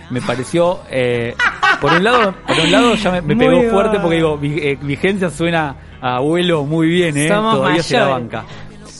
[0.10, 1.36] Me pareció, eh,
[1.80, 5.76] por un lado, por un lado ya me, pegó fuerte porque digo, eh, Vigencia suena
[6.02, 8.46] a abuelo muy bien, eh, Somos todavía se la banca.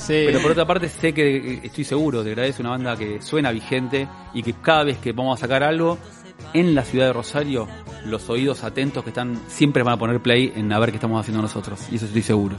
[0.10, 3.22] Pero por otra parte sé que eh, estoy seguro, de verdad es una banda que
[3.22, 6.00] suena vigente y que cada vez que vamos a sacar algo
[6.54, 7.68] en la ciudad de Rosario,
[8.06, 11.20] los oídos atentos que están siempre van a poner play en a ver qué estamos
[11.22, 11.88] haciendo nosotros.
[11.92, 12.56] Y eso estoy seguro.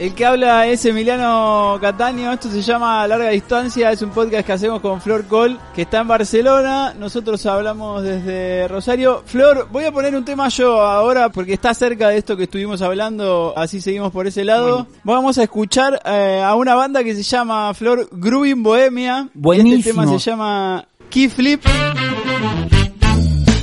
[0.00, 4.52] El que habla es Emiliano Cataño, esto se llama Larga Distancia, es un podcast que
[4.54, 9.22] hacemos con Flor Col, que está en Barcelona, nosotros hablamos desde Rosario.
[9.26, 12.80] Flor, voy a poner un tema yo ahora porque está cerca de esto que estuvimos
[12.80, 14.86] hablando, así seguimos por ese lado.
[15.04, 19.28] Vamos a escuchar eh, a una banda que se llama Flor Grooving Bohemia.
[19.34, 19.76] Buenísimo.
[19.76, 21.62] Este tema se llama Key Flip.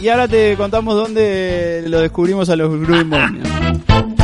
[0.03, 4.16] Y ahora te contamos dónde lo descubrimos a los Grooving Bohemia.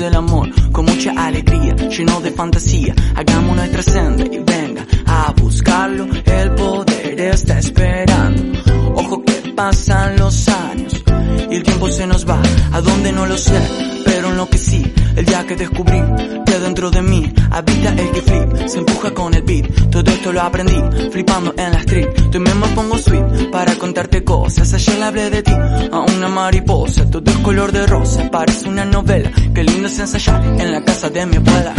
[0.00, 2.94] Del amor con mucha alegría, lleno de fantasía.
[3.14, 6.08] Hagamos nuestra senda y venga a buscarlo.
[6.24, 8.58] El poder está esperando.
[8.94, 11.04] Ojo que pasan los años
[11.50, 12.40] y el tiempo se nos va.
[12.72, 13.60] A dónde no lo sé,
[14.04, 16.00] pero en lo que sí, el día que descubrí
[16.46, 18.68] que dentro de mí habita el que flip,
[19.08, 19.90] con el beat.
[19.90, 20.76] Todo esto lo aprendí
[21.10, 22.08] flipando en la street.
[22.30, 24.74] Yo me pongo sweet para contarte cosas.
[24.74, 25.52] Ayer le hablé de ti
[25.90, 27.10] a una mariposa.
[27.10, 29.30] Todo es color de rosa, parece una novela.
[29.54, 31.74] Qué lindo es ensayar en la casa de mi abuela.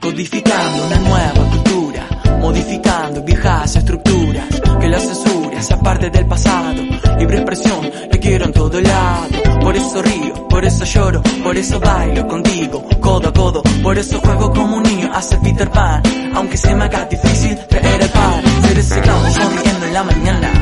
[0.00, 2.06] Codificando una nueva cultura,
[2.40, 4.46] modificando viejas estructuras.
[4.80, 6.82] Que la censura sea parte del pasado.
[7.18, 9.28] Libre expresión, te quiero en todo lado.
[9.60, 13.62] Por eso río, por eso lloro, por eso bailo contigo, codo a codo.
[13.82, 16.02] Por eso juego como un niño, hace Peter Pan.
[16.34, 18.42] Aunque se me haga difícil traer el pan.
[18.62, 20.52] Ser ese clown sonriendo en la mañana.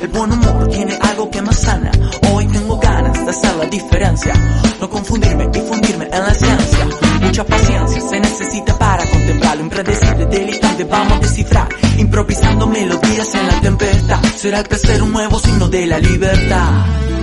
[0.00, 1.90] El buen humor tiene algo que más sana.
[2.32, 4.34] Hoy tengo ganas de hacer la diferencia.
[4.80, 6.86] No confundirme y fundirme en la ciencia.
[7.20, 10.46] Mucha paciencia se necesita para contemplar lo impredecible del.
[10.90, 11.68] Vamos a descifrar,
[12.06, 14.22] improvisando melodías en la tempestad.
[14.36, 17.15] Será el crecer un nuevo signo de la libertad.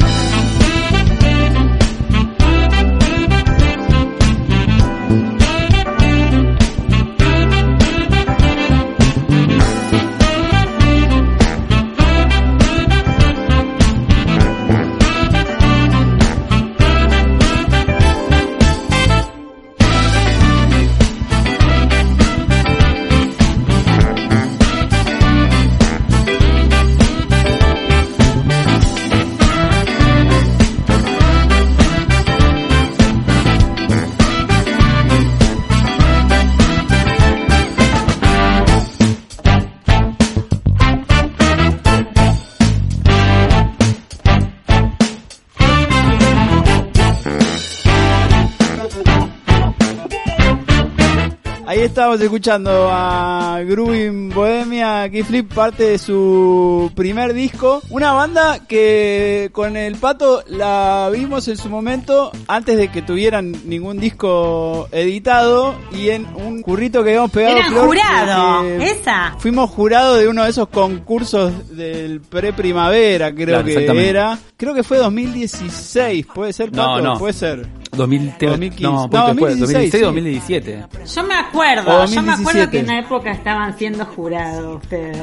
[51.93, 57.83] Estábamos escuchando a Groovin Bohemia Flip, parte de su primer disco.
[57.91, 63.51] Una banda que con el pato la vimos en su momento antes de que tuvieran
[63.65, 67.57] ningún disco editado y en un currito que habíamos pegado.
[67.57, 69.35] Eran Flor, jurado, que esa.
[69.37, 74.39] Fuimos jurado de uno de esos concursos del pre-primavera, creo Claro, que era.
[74.57, 77.01] Creo que fue 2016, puede ser, No, Pato?
[77.03, 77.19] no.
[77.19, 77.82] Puede ser.
[77.95, 78.83] 2000, 2015.
[78.83, 81.13] No, No, un poquito después, 2016, 2016, 2017.
[81.15, 82.71] Yo me acuerdo, O yo me acuerdo 2017.
[82.71, 85.17] que en una época estaban siendo jurados ustedes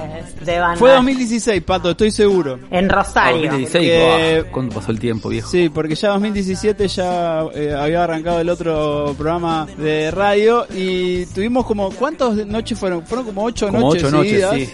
[0.45, 0.77] de banda.
[0.77, 2.59] Fue 2016, Pato, estoy seguro.
[2.71, 3.43] En Rosario.
[3.51, 5.51] 2016, Porque- buah, ¿cuándo pasó el tiempo, viejo?
[5.51, 11.67] Sí, porque ya 2017 ya eh, había arrancado el otro programa de radio y tuvimos
[11.67, 13.05] como, ¿cuántas noches fueron?
[13.07, 14.55] Fueron como ocho Como noches ocho noches, seguidas.
[14.57, 14.69] sí.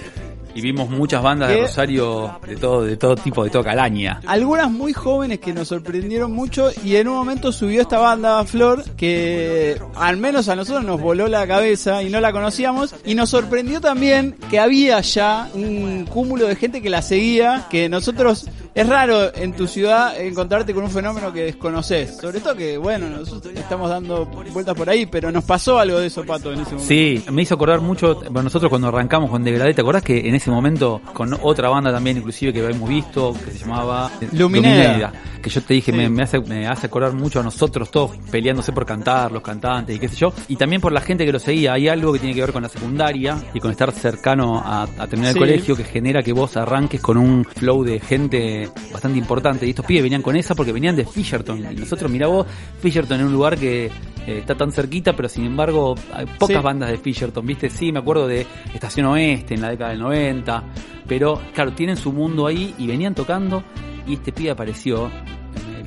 [0.56, 1.62] Y vimos muchas bandas de.
[1.62, 4.20] Rosario de todo, de todo tipo, de toda calaña.
[4.26, 8.82] Algunas muy jóvenes que nos sorprendieron mucho y en un momento subió esta banda Flor
[8.96, 13.30] que al menos a nosotros nos voló la cabeza y no la conocíamos y nos
[13.30, 18.88] sorprendió también que había ya un cúmulo de gente que la seguía que nosotros es
[18.88, 23.52] raro en tu ciudad encontrarte con un fenómeno que desconoces sobre todo que bueno nosotros
[23.56, 26.86] estamos dando vueltas por ahí pero nos pasó algo de eso Pato en ese momento
[26.86, 30.34] Sí, me hizo acordar mucho, bueno, nosotros cuando arrancamos con Degradé, ¿te acordás que en
[30.34, 35.12] ese momento, con otra banda también inclusive que habíamos visto, que se llamaba Lumineda.
[35.42, 35.96] que yo te dije, Sí.
[35.96, 39.96] me, me hace, me hace acordar mucho a nosotros todos peleándose por cantar, los cantantes
[39.96, 42.18] y qué sé yo, y también por la gente que lo seguía, hay algo que
[42.18, 45.38] tiene que ver con la secundaria y con estar cercano a, a terminar Sí.
[45.38, 49.70] el colegio que genera que vos arranques con un flow de gente bastante importante, y
[49.70, 52.46] estos pibes venían con esa porque venían de Fisherton, y nosotros, mira vos,
[52.80, 53.90] Fisherton en un lugar que eh,
[54.38, 56.62] está tan cerquita, pero sin embargo hay pocas Sí.
[56.62, 57.70] bandas de Fisherton, ¿viste?
[57.70, 60.64] Sí, me acuerdo de Estación Oeste en la década del 90,
[61.06, 63.62] pero claro, tienen su mundo ahí y venían tocando
[64.06, 65.10] y este pibe apareció,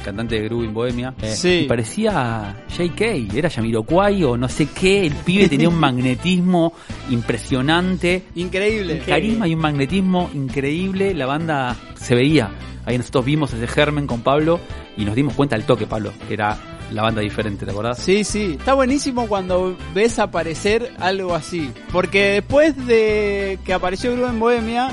[0.09, 1.61] cantante de Groovin Bohemia, eh, Sí.
[1.63, 6.73] y parecía JK, era Yamiroquai o no sé qué, el pibe tenía un magnetismo
[7.09, 12.49] impresionante, increíble carisma y un magnetismo increíble, la banda se veía.
[12.85, 14.59] Ahí nosotros vimos ese germen con Pablo
[14.97, 16.57] y nos dimos cuenta al toque, Pablo, era
[16.91, 17.99] la banda diferente, ¿te acordás?
[17.99, 18.55] Sí, sí.
[18.57, 21.69] Está buenísimo cuando ves aparecer algo así.
[21.91, 24.89] Porque después de que apareció Grupo en Bohemia,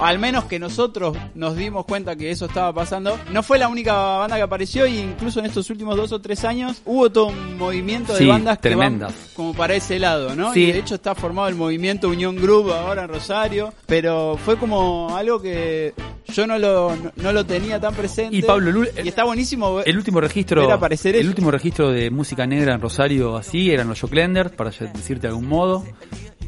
[0.00, 3.92] al menos que nosotros nos dimos cuenta que eso estaba pasando, no fue la única
[3.94, 7.56] banda que apareció y incluso en estos últimos dos o tres años hubo todo un
[7.58, 9.12] movimiento de Sí, bandas que tremendas.
[9.12, 10.52] van como para ese lado, ¿no?
[10.52, 10.64] Sí.
[10.64, 15.16] Y de hecho está formado el movimiento Unión Group ahora en Rosario, pero fue como
[15.16, 15.94] algo que
[16.32, 18.36] yo no lo, no, no lo tenía tan presente.
[18.36, 21.30] Y Pablo, el- y está buenísimo ver- El último registro, ver aparecer el eso.
[21.30, 25.46] último registro de música negra en Rosario así eran los Joclender, para decirte de algún
[25.48, 25.84] modo.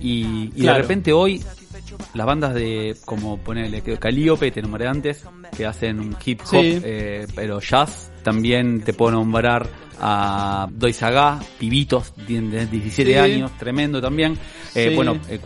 [0.00, 0.76] Y, y Claro.
[0.76, 1.42] de repente hoy
[2.14, 5.24] las bandas de como ponerle Calíope, te nombré antes,
[5.56, 6.80] que hacen un hip hop, Sí.
[6.82, 8.10] eh, pero jazz.
[8.22, 9.66] También te puedo nombrar
[10.00, 13.18] a Doy Sagá, pibitos, tienen 17 Sí.
[13.18, 14.32] años, tremendo también.
[14.74, 14.94] Eh, Sí.
[14.96, 15.38] Bueno, eh,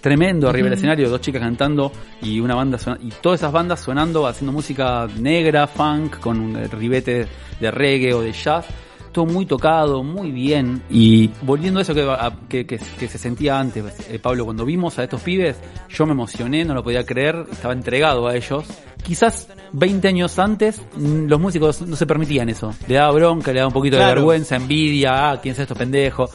[0.00, 4.26] tremendo arriba del escenario, dos chicas cantando y una banda y todas esas bandas sonando,
[4.26, 7.26] haciendo música negra, funk, con un ribete
[7.60, 8.66] de reggae o de jazz.
[9.24, 10.82] Muy tocado, muy bien.
[10.90, 14.64] Y volviendo a eso que, a- que, que- que se sentía antes, eh, Pablo, cuando
[14.64, 15.56] vimos a estos pibes,
[15.88, 18.64] yo me emocioné, no lo podía creer, estaba entregado a ellos.
[19.02, 22.74] Quizás 20 años antes, mm, los músicos no se permitían eso.
[22.88, 26.30] Le daba bronca, le daba un poquito de vergüenza, envidia, ah, quién es estos pendejos.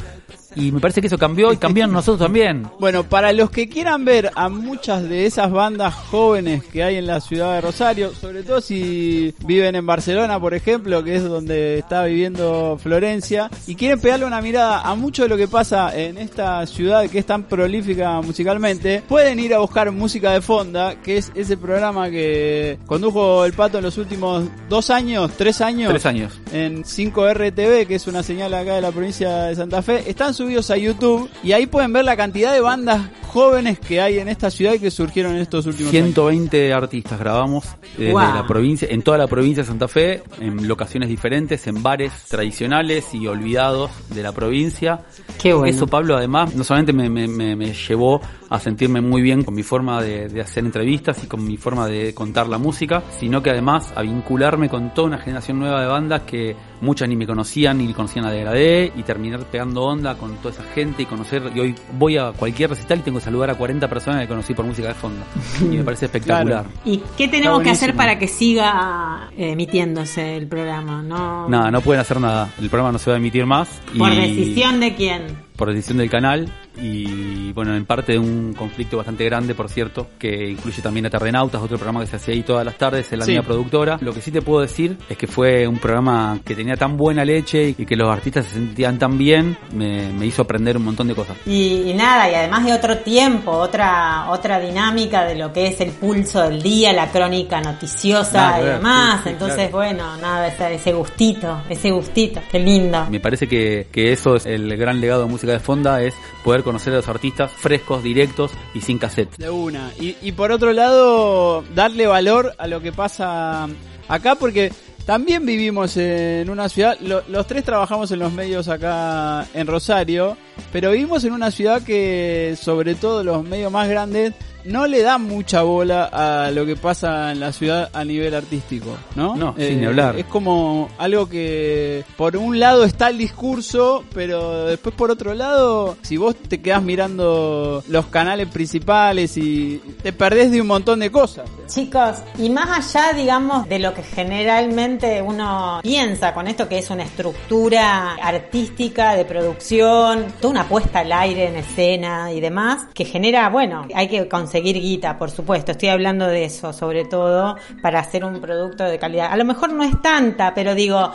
[0.56, 2.68] Y me parece que eso cambió y cambiaron nosotros también.
[2.80, 7.08] Bueno, para los que quieran ver a muchas de esas bandas jóvenes que hay en
[7.08, 11.80] la ciudad de Rosario, sobre todo si viven en Barcelona, por ejemplo, que es donde
[11.80, 16.18] está viviendo Florencia, y quieren pegarle una mirada a mucho de lo que pasa en
[16.18, 21.18] esta ciudad que es tan prolífica musicalmente, pueden ir a buscar Música de Fonda, que
[21.18, 25.90] es ese programa que condujo el Pato en los últimos dos años, tres años.
[25.90, 26.40] Tres años.
[26.52, 30.70] en 5RTV, que es una señal acá de la provincia de Santa Fe, están subidos
[30.72, 34.50] a YouTube y ahí pueden ver la cantidad de bandas jóvenes que hay en esta
[34.52, 36.04] ciudad y que surgieron en estos últimos años.
[36.14, 37.66] 120 artistas grabamos
[37.98, 38.22] desde Wow.
[38.22, 43.14] la provincia, en toda la provincia de Santa Fe, en locaciones diferentes, en bares tradicionales
[43.14, 45.02] y olvidados de la provincia.
[45.42, 45.68] Qué bueno.
[45.74, 48.20] Eso, Pablo, además, no solamente me, me- me- me llevó
[48.52, 51.88] a sentirme muy bien con mi forma de, de hacer entrevistas y con mi forma
[51.88, 55.88] de contar la música, sino que además a vincularme con toda una generación nueva de
[55.88, 60.36] bandas que muchas ni me conocían ni conocían a Degradé y terminar pegando onda con
[60.38, 63.50] toda esa gente y conocer, y hoy voy a cualquier recital y tengo que saludar
[63.52, 65.22] a 40 personas que conocí por música de fondo.
[65.62, 66.66] Y me parece espectacular.
[66.86, 71.02] ¿Y qué tenemos que hacer para que siga eh, emitiéndose el programa?
[71.02, 72.50] No, Nada, no pueden hacer nada.
[72.60, 73.82] El programa no se va a emitir más.
[73.94, 75.22] y- ¿Por decisión de quién?
[75.56, 76.52] Por decisión del canal.
[76.80, 81.10] Y bueno, en parte de un conflicto bastante grande, por cierto, que incluye también a
[81.10, 83.32] Terrenautas, otro programa que se hacía ahí todas las tardes en la Sí.
[83.32, 83.98] misma productora.
[84.02, 87.26] Lo que sí te puedo decir es que fue un programa que tenía tan buena
[87.26, 91.08] leche y que los artistas se sentían tan bien, me, me hizo aprender un montón
[91.08, 91.38] de cosas.
[91.46, 95.82] Y, y nada, y además de otro tiempo, otra otra dinámica de lo que es
[95.82, 99.18] el pulso del día, la crónica noticiosa y demás.
[99.18, 99.72] sí, sí, Entonces, claro.
[99.78, 103.06] bueno, nada, ese, ese gustito, ese gustito, qué lindo.
[103.10, 106.14] Me parece que, que eso es el gran legado de música de Fonda, es
[106.44, 109.36] poder conocer a los artistas frescos, directos y sin cassette.
[109.38, 109.92] De una.
[110.00, 113.68] Y, por otro lado, darle valor a lo que pasa
[114.08, 114.72] acá, porque
[115.06, 120.38] también vivimos en una ciudad, lo- los tres trabajamos en los medios acá en Rosario,
[120.72, 124.34] pero vivimos en una ciudad que, sobre todo los medios más grandes,
[124.66, 128.98] no le dan mucha bola a lo que pasa en la ciudad a nivel artístico,
[129.16, 129.36] ¿no?
[129.36, 130.18] Eh, No, sin ni hablar.
[130.18, 135.98] Es como algo que por un lado está el discurso, pero después por otro lado,
[136.02, 141.12] si vos te quedás mirando los canales principales y te perdés de un montón de
[141.12, 141.50] cosas.
[141.68, 146.90] Chicos, y más allá, digamos, de lo que generalmente uno piensa con esto que es
[146.90, 153.06] una estructura artística de producción, toda una puesta al aire en escena y demás, que
[153.06, 158.02] genera, bueno, hay que conseguir guita, por supuesto, estoy hablando de eso sobre todo, para
[158.02, 159.32] hacer un producto de calidad.
[159.32, 161.14] A lo mejor no es tanta, pero digo,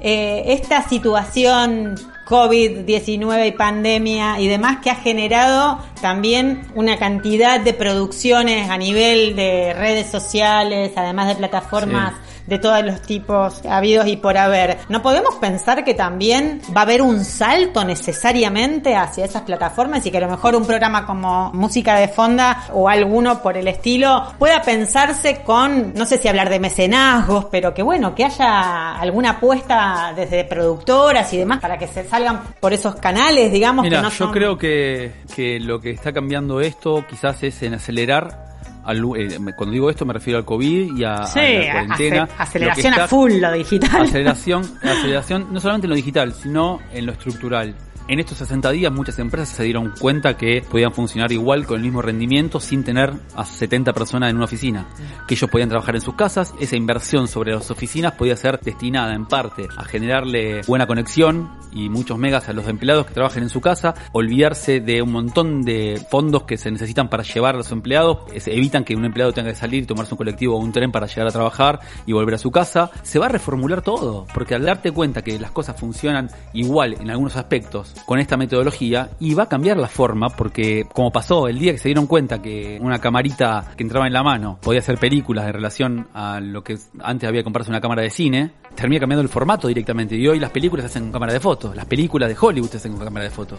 [0.00, 1.94] eh, esta situación
[2.26, 9.36] COVID-19 y pandemia y demás que ha generado también una cantidad de producciones a nivel
[9.36, 12.14] de redes sociales, además de plataformas
[12.46, 14.78] de todos los tipos habidos y por haber.
[14.88, 20.10] ¿No podemos pensar que también va a haber un salto necesariamente hacia esas plataformas y
[20.10, 24.24] que a lo mejor un programa como Música de Fonda o alguno por el estilo
[24.38, 29.30] pueda pensarse con, no sé si hablar de mecenazgos, pero que bueno, que haya alguna
[29.30, 34.02] apuesta desde productoras y demás para que se salgan por esos canales, digamos, Mira, que
[34.02, 34.32] no yo son...
[34.32, 38.51] creo que, que lo que está cambiando esto quizás es en acelerar.
[38.84, 42.22] Al- eh, cuando digo esto me refiero al COVID y a, Sí, a la cuarentena.
[42.24, 44.02] ace- aceleración Lo que a está- full lo digital.
[44.02, 47.74] Aceleración, aceleración no solamente en lo digital, sino en lo estructural.
[48.08, 51.84] En estos 60 días muchas empresas se dieron cuenta que podían funcionar igual con el
[51.84, 54.88] mismo rendimiento sin tener a 70 personas en una oficina.
[55.28, 59.14] Que ellos podían trabajar en sus casas, esa inversión sobre las oficinas podía ser destinada
[59.14, 63.48] en parte a generarle buena conexión y muchos megas a los empleados que trabajen en
[63.48, 67.70] su casa, olvidarse de un montón de fondos que se necesitan para llevar a los
[67.72, 71.06] empleados, evitan que un empleado tenga que salir, tomarse un colectivo o un tren para
[71.06, 72.90] llegar a trabajar y volver a su casa.
[73.02, 77.10] Se va a reformular todo, porque al darte cuenta que las cosas funcionan igual en
[77.10, 81.58] algunos aspectos con esta metodología y va a cambiar la forma, porque como pasó el
[81.58, 84.98] día que se dieron cuenta que una camarita que entraba en la mano podía hacer
[84.98, 89.00] películas en relación a lo que antes había que comprarse una cámara de cine, termina
[89.00, 91.84] cambiando el formato directamente y hoy las películas se hacen con cámara de fotos, las
[91.86, 93.58] películas de Hollywood se hacen con cámara de fotos.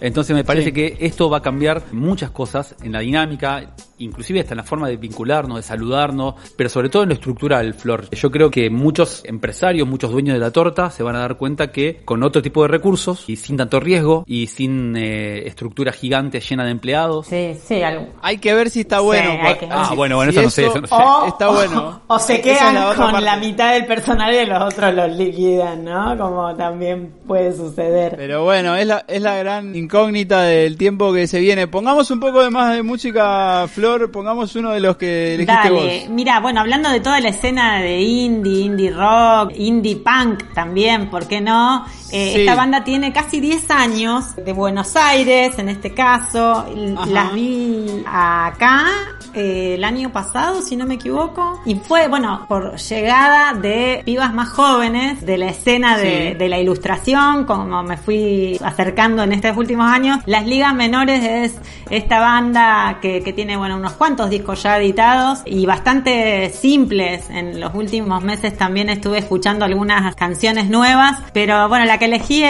[0.00, 0.72] Entonces me parece Sí.
[0.72, 4.88] que esto va a cambiar muchas cosas en la dinámica, inclusive hasta en la forma
[4.88, 8.08] de vincularnos, de saludarnos, pero sobre todo en lo estructural, Flor.
[8.10, 11.70] Yo creo que muchos empresarios, muchos dueños de la torta se van a dar cuenta
[11.72, 16.40] que con otro tipo de recursos y sin tanto riesgo y sin eh, estructura gigante
[16.40, 18.08] llena de empleados, Sí, sí, algo.
[18.22, 19.30] Hay que ver si está bueno.
[19.30, 20.94] Sí, hay que- Ah, Si- bueno, bueno, si eso no sé, eso no sé.
[20.94, 22.00] O, Está bueno.
[22.06, 23.24] O, se quedan es la otra con parte.
[23.24, 26.16] la mitad del personal y los otros los liquidan, ¿no?
[26.18, 28.14] Como también puede suceder.
[28.16, 31.66] Pero bueno, es la, es la gran incógnita del tiempo que se viene.
[31.66, 34.10] Pongamos un poco de más de música, Flor.
[34.10, 36.10] Pongamos uno de los que elegiste Dale, vos.
[36.10, 41.26] mira, bueno, hablando de toda la escena de indie, indie rock, indie punk también, ¿por
[41.26, 41.84] qué no?
[42.12, 42.40] Eh, Sí.
[42.40, 46.64] Esta banda tiene casi 10 años, de Buenos Aires en este caso,
[46.96, 47.06] Ajá.
[47.06, 48.86] las vi acá
[49.34, 54.32] eh, el año pasado, si no me equivoco, y fue, bueno, por llegada de pibas
[54.34, 56.34] más jóvenes de la escena de, Sí.
[56.38, 61.56] de la ilustración, como me fui acercando en estos últimos años, Las Ligas Menores es
[61.90, 67.28] esta banda que, que tiene, bueno, unos cuantos discos ya editados y bastante simples.
[67.30, 72.44] En los últimos meses también estuve escuchando algunas canciones nuevas, pero bueno, la que elegí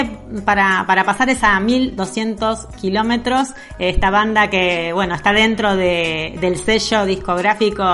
[0.45, 6.57] para, para pasar es a 1200 kilómetros, esta banda que, bueno, está dentro de, del
[6.81, 7.85] sello discográfico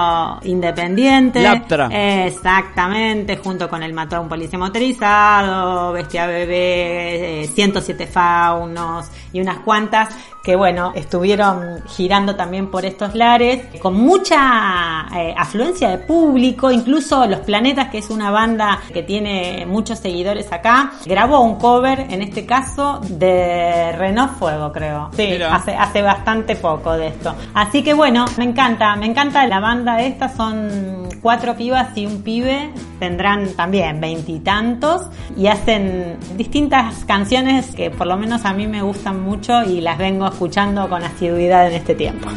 [0.43, 1.43] independiente.
[1.43, 1.89] Laptra.
[2.27, 9.41] Exactamente, junto con el Mató a un Policía Motorizado, Bestia Bebé, eh, 107 Faunos y
[9.41, 10.09] unas cuantas
[10.43, 17.27] que bueno, estuvieron girando también por estos lares, con mucha eh, afluencia de público, incluso
[17.27, 22.23] Los Planetas, que es una banda que tiene muchos seguidores acá, grabó un cover, en
[22.23, 25.11] este caso, de Renault Fuego, creo.
[25.15, 25.55] Sí, Mira.
[25.55, 27.35] hace, hace bastante poco de esto.
[27.55, 32.23] Así que bueno, me encanta, me encanta la banda esta, son cuatro pibas y un
[32.23, 35.03] pibe, tendrán también veintitantos
[35.37, 39.99] y hacen distintas canciones que por lo menos a mí me gustan mucho y las
[39.99, 42.29] vengo escuchando con asiduidad en este tiempo.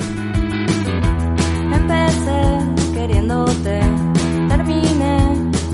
[1.73, 3.79] Empecé queriéndote,
[4.49, 5.17] terminé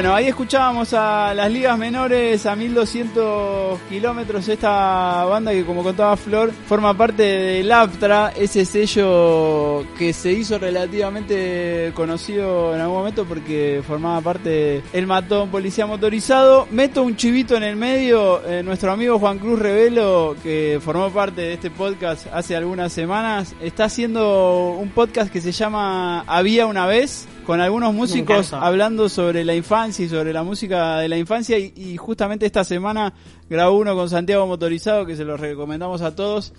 [0.00, 4.48] Bueno, ahí escuchábamos a las ligas menores a 1200 kilómetros.
[4.48, 10.58] Esta banda que, como contaba Flor, forma parte del APTRA, ese sello que se hizo
[10.58, 16.66] relativamente conocido en algún momento porque formaba parte El Matón Policía Motorizado.
[16.70, 18.40] Meto un chivito en el medio.
[18.46, 23.54] eh, nuestro amigo Juan Cruz Revelo, que formó parte de este podcast hace algunas semanas,
[23.60, 29.44] está haciendo un podcast que se llama Había una vez con algunos músicos hablando sobre
[29.44, 33.12] la infancia y sobre la música de la infancia y, y justamente esta semana
[33.50, 36.54] grabó uno con Santiago Motorizado que se lo recomendamos a todos.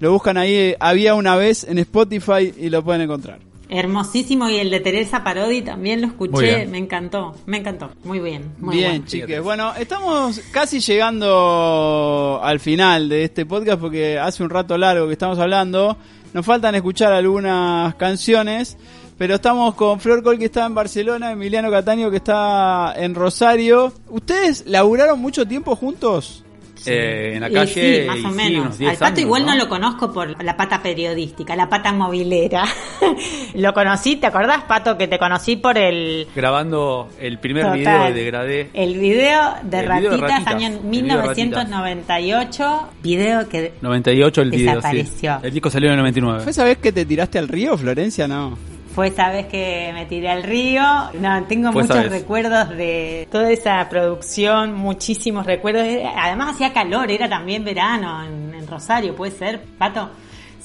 [0.00, 3.40] Lo buscan ahí, había una vez en Spotify y lo pueden encontrar.
[3.68, 8.52] Hermosísimo y el de Teresa Parodi también lo escuché, me encantó, me encantó, muy bien,
[8.60, 9.04] muy Bien, bueno.
[9.06, 9.42] chiques.
[9.42, 15.14] Bueno, estamos casi llegando al final de este podcast porque hace un rato largo que
[15.14, 15.96] estamos hablando.
[16.32, 18.76] Nos faltan escuchar algunas canciones,
[19.18, 23.92] pero estamos con Flor Col que está en Barcelona, Emiliano Cataño que está en Rosario.
[24.08, 26.42] ¿Ustedes laburaron mucho tiempo juntos?
[26.84, 28.60] Eh, en la Y calle, sí, más o sí, menos.
[28.66, 29.52] unos 10 Al pato años, igual no?
[29.52, 29.56] ¿no?
[29.56, 32.64] lo conozco por la pata periodística, la pata movilera.
[33.54, 37.78] lo conocí, ¿te acordás, Pato, que te conocí por el Grabando el primer Total.
[37.78, 38.70] video de Degradé.
[38.74, 41.64] el video de El video de ratitas, año el video de Ratitas.
[41.66, 44.76] 1998, video que 98 el video, sí.
[44.76, 45.40] Desapareció.
[45.42, 46.40] El disco salió en el 99.
[46.42, 48.28] ¿Fue esa vez que te tiraste al río, Florencia?
[48.28, 48.56] No.
[48.96, 50.82] Fue esa vez que me tiré al río.
[51.20, 55.86] No, tengo Fue muchos recuerdos de toda esa producción, muchísimos recuerdos.
[56.16, 60.08] Además hacía calor, era también verano en, en Rosario, ¿puede ser, Pato?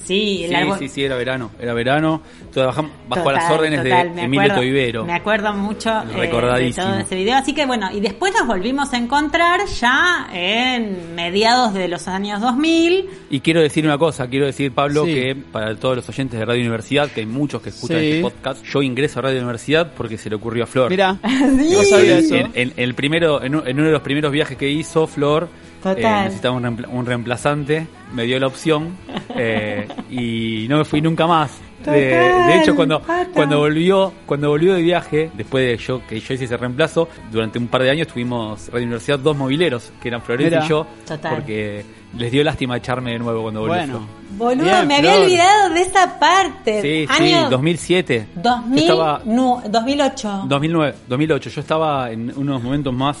[0.04, 1.50] Sí, el Sí, árbol- sí, sí, era verano.
[1.60, 2.22] Era verano.
[2.52, 5.04] Trabajamos bajo Total, las órdenes total, de Emilio acuerdo- Toivero.
[5.04, 6.86] Me acuerdo mucho eh, de Recordadísimo.
[6.86, 7.36] todo ese video.
[7.36, 12.40] Así que bueno, y después nos volvimos a encontrar ya en mediados de los años
[12.40, 13.08] 2000.
[13.30, 15.14] Y quiero decir una cosa, quiero decir, Pablo, Sí.
[15.14, 18.10] que para todos los oyentes de Radio Universidad, que hay muchos que escuchan Sí.
[18.10, 20.90] este podcast, yo ingreso a Radio Universidad porque se le ocurrió a Flor.
[20.90, 21.72] Mira, Sí.
[21.72, 22.34] no sabía eso.
[22.34, 25.48] En, en- el primero, en, en uno de los primeros viajes que hizo Flor,
[25.82, 26.24] Total.
[26.24, 28.96] necesitaba un, reempla- un reemplazante, me dio la opción
[29.36, 31.50] eh, y no me fui nunca más.
[31.82, 33.02] De, Total, de hecho, cuando,
[33.34, 37.58] cuando volvió, cuando volvió de viaje, después de yo que yo hice ese reemplazo, durante
[37.58, 40.66] un par de años tuvimos Radio Universidad dos mobileros, que eran Florencia Mira.
[40.66, 41.34] y yo, Total.
[41.34, 41.84] porque
[42.16, 43.74] les dio lástima echarme de nuevo cuando volvió.
[43.78, 44.06] Bueno.
[44.38, 45.24] Boludo, Bien, me había Flor.
[45.24, 46.82] olvidado de esa parte.
[46.82, 48.26] Sí, Año sí, 2007.
[48.36, 50.42] 2000, Yo estaba, no, 2008.
[50.46, 51.50] 2009, 2008.
[51.50, 53.18] Yo estaba en unos momentos más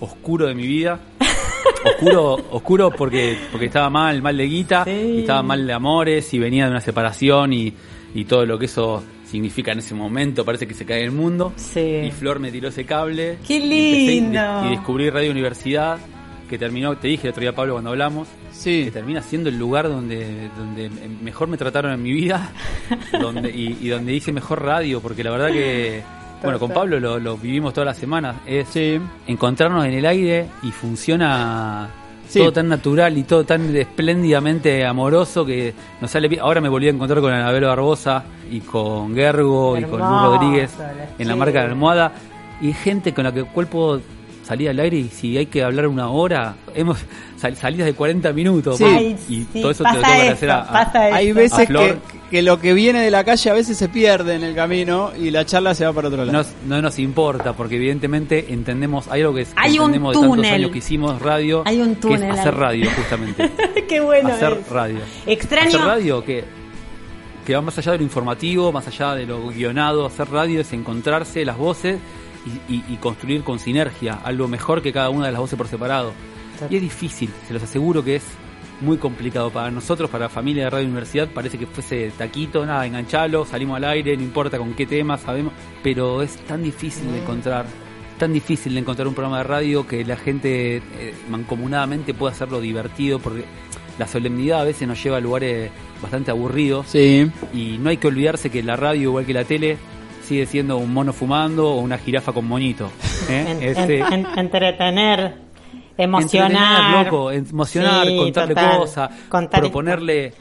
[0.00, 0.98] oscuros de mi vida.
[1.84, 4.90] Oscuro, oscuro porque, porque estaba mal, mal de guita, Sí.
[4.90, 7.72] y estaba mal de amores, y venía de una separación y,
[8.14, 11.52] y todo lo que eso significa en ese momento, parece que se cae el mundo.
[11.56, 11.80] Sí.
[12.06, 13.38] Y Flor me tiró ese cable.
[13.46, 14.66] ¡Qué empecé y- lindo!
[14.66, 15.98] Y, descubrí Radio Universidad,
[16.48, 18.90] que terminó, te dije el otro día Pablo cuando hablamos, que Sí.
[18.90, 20.90] termina siendo el lugar donde, donde
[21.22, 22.52] mejor me trataron en mi vida
[23.20, 26.02] donde, y, y donde hice mejor radio, porque la verdad que,
[26.42, 29.00] bueno, con Pablo lo, lo vivimos todas las semanas, es Sí.
[29.26, 31.88] encontrarnos en el aire y funciona
[32.28, 32.40] Sí.
[32.40, 36.42] todo tan natural y todo tan espléndidamente amoroso que nos sale bien.
[36.42, 40.34] Ahora me volví a encontrar con Anabel Barbosa y con Gergo y con Lu Hermoso,
[40.36, 40.76] Rodríguez
[41.18, 42.12] en la marca de la almohada
[42.60, 44.00] y gente con la que cual puedo
[44.48, 46.98] salir al aire y si hay que hablar una hora, hemos
[47.36, 49.14] sal- salidas de 40 minutos Sí.
[49.28, 51.98] y sí, todo eso te lo tengo que esto, a, a- Hay veces A Flor.
[51.98, 55.12] que, que lo que viene de la calle a veces se pierde en el camino
[55.18, 56.32] y la charla se va para otro lado.
[56.38, 60.20] nos- no nos importa porque evidentemente entendemos hay algo que, es- Hay un entendemos de
[60.20, 60.54] tantos túnel.
[60.54, 63.50] años que hicimos radio Hay un que túnel es hacer radio justamente
[63.88, 64.68] Qué bueno hacer es.
[64.68, 65.68] radio Extraño.
[65.68, 66.44] hacer radio que
[67.46, 70.72] que va más allá de lo informativo más allá de lo guionado hacer radio es
[70.74, 71.98] encontrarse las voces
[72.68, 75.68] y, y- y construir con sinergia algo mejor que cada una de las voces por
[75.68, 76.12] separado.
[76.70, 78.24] Y es difícil se los aseguro que es
[78.80, 82.86] muy complicado para nosotros, para la familia de Radio Universidad, parece que fuese taquito, nada,
[82.86, 87.18] enganchalo, salimos al aire, no importa con qué tema, sabemos, pero es tan difícil de
[87.18, 87.66] encontrar,
[88.18, 92.60] tan difícil de encontrar un programa de radio que la gente eh, mancomunadamente pueda hacerlo
[92.60, 93.44] divertido, porque
[93.98, 95.70] la solemnidad a veces nos lleva a lugares
[96.00, 96.86] bastante aburridos.
[96.88, 97.28] Sí.
[97.52, 99.76] y no hay que olvidarse que la radio, igual que la tele,
[100.28, 102.90] sigue siendo un mono fumando o una jirafa con moñito.
[103.28, 103.58] ¿eh?
[103.62, 105.34] Este- en- en- entretener,
[105.96, 106.50] emocionar.
[106.50, 108.76] Entretener, loco, emocionar, Sí, contarle total.
[108.78, 110.32] cosas, Contar- proponerle,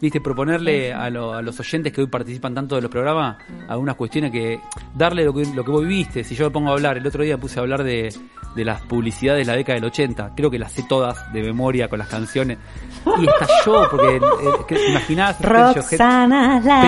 [0.00, 3.36] viste, proponerle a, lo- a los oyentes que hoy participan tanto de los programas
[3.68, 4.60] algunas cuestiones que
[4.94, 6.24] darle lo que, lo que vos viviste.
[6.24, 8.12] Si yo me pongo a hablar, el otro día puse a hablar de,
[8.54, 11.88] de las publicidades de la década del 80, creo que las sé todas de memoria
[11.88, 12.58] con las canciones.
[13.18, 14.20] Y estalló, porque eh,
[14.68, 15.36] que- ¿te imaginás?
[15.38, 15.82] yo, la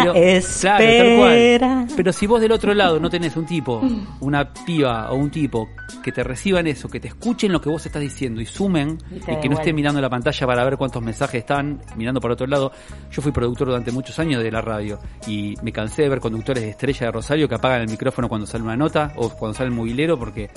[0.02, 0.12] pero,
[0.60, 1.32] claro, tal cual.
[1.32, 1.86] espera.
[1.96, 3.82] Pero si vos del otro lado no tenés un tipo,
[4.20, 5.68] una piba o un tipo
[6.02, 9.20] que te reciban eso, que te escuchen lo que vos estás diciendo y sumen Y
[9.40, 12.72] que no estén mirando la pantalla para ver cuántos mensajes están mirando para otro lado.
[13.10, 16.62] Yo fui productor durante muchos años de la radio y me cansé de ver conductores
[16.62, 19.70] de Estrella de Rosario que apagan el micrófono cuando sale una nota o cuando sale
[19.70, 20.50] el movilero porque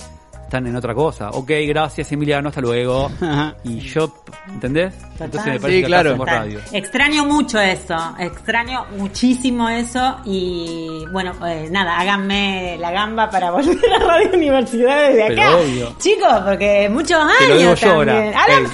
[0.52, 1.30] están en otra cosa.
[1.30, 3.10] Ok, gracias Emiliano, hasta luego.
[3.64, 4.12] y yo,
[4.48, 4.92] ¿entendés?
[5.18, 6.10] Entonces me parece Sí, que claro.
[6.10, 6.38] hacemos Total.
[6.42, 6.60] radio.
[6.72, 13.78] Extraño mucho eso, extraño muchísimo eso y bueno, eh, nada, háganme la gamba para volver
[13.94, 15.56] a Radio Universidad desde Pero acá.
[15.56, 15.94] obvio.
[15.98, 18.12] Chicos, porque muchos Te lo digo años yo ahora.
[18.12, 18.34] también.
[18.36, 18.66] Ahora, Ey,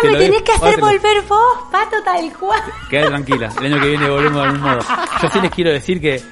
[0.00, 2.60] te me lo tenés digo- que hacer te lo- volver vos, pato tal cual.
[2.88, 4.78] Quédate tranquila, el año que viene volvemos de algún modo.
[5.20, 6.22] Yo sí les quiero decir que,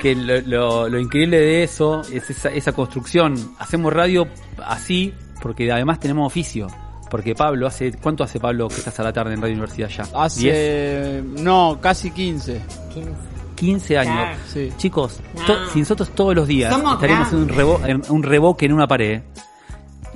[0.00, 3.54] que lo, lo- lo increíble de eso es esa, esa construcción.
[3.58, 4.26] Hacemos radio
[4.64, 6.68] así porque además tenemos oficio.
[7.10, 10.04] Porque Pablo hace, ¿cuánto hace Pablo que estás a la tarde en Radio Universidad ya?
[10.04, 10.10] ¿10?
[10.14, 11.22] Hace.
[11.40, 12.60] No, casi 15.
[13.54, 14.14] 15 años.
[14.14, 14.38] Claro.
[14.52, 14.72] Sí.
[14.76, 15.44] Chicos, No.
[15.46, 18.72] to- si nosotros todos los días Somos estaríamos en un, rebo- en un revoque en
[18.72, 19.22] una pared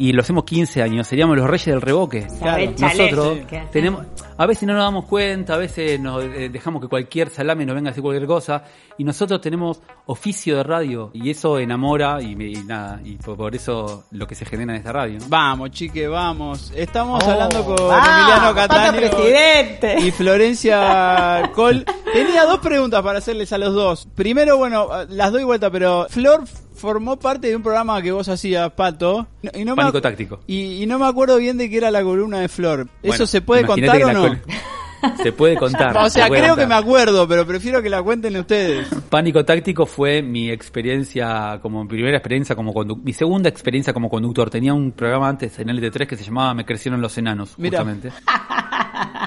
[0.01, 2.27] y lo hacemos 15 años, seríamos los reyes del revoque.
[2.41, 3.39] Chale, Nosotros
[3.71, 4.07] tenemos,
[4.39, 7.75] a veces no nos damos cuenta, a veces nos eh, dejamos que cualquier salame nos
[7.75, 8.65] venga a decir cualquier cosa,
[8.97, 14.05] y nosotros tenemos oficio de radio, y eso enamora, y, nada, y por, por eso
[14.13, 15.19] lo que se genera en esta radio.
[15.19, 15.27] ¿no?
[15.29, 16.73] Vamos, chique, vamos.
[16.75, 19.97] Estamos Oh, hablando con Emiliano Catania presidente.
[20.01, 21.85] y Florencia Col.
[22.13, 24.09] Tenía dos preguntas para hacerles a los dos.
[24.15, 26.45] Primero, bueno, las doy vuelta, pero Flor
[26.81, 29.27] formó parte de un programa que vos hacías, Pato.
[29.55, 30.41] Y no Pánico táctico.
[30.47, 32.89] Y, y no me acuerdo bien de qué era la columna de Flor.
[33.03, 34.37] ¿Eso Bueno, se puede contar o no?
[35.23, 35.97] Se puede contar.
[35.97, 38.87] O sea, se creo que me acuerdo, pero prefiero que la cuenten ustedes.
[39.09, 44.11] Pánico táctico fue mi experiencia como mi primera experiencia como conductor, mi segunda experiencia como
[44.11, 44.51] conductor.
[44.51, 48.11] Tenía un programa antes en LT3 que se llamaba Me crecieron los enanos, justamente.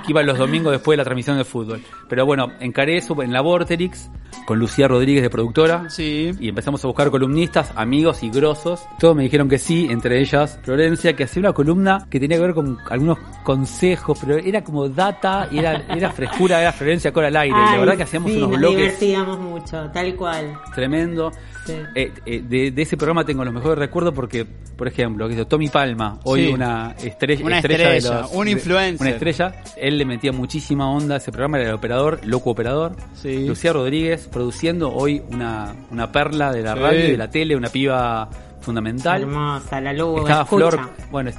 [0.05, 1.81] que iba los domingos después de la transmisión de fútbol.
[2.09, 4.09] Pero bueno, encaré eso en la Vorterix,
[4.45, 5.89] con Lucía Rodríguez de productora.
[5.89, 6.31] Sí.
[6.39, 8.83] Y empezamos a buscar columnistas, amigos y grosos.
[8.99, 12.43] Todos me dijeron que sí, entre ellas Florencia, que hacía una columna que tenía que
[12.43, 17.23] ver con algunos consejos, pero era como data, y era, era frescura, era Florencia con
[17.25, 17.55] al aire.
[17.55, 20.57] y la Ay, verdad que hacíamos sí, unos nos bloques divertíamos mucho, tal cual.
[20.73, 21.31] tremendo.
[21.65, 21.73] Sí.
[21.95, 25.69] Eh, eh, de, de ese programa tengo los mejores recuerdos porque, por ejemplo, que Tommy
[25.69, 26.53] Palma, hoy Sí.
[26.53, 29.01] una estrella, Una estrella, de estrella, los- un de- influencer.
[29.01, 32.95] una estrella, él le metía muchísima onda a ese programa, era el operador, loco operador.
[33.13, 33.47] Sí.
[33.47, 36.79] Lucía Rodríguez produciendo hoy una, una perla de la Sí.
[36.79, 38.29] radio y de la tele, una piba
[38.61, 39.21] fundamental.
[39.21, 40.21] Hermosa, la luz.
[40.21, 40.69] Estaba escucha.
[40.71, 41.31] Flor, bueno,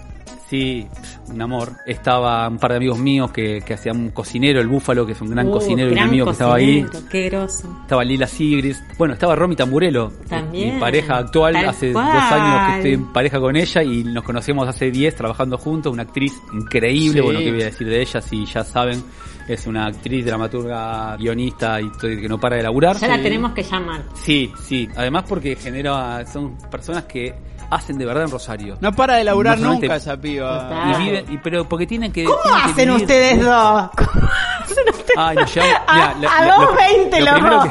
[0.49, 0.86] sí,
[1.28, 1.72] un amor.
[1.86, 5.20] Estaba un par de amigos míos que, que hacían un cocinero, el Búfalo, que es
[5.20, 6.84] un gran Uh, cocinero y un amigo que estaba ahí.
[7.11, 7.68] Qué groso.
[7.82, 8.82] Estaba Lila Sigris.
[8.99, 10.12] Bueno, estaba Romy Tamburelo.
[10.28, 10.74] También.
[10.74, 11.55] Mi pareja actual.
[11.55, 12.07] Tal hace cual.
[12.12, 15.92] dos años que estoy en pareja con ella y nos conocemos hace 10 trabajando juntos.
[15.92, 17.20] Una actriz increíble.
[17.20, 17.24] Sí.
[17.24, 18.20] Bueno, ¿qué voy a decir de ella?
[18.20, 19.03] Si ya saben,
[19.49, 22.97] es una actriz, dramaturga, guionista y que no para de laburar.
[22.97, 24.03] Ya la tenemos que llamar.
[24.14, 24.88] Sí, sí.
[24.96, 27.34] Además porque genera, son personas que
[27.70, 28.76] hacen de verdad en Rosario.
[28.80, 30.95] No para de laburar No nunca esa piba.
[30.99, 32.24] Y viven, y- pero porque tienen que.
[32.24, 33.91] ¿Cómo tienen hacen ustedes dos?
[33.96, 34.28] ¿Cómo
[34.62, 35.16] hacen ustedes?
[35.16, 37.70] Ay, nos llevamos- a, mira, la- a lo- 2.20 lo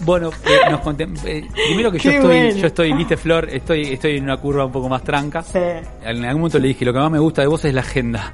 [0.00, 0.80] Bueno, eh, nos
[1.24, 2.56] eh, primero que yo estoy, bueno.
[2.56, 5.42] yo estoy, viste Flor, estoy, estoy en una curva un poco más tranca.
[5.42, 5.58] Sí.
[5.58, 8.30] En algún momento le dije, lo que más me gusta de vos es la agenda.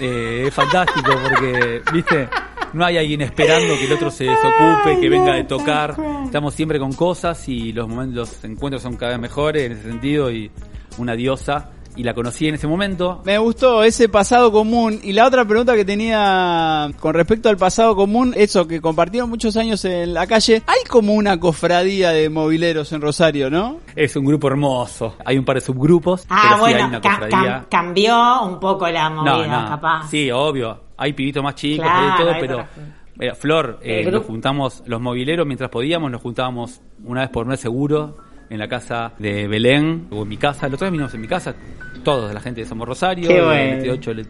[0.00, 2.28] Eh, es fantástico porque, viste,
[2.72, 5.96] no hay alguien esperando que el otro se desocupe, que venga de tocar.
[6.24, 9.82] Estamos siempre con cosas y los momentos, los encuentros son cada vez mejores en ese
[9.82, 10.50] sentido y
[10.98, 11.70] una diosa.
[11.94, 13.20] Y la conocí en ese momento.
[13.26, 14.98] Me gustó ese pasado común.
[15.02, 19.58] Y la otra pregunta que tenía con respecto al pasado común, eso, que compartieron muchos
[19.58, 20.62] años en la calle.
[20.66, 23.76] Hay como una cofradía de mobileros en Rosario, ¿no?
[23.94, 25.16] Es un grupo hermoso.
[25.22, 26.24] Hay un par de subgrupos.
[26.30, 27.58] Ah, pero sí hay bueno, una ca- cofradía.
[27.58, 29.68] cam- cambió un poco la movida, No, no.
[29.68, 30.08] capaz.
[30.08, 30.80] Sí, obvio.
[30.96, 32.66] Hay pibitos más chicos, Claro, hay todo, hay pero.
[33.16, 37.46] Mira, Flor, eh, El nos juntamos los mobileros mientras podíamos, nos juntábamos una vez por
[37.46, 38.16] mes seguro
[38.48, 40.66] en la casa de Belén o en mi casa.
[40.66, 41.54] El otro día vinimos en mi casa,
[42.04, 43.48] todos la gente de Somos Rosario, bueno.
[43.76, 44.26] 28, le-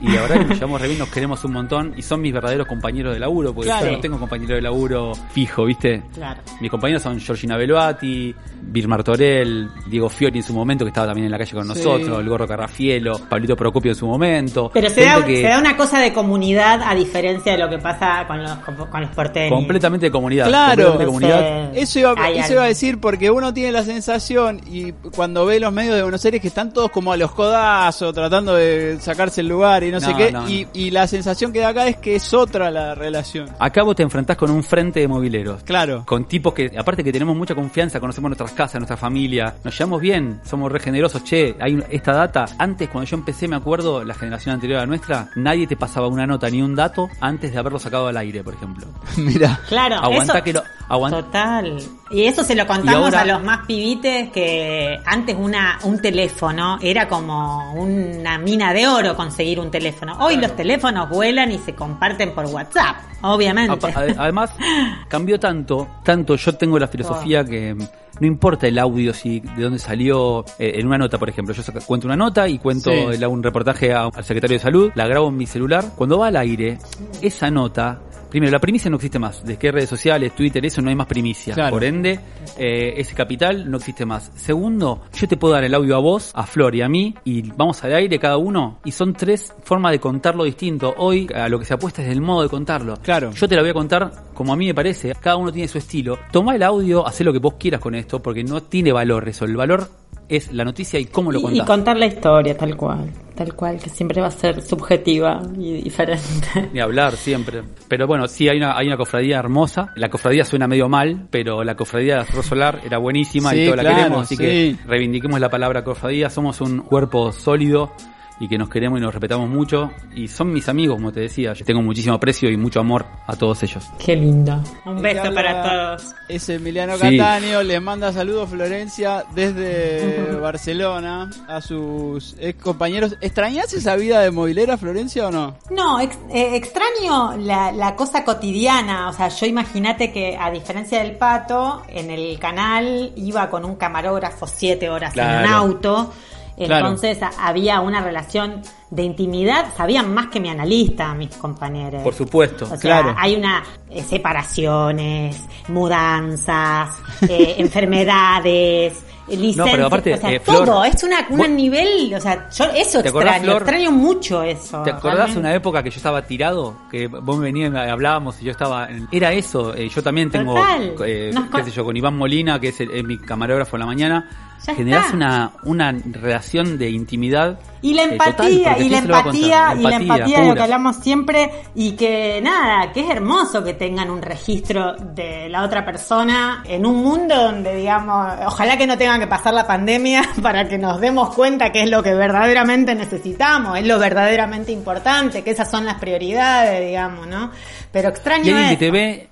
[0.00, 2.32] y la verdad que nos llevamos re bien, nos queremos un montón y son mis
[2.32, 3.86] verdaderos compañeros de laburo, porque Claro.
[3.86, 6.02] yo no tengo compañero de laburo fijo, ¿viste?
[6.14, 6.40] Claro.
[6.60, 11.26] Mis compañeros son Georgina Beluati, Bir Martorell, Diego Fiori en su momento, que estaba también
[11.26, 11.68] en la calle con Sí.
[11.68, 14.70] nosotros, el Gorro Carrafielo, Pablito Procopio en su momento.
[14.72, 17.78] Pero se da, que- se da una cosa de comunidad a diferencia de lo que
[17.78, 18.52] pasa con los,
[18.90, 19.52] con los porteños.
[19.54, 20.46] completamente de comunidad.
[20.48, 20.64] Claro.
[20.92, 21.70] completamente de comunidad.
[21.74, 21.80] Sí.
[21.80, 25.72] Eso iba, eso iba a decir porque uno tiene la sensación y cuando ve los
[25.72, 29.48] medios de Buenos Aires que están todos como a los codazos tratando de sacarse el
[29.48, 32.16] lugar y no, sé qué no, y, y la sensación que da acá es que
[32.16, 33.48] es otra la relación.
[33.58, 35.62] Acá vos te enfrentás con un frente de mobileros.
[35.64, 36.04] Claro.
[36.06, 40.00] Con tipos que, aparte que tenemos mucha confianza, conocemos nuestras casas, nuestra familia, nos llevamos
[40.00, 41.22] bien, somos re generosos.
[41.24, 42.44] Che, hay esta data.
[42.58, 46.08] Antes, cuando yo empecé, me acuerdo, la generación anterior a la nuestra, nadie te pasaba
[46.08, 48.86] una nota ni un dato antes de haberlo sacado al aire, por ejemplo.
[49.16, 49.60] Mira.
[49.68, 51.78] Claro, Aguantá eso, que lo- aguant- Total.
[52.10, 56.78] Y eso se lo contamos ahora- a los más pibites que antes una un teléfono
[56.80, 60.16] era como una mina de oro conseguir un teléfono.
[60.20, 63.92] Hoy los teléfonos vuelan y se comparten por WhatsApp, obviamente.
[64.16, 64.50] Además,
[65.08, 69.80] cambió tanto, tanto yo tengo la filosofía que no importa el audio si de dónde
[69.80, 73.22] salió eh, en una nota, por ejemplo, yo cuento una nota y cuento Sí.
[73.24, 76.28] hago un reportaje a- al secretario de salud, la grabo en mi celular, cuando va
[76.28, 76.78] al aire,
[77.20, 77.98] esa nota
[78.34, 79.44] Primero, la primicia no existe más.
[79.44, 81.54] Desde que redes sociales, Twitter, eso no hay más primicia.
[81.54, 81.70] Claro.
[81.70, 82.18] Por ende,
[82.58, 84.32] eh, ese capital no existe más.
[84.34, 87.42] Segundo, yo te puedo dar el audio a vos, a Flor y a mí, y
[87.52, 90.92] vamos al aire cada uno, y son tres formas de contarlo distinto.
[90.96, 92.96] Hoy, a lo que se apuesta es el modo de contarlo.
[93.04, 93.30] Claro.
[93.30, 95.14] Yo te la voy a contar como a mí me parece.
[95.20, 96.18] Cada uno tiene su estilo.
[96.32, 99.44] Toma el audio, haz lo que vos quieras con esto, porque no tiene valor eso.
[99.44, 99.88] El valor
[100.28, 101.66] es la noticia y cómo lo Y, y contás.
[101.68, 106.68] contar la historia tal cual, tal cual, que siempre va a ser subjetiva y diferente.
[106.72, 107.62] Ni hablar siempre.
[107.88, 109.92] Pero bueno, sí hay una, hay una cofradía hermosa.
[109.96, 113.64] La cofradía suena medio mal, pero la cofradía de Arroyo Solar era buenísima Sí, y
[113.64, 114.22] todos la claro, queremos.
[114.22, 114.42] Así sí.
[114.42, 116.30] que reivindiquemos la palabra cofradía.
[116.30, 117.92] Somos un cuerpo sólido
[118.40, 119.90] y que nos queremos y nos respetamos mucho.
[120.14, 121.52] Y son mis amigos, como te decía.
[121.52, 123.84] Yo tengo muchísimo aprecio y mucho amor a todos ellos.
[124.04, 124.60] Qué lindo.
[124.84, 126.14] Un beso para todos.
[126.28, 127.16] Es Emiliano Sí.
[127.18, 133.16] Catania, le manda saludos Florencia desde Barcelona a sus ex compañeros.
[133.20, 135.56] ¿Extrañas esa vida de movilera, Florencia, o no?
[135.70, 139.08] No, ex- eh, extraño la, la cosa cotidiana.
[139.08, 143.76] O sea, yo imagínate que a diferencia del pato, en el canal iba con un
[143.76, 146.12] camarógrafo siete horas en un auto.
[146.56, 152.02] Entonces había una relación de intimidad sabían más que mi analista, mis compañeros.
[152.02, 152.64] Por supuesto.
[152.66, 153.14] O sea, Claro.
[153.18, 155.36] hay una eh, separaciones,
[155.68, 156.90] mudanzas,
[157.28, 161.48] eh, enfermedades, eh, licencias, pero aparte, o sea, eh, Flor, todo, es una, un vos-
[161.48, 163.62] nivel, o sea, yo eso ¿Te acordás, extraño, Flor?
[163.62, 164.82] extraño mucho eso.
[164.82, 165.40] ¿Te acordás realmente.
[165.40, 166.76] una época que yo estaba tirado?
[166.90, 168.88] Que vos me venías y hablábamos y yo estaba...
[168.88, 170.56] en- Era eso, eh, yo también tengo,
[171.04, 173.86] eh, qué sé yo, con Iván Molina, que es, el- es mi camarógrafo en la
[173.86, 174.28] mañana,
[174.66, 175.16] Ya generás está.
[175.16, 177.58] una, una relación de intimidad.
[177.82, 180.96] Y la eh, total, empatía, y la empatía, y la empatía de lo que hablamos
[180.96, 186.62] siempre, y que nada, que es hermoso que tengan un registro de la otra persona
[186.66, 190.78] en un mundo donde, digamos, ojalá que no tengan que pasar la pandemia para que
[190.78, 195.70] nos demos cuenta que es lo que verdaderamente necesitamos, es lo verdaderamente importante, que esas
[195.70, 197.50] son las prioridades, digamos, ¿no?
[197.92, 199.28] Pero extraño Y alguien que te ve,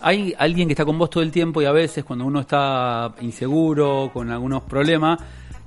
[0.00, 3.12] hay alguien que está con vos todo el tiempo y a veces cuando uno está
[3.20, 5.18] inseguro, con algunos problemas,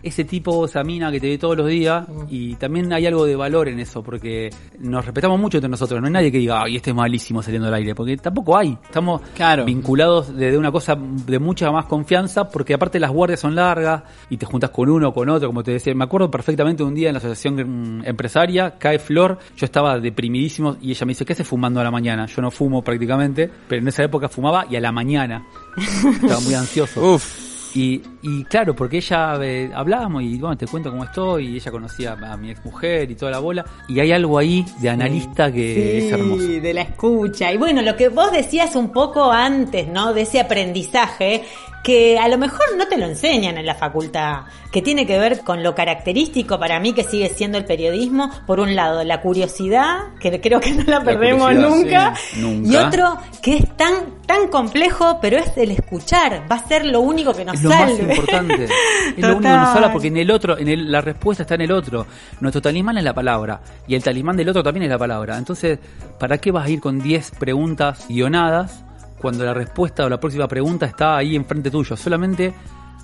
[0.04, 3.36] ese tipo, esa mina que te ve todos los días y también hay algo de
[3.36, 4.50] valor en eso porque
[4.80, 7.68] nos respetamos mucho entre nosotros, no hay nadie que diga, ay, este es malísimo saliendo
[7.68, 9.66] al aire, porque tampoco hay, estamos Claro.
[9.66, 14.38] vinculados desde una cosa de mucha más confianza porque aparte las guardias son largas y
[14.38, 17.10] te juntas con uno o con otro, como te decía, me acuerdo perfectamente un día
[17.10, 21.34] en la asociación mm, empresaria, cae Flor, yo estaba deprimidísimo y ella me dice, ¿qué
[21.34, 22.26] haces fumando a la mañana?
[22.28, 25.46] Yo no fumo prácticamente, pero en esa época fumaba y a la mañana
[26.22, 27.16] estaba muy ansioso.
[27.16, 27.47] Uf.
[27.78, 31.70] Y, y claro, porque ella eh, hablábamos y bueno, te cuento cómo estoy, y ella
[31.70, 35.52] conocía a mi ex mujer y toda la bola, y hay algo ahí de analista
[35.52, 36.42] que es hermoso.
[36.42, 37.54] Sí, de la escucha.
[37.54, 40.12] Y bueno, lo que vos decías un poco antes, ¿no?
[40.12, 41.44] De ese aprendizaje
[41.88, 44.42] que a lo mejor no te lo enseñan en la facultad,
[44.74, 48.30] que tiene que ver con lo característico para mí que sigue siendo el periodismo.
[48.46, 52.14] Por un lado, la curiosidad, que creo que no la perdemos nunca.
[52.18, 52.70] sí, nunca.
[52.70, 56.44] Y otro que es tan, tan complejo, pero es el escuchar.
[56.52, 58.04] Va a ser lo único que nos Es lo salve.
[58.04, 58.68] más importante.
[59.16, 61.56] Es lo único que nos habla porque en el otro, en el, la respuesta está
[61.56, 62.06] en el otro.
[62.42, 65.38] Nuestro talismán es la palabra y el talismán del otro también es la palabra.
[65.38, 65.80] Entonces,
[66.20, 68.84] ¿para qué vas a ir con 10 preguntas guionadas
[69.20, 71.96] cuando la respuesta o la próxima pregunta está ahí enfrente tuyo?
[71.96, 72.54] Solamente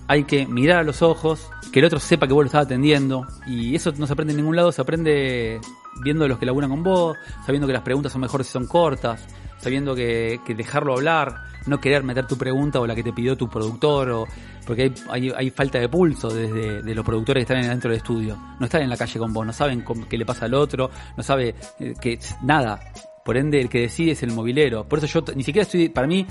[0.07, 3.25] hay que mirar a los ojos, que el otro sepa que vos lo estás atendiendo
[3.47, 5.59] y eso no se aprende en ningún lado, se aprende
[6.01, 8.67] viendo a los que laburan con vos, sabiendo que las preguntas son mejores si son
[8.67, 9.25] cortas,
[9.59, 11.35] sabiendo que, que dejarlo hablar,
[11.65, 14.27] no querer meter tu pregunta o la que te pidió tu productor, o
[14.65, 17.97] porque hay, hay, hay falta de pulso desde de los productores que están dentro del
[17.97, 18.37] estudio.
[18.59, 21.23] No están en la calle con vos, no saben qué le pasa al otro, no
[21.23, 22.79] sabe eh, que nada.
[23.25, 24.83] Por ende, el que decide es el movilero.
[24.85, 26.25] Por eso yo ni siquiera estoy, para mí,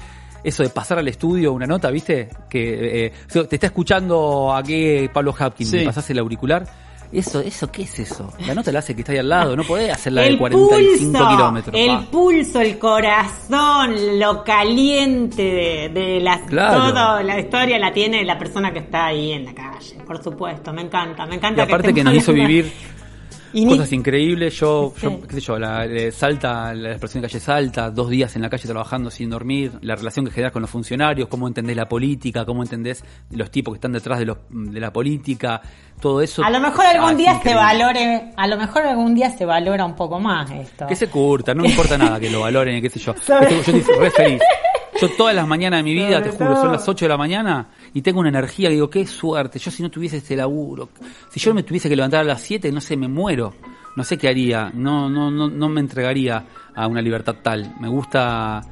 [0.44, 2.28] eso de pasar al estudio una nota, ¿viste?
[2.50, 3.12] Que eh,
[3.48, 5.84] te está escuchando aquí Pablo Hapkin, Sí.
[5.84, 6.66] pasás el auricular.
[7.12, 8.32] Eso, eso, ¿qué es eso?
[8.46, 11.12] La nota la hace que está ahí al lado, no podés hacerla de el 45
[11.12, 11.76] pulso, kilómetros.
[11.78, 16.88] el pulso, el corazón, lo caliente de, de la, Claro.
[16.90, 20.72] toda la historia la tiene la persona que está ahí en la calle, por supuesto,
[20.72, 21.60] me encanta, me encanta.
[21.62, 22.72] Y aparte que estemos nos hizo vivir
[23.52, 24.58] Y ni- cosas increíbles.
[24.58, 28.42] Yo, yo qué sé yo, la, Salta, la expresión de calle Salta, dos días en
[28.42, 31.88] la calle trabajando sin dormir, la relación que generas con los funcionarios, cómo entendés la
[31.88, 35.60] política, cómo entendés los tipos que están detrás de, los, de la política,
[36.00, 36.42] todo eso.
[36.44, 39.94] a lo mejor algún día se valore, a lo mejor algún día se valora un
[39.94, 40.86] poco más esto.
[40.86, 43.14] Que se curta, no me importa nada que lo valoren, qué sé yo.
[43.28, 44.42] Yo estoy re feliz.
[45.00, 47.66] Yo todas las mañanas de mi vida, te juro, son las 8 de la mañana
[47.94, 49.58] y tengo una energía que digo, qué suerte.
[49.58, 50.88] Yo si no tuviese este laburo,
[51.30, 53.54] si yo me tuviese que levantar a las 7, no sé, me muero.
[53.94, 54.70] No sé qué haría.
[54.72, 56.44] No, no, no, no me entregaría
[56.74, 57.74] a una libertad tal.
[57.78, 58.62] Me gusta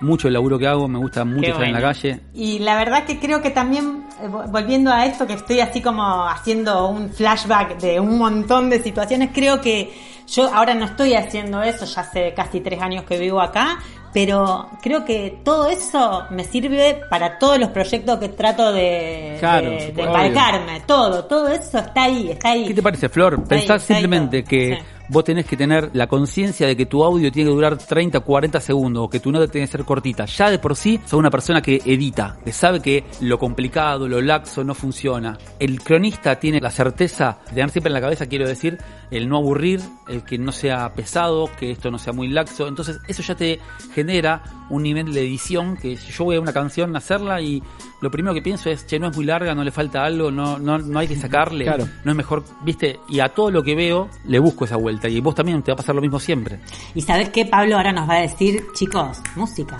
[0.00, 2.20] mucho el laburo que hago, me gusta mucho Qué estar en la calle.
[2.34, 5.80] Y la verdad que creo que también, eh, vo- volviendo a esto que estoy así
[5.80, 9.90] como haciendo un flashback de un montón de situaciones, creo que
[10.28, 13.78] yo ahora no estoy haciendo eso, ya hace casi tres años que vivo acá,
[14.12, 19.70] pero creo que todo eso me sirve para todos los proyectos que trato de, Claro,
[19.70, 20.04] de, de obvio.
[20.06, 22.66] embarcarme, todo, todo eso está ahí, está ahí.
[22.68, 23.34] ¿Qué te parece, Flor?
[23.34, 24.82] Está ahí, Pensá está ahí simplemente que Sí.
[25.08, 28.60] Vos tenés que tener la conciencia de que tu audio tiene que durar 30, 40
[28.60, 30.24] segundos, o que tu nota tiene que ser cortita.
[30.26, 34.20] Ya de por sí sos una persona que edita, que sabe que lo complicado, lo
[34.20, 35.38] laxo no funciona.
[35.58, 38.78] El cronista tiene la certeza de tener siempre en la cabeza, quiero decir,
[39.10, 42.66] el no aburrir, el que no sea pesado, que esto no sea muy laxo.
[42.68, 43.60] Entonces eso ya te
[43.94, 47.62] genera un nivel de edición que si yo voy a una canción a hacerla y
[48.00, 50.58] lo primero que pienso es, che, no es muy larga, no le falta algo, no,
[50.58, 51.88] no, no hay que sacarle Claro.
[52.04, 55.20] no es mejor, viste, y a todo lo que veo le busco esa vuelta y
[55.20, 56.58] vos también te va a pasar lo mismo siempre.
[56.94, 59.78] Y sabes qué, Pablo ahora nos va a decir, chicos, música.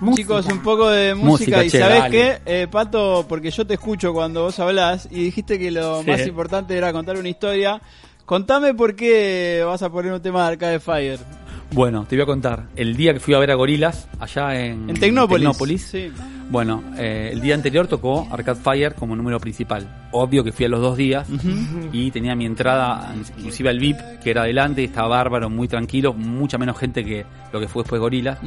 [0.00, 0.22] Música.
[0.22, 2.40] Chicos, un poco de música, Música, y che, ¿sabés qué?
[2.44, 6.10] Eh, Pato, porque yo te escucho cuando vos hablás y dijiste que lo Sí.
[6.10, 7.80] más importante era contar una historia.
[8.26, 11.20] Contame por qué vas a poner un tema de Arcade Fire.
[11.72, 14.90] Bueno, te voy a contar, el día que fui a ver a Gorilas, allá en,
[14.90, 15.82] En Tecnópolis.
[15.82, 16.10] Sí.
[16.50, 20.08] Bueno, eh, el día anterior tocó Arcade Fire como número principal.
[20.10, 21.26] Obvio que fui a los dos días
[21.92, 26.58] y tenía mi entrada, inclusive al VIP, que era adelante, estaba bárbaro, muy tranquilo, mucha
[26.58, 28.38] menos gente que lo que fue después Gorila.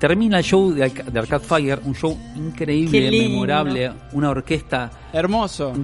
[0.00, 5.74] Termina el show de, de Arcade Fire, un show increíble, memorable, una orquesta Hermoso.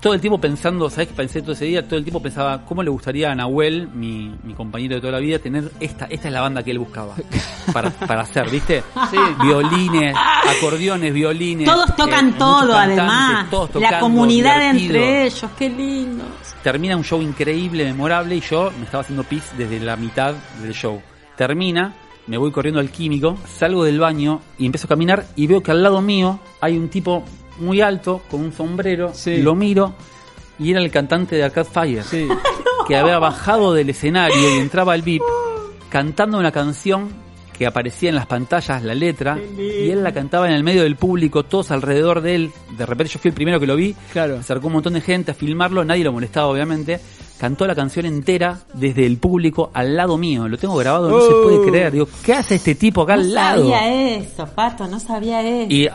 [0.00, 1.86] Todo el tiempo pensando, ¿sabes qué pensé todo ese día?
[1.86, 5.18] Todo el tiempo pensaba, ¿cómo le gustaría a Nahuel, mi, mi compañero de toda la
[5.18, 7.14] vida, tener esta, esta es la banda que él buscaba
[7.72, 8.82] para, para hacer, ¿viste?
[9.10, 9.16] Sí.
[9.42, 10.14] Violines,
[10.56, 11.66] acordeones, violines.
[11.66, 13.50] Todos eh, tocan muchos todo, además.
[13.50, 14.94] todos La tocando, comunidad divertido.
[14.94, 16.24] entre ellos, qué lindo.
[16.62, 20.72] Termina un show increíble, memorable, y yo me estaba haciendo pis desde la mitad del
[20.72, 21.00] show.
[21.36, 21.94] Termina,
[22.26, 25.70] me voy corriendo al químico, salgo del baño y empiezo a caminar y veo que
[25.70, 27.24] al lado mío hay un tipo
[27.60, 29.12] muy alto con un sombrero.
[29.14, 29.38] Sí.
[29.38, 29.94] Lo miro
[30.58, 32.28] y era el cantante de Arcade Fire Sí.
[32.86, 35.22] que había bajado del escenario y entraba al VIP
[35.88, 37.08] cantando una canción
[37.60, 40.96] que aparecía en las pantallas, la letra, y él la cantaba en el medio del
[40.96, 42.50] público, todos alrededor de él.
[42.78, 44.38] De repente yo fui el primero que lo vi, Claro.
[44.38, 46.98] acercó un montón de gente a filmarlo, nadie lo molestaba obviamente.
[47.38, 50.48] Cantó la canción entera desde el público al lado mío.
[50.48, 51.42] Lo tengo grabado, no se Oh.
[51.42, 51.92] puede creer.
[51.92, 53.62] Digo, ¿qué hace este tipo acá No al lado?
[53.70, 55.70] sabía eso, Pato, no sabía eso.
[55.70, 55.92] Y a-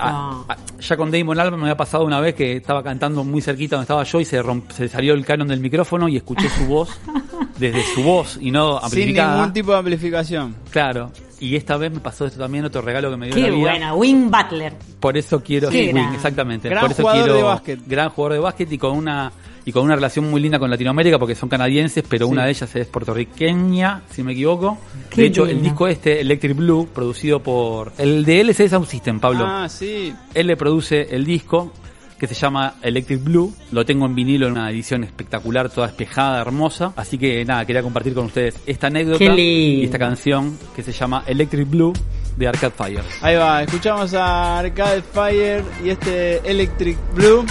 [0.47, 3.75] a- ya con Damon Albarn me había pasado una vez que estaba cantando muy cerquita
[3.75, 6.65] donde estaba yo y se, romp- se salió el canon del micrófono y escuché su
[6.67, 6.89] voz
[7.59, 9.35] desde su voz y no Sin amplificada.
[9.37, 10.55] ningún tipo de amplificación.
[10.71, 11.11] Claro.
[11.39, 13.57] Y esta vez me pasó esto también, otro regalo que me dio Qué la vida.
[13.59, 14.73] buena, Wing Butler.
[14.99, 15.91] Por eso quiero sí.
[15.93, 16.69] Wing, exactamente.
[16.69, 17.79] Gran Por eso jugador quiero de básquet.
[17.87, 19.31] gran jugador de básquet y con una
[19.67, 22.31] y con una relación muy linda con Latinoamérica porque son canadienses, pero Sí.
[22.31, 24.77] una de ellas es puertorriqueña, si me equivoco.
[25.09, 29.19] Qué de hecho, el disco este, Electric Blue, producido por el de LCD Sound System,
[29.19, 29.45] Pablo.
[29.47, 30.13] Ah, sí.
[30.35, 31.73] Él le produce el disco
[32.19, 33.53] que se llama Electric Blue.
[33.71, 36.93] Lo tengo en vinilo en una edición espectacular, toda espejada, hermosa.
[36.95, 39.81] Así que nada, quería compartir con ustedes esta anécdota Qué lindo.
[39.81, 41.93] y esta canción que se llama Electric Blue
[42.37, 43.03] de Arcade Fire.
[43.21, 47.45] Ahí va, escuchamos a Arcade Fire y este electric blue.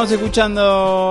[0.00, 0.62] Estamos escuchando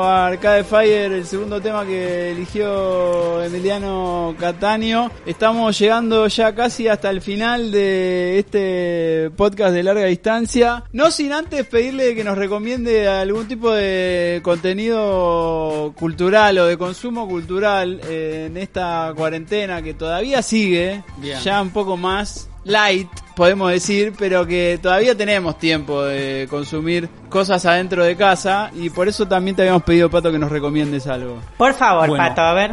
[0.02, 5.12] a Arcade Fire, el segundo tema que eligió Emiliano Catania.
[5.28, 10.86] Estamos llegando ya casi hasta el final de este podcast de larga distancia.
[10.92, 17.28] No sin antes pedirle que nos recomiende algún tipo de contenido cultural o de consumo
[17.28, 21.40] cultural eh, en esta cuarentena que todavía sigue, Bien.
[21.42, 27.66] ya un poco más light, podemos decir, pero que todavía tenemos tiempo de consumir cosas
[27.66, 31.40] adentro de casa y por eso también te habíamos pedido, Pato, que nos recomiendes algo.
[31.58, 32.24] Por favor, Bueno.
[32.24, 32.72] Pato, a ver.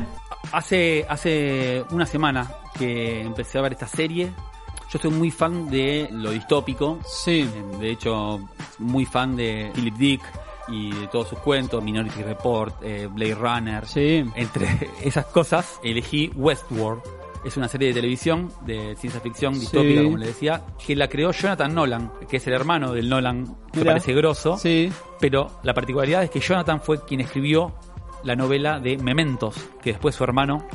[0.53, 2.49] Hace, hace una semana
[2.79, 4.31] que empecé a ver esta serie.
[4.93, 7.01] Yo soy muy fan de lo distópico.
[7.05, 7.41] Sí.
[7.53, 8.41] Eh, De hecho,
[8.79, 10.21] muy fan de Philip Dick
[10.69, 13.87] y de todos sus cuentos, Minority Report, eh, Blade Runner.
[13.87, 14.25] Sí.
[14.37, 14.69] Entre
[15.03, 17.03] esas cosas, elegí Westworld.
[17.47, 20.05] Es una serie de televisión de ciencia ficción distópica, Sí.
[20.05, 23.79] como le decía, que la creó Jonathan Nolan, que es el hermano del Nolan, que
[23.81, 23.93] Mirá.
[23.93, 24.57] parece grosso.
[24.59, 24.91] Sí.
[25.21, 27.73] Pero la particularidad es que Jonathan fue quien escribió
[28.27, 30.67] la novela de Mementos, que después su hermano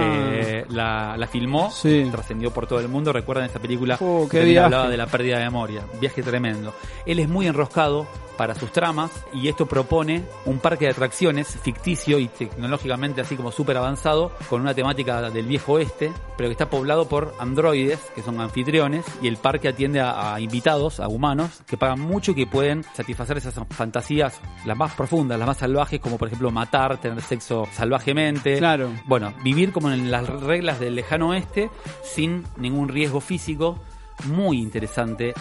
[0.00, 1.70] eh, la, la filmó.
[1.70, 2.08] Sí.
[2.10, 3.12] trascendió por todo el mundo.
[3.12, 4.64] Recuerdan esa película Oh, que viaje.
[4.64, 5.82] hablaba de la pérdida de memoria.
[6.00, 6.72] Viaje tremendo.
[7.04, 8.06] Él es muy enroscado
[8.36, 13.50] para sus tramas y esto propone un parque de atracciones ficticio y tecnológicamente así como
[13.50, 18.22] súper avanzado con una temática del viejo oeste, pero que está poblado por androides que
[18.22, 22.36] son anfitriones y el parque atiende a, a invitados, a humanos que pagan mucho y
[22.36, 26.67] que pueden satisfacer esas fantasías las más profundas, las más salvajes como por ejemplo matar,
[27.00, 28.90] tener sexo salvajemente, Claro.
[29.06, 31.70] bueno, vivir como en las reglas del lejano oeste
[32.02, 33.78] sin ningún riesgo físico,
[34.24, 35.34] muy interesante.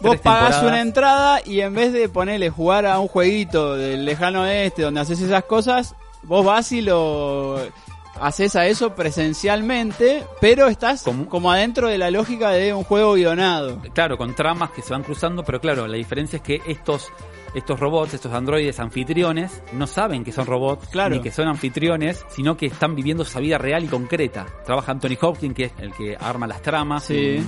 [0.00, 4.42] Vos pagás una entrada y en vez de ponerle jugar a un jueguito del lejano
[4.42, 5.94] oeste donde haces esas cosas,
[6.24, 7.58] vos vas y lo
[8.20, 11.26] haces a eso presencialmente, pero estás ¿Cómo?
[11.28, 13.80] como adentro de la lógica de un juego guionado.
[13.94, 17.08] Claro, con tramas que se van cruzando, pero claro, la diferencia es que estos
[17.54, 21.14] estos robots, estos androides anfitriones, no saben que son robots Claro.
[21.16, 24.46] ni que son anfitriones, sino que están viviendo esa vida real y concreta.
[24.64, 27.40] Trabaja Anthony Hopkins, que es el que arma las tramas, Sí.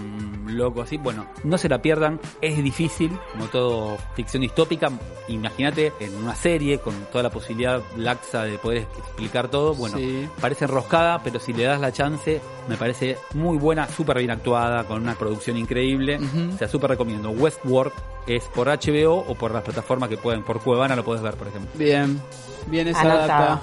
[0.49, 0.97] Loco así.
[0.97, 4.91] Bueno, no se la pierdan, es difícil, como todo ficción distópica.
[5.29, 9.75] Imagínate en una serie con toda la posibilidad laxa de poder explicar todo.
[9.75, 10.29] Bueno, Sí.
[10.41, 14.85] parece enroscada, pero si le das la chance, me parece muy buena, súper bien actuada,
[14.85, 16.19] con una producción increíble.
[16.55, 17.31] O sea, súper recomiendo.
[17.31, 17.93] Westworld
[18.27, 21.49] es por HBO o por las plataformas que pueden, por Cuevana lo puedes ver, por
[21.49, 21.71] ejemplo.
[21.75, 22.21] Bien,
[22.67, 23.63] bien esa data.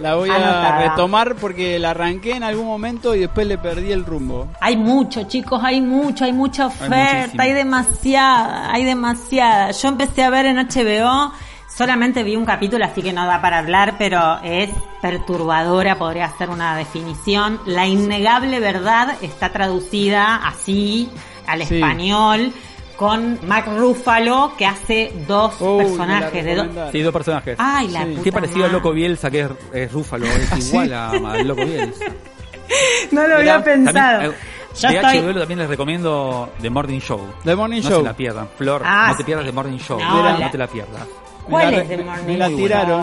[0.00, 4.04] La voy a retomar porque la arranqué en algún momento y después le perdí el
[4.04, 4.46] rumbo.
[4.60, 9.72] Hay mucho, chicos, hay mucho, hay mucha oferta, hay, demasiada, hay demasiada.
[9.72, 11.32] Yo empecé a ver en HBO,
[11.76, 14.70] solamente vi un capítulo, así que no da para hablar, pero es
[15.02, 17.60] perturbadora, podría ser una definición.
[17.66, 21.10] La innegable verdad está traducida así
[21.48, 21.74] al Sí.
[21.74, 22.52] español
[22.98, 26.64] con Mark Ruffalo que hace dos la personajes de dos.
[26.64, 26.92] recomendaron.
[26.92, 27.56] Sí, dos personajes.
[27.58, 28.10] Ay, la Sí.
[28.10, 28.72] puta Qué parecido al madre.
[28.74, 30.92] Loco Bielsa, que es, es Rúfalo, es ¿Ah, igual sí?
[30.92, 32.04] a- Loco Bielsa.
[33.12, 33.94] No lo Mirá, había pensado.
[33.94, 34.34] También, eh,
[34.78, 37.20] Yo de estoy- HBO también les recomiendo The Morning Show.
[37.44, 37.98] The Morning no Show.
[38.00, 38.48] se la pierdan.
[38.58, 39.98] Flor, Ah, no te pierdas The Morning Show.
[39.98, 41.06] No, no, la- te la pierdas.
[41.48, 42.56] ¿Cuál la es de re- Morning me la Show?
[42.58, 43.00] tiraron.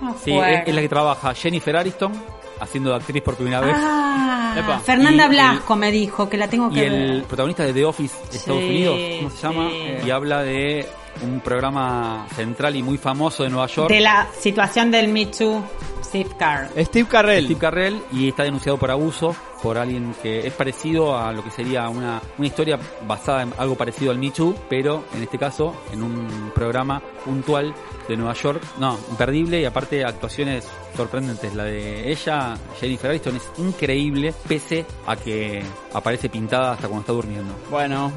[0.00, 2.12] No Sí, es, es la que trabaja Jennifer Aniston,
[2.60, 3.74] haciendo de actriz por primera vez.
[3.78, 4.78] Ah, Epa.
[4.80, 7.24] Fernanda Y el- Blasco me dijo que la tengo Y que el ver.
[7.24, 9.70] protagonista de The Office de Estados Sí, Unidos, ¿cómo se llama?
[9.70, 10.06] sí.
[10.06, 10.86] Y habla de
[11.22, 13.88] un programa central y muy famoso de Nueva York.
[13.90, 15.62] De la situación del Me Too,
[16.08, 16.70] Steve Carr.
[16.78, 17.44] Steve Carrell.
[17.44, 21.50] Steve Carrell y está denunciado por abuso por alguien que es parecido a lo que
[21.50, 25.74] sería una, una historia basada en algo parecido al Me Too, pero en este caso
[25.92, 27.74] en un programa puntual
[28.08, 28.62] de Nueva York.
[28.78, 30.66] No, imperdible y aparte actuaciones
[30.96, 31.54] sorprendentes.
[31.54, 35.62] La de ella, Jennifer Aniston, es increíble pese a que
[35.92, 37.54] aparece pintada hasta cuando está durmiendo.
[37.70, 38.12] Bueno,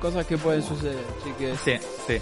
[0.00, 1.58] cosas que pueden suceder, chiques.
[1.64, 1.72] Sí,
[2.06, 2.20] sí.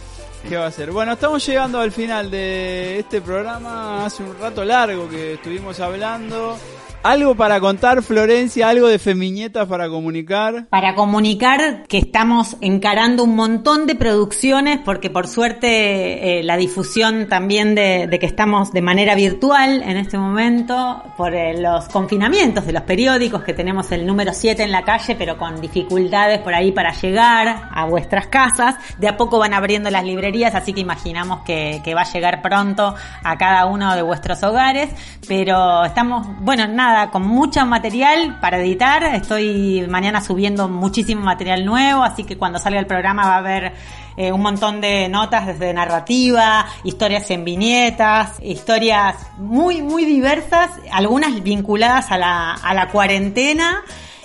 [0.49, 0.91] ¿Qué va a ser?
[0.91, 4.05] Bueno, estamos llegando al final de este programa.
[4.05, 6.59] Hace un rato largo que estuvimos hablando.
[7.05, 10.67] Algo para contar, Florencia, algo de Femiñetas para comunicar.
[10.69, 17.27] Para comunicar que estamos encarando un montón de producciones, porque por suerte eh, la difusión
[17.29, 22.73] también de, que estamos de manera virtual en este momento, por eh, los confinamientos de
[22.73, 26.71] los periódicos, que tenemos el número 7 en la calle, pero con dificultades por ahí
[26.71, 28.77] para llegar a vuestras casas.
[28.99, 32.95] De a poco van abriendo las librerías, así que imaginamos que va a llegar pronto
[33.25, 34.91] a cada uno de vuestros hogares.
[35.27, 39.03] Pero estamos, bueno, nada, con mucho material para editar.
[39.15, 43.73] Estoy mañana subiendo muchísimo material nuevo, así que cuando salga el programa va a haber
[44.17, 51.43] eh, un montón de notas desde narrativa, historias en viñetas, historias muy, muy diversas, algunas
[51.43, 53.83] vinculadas a la, a la cuarentena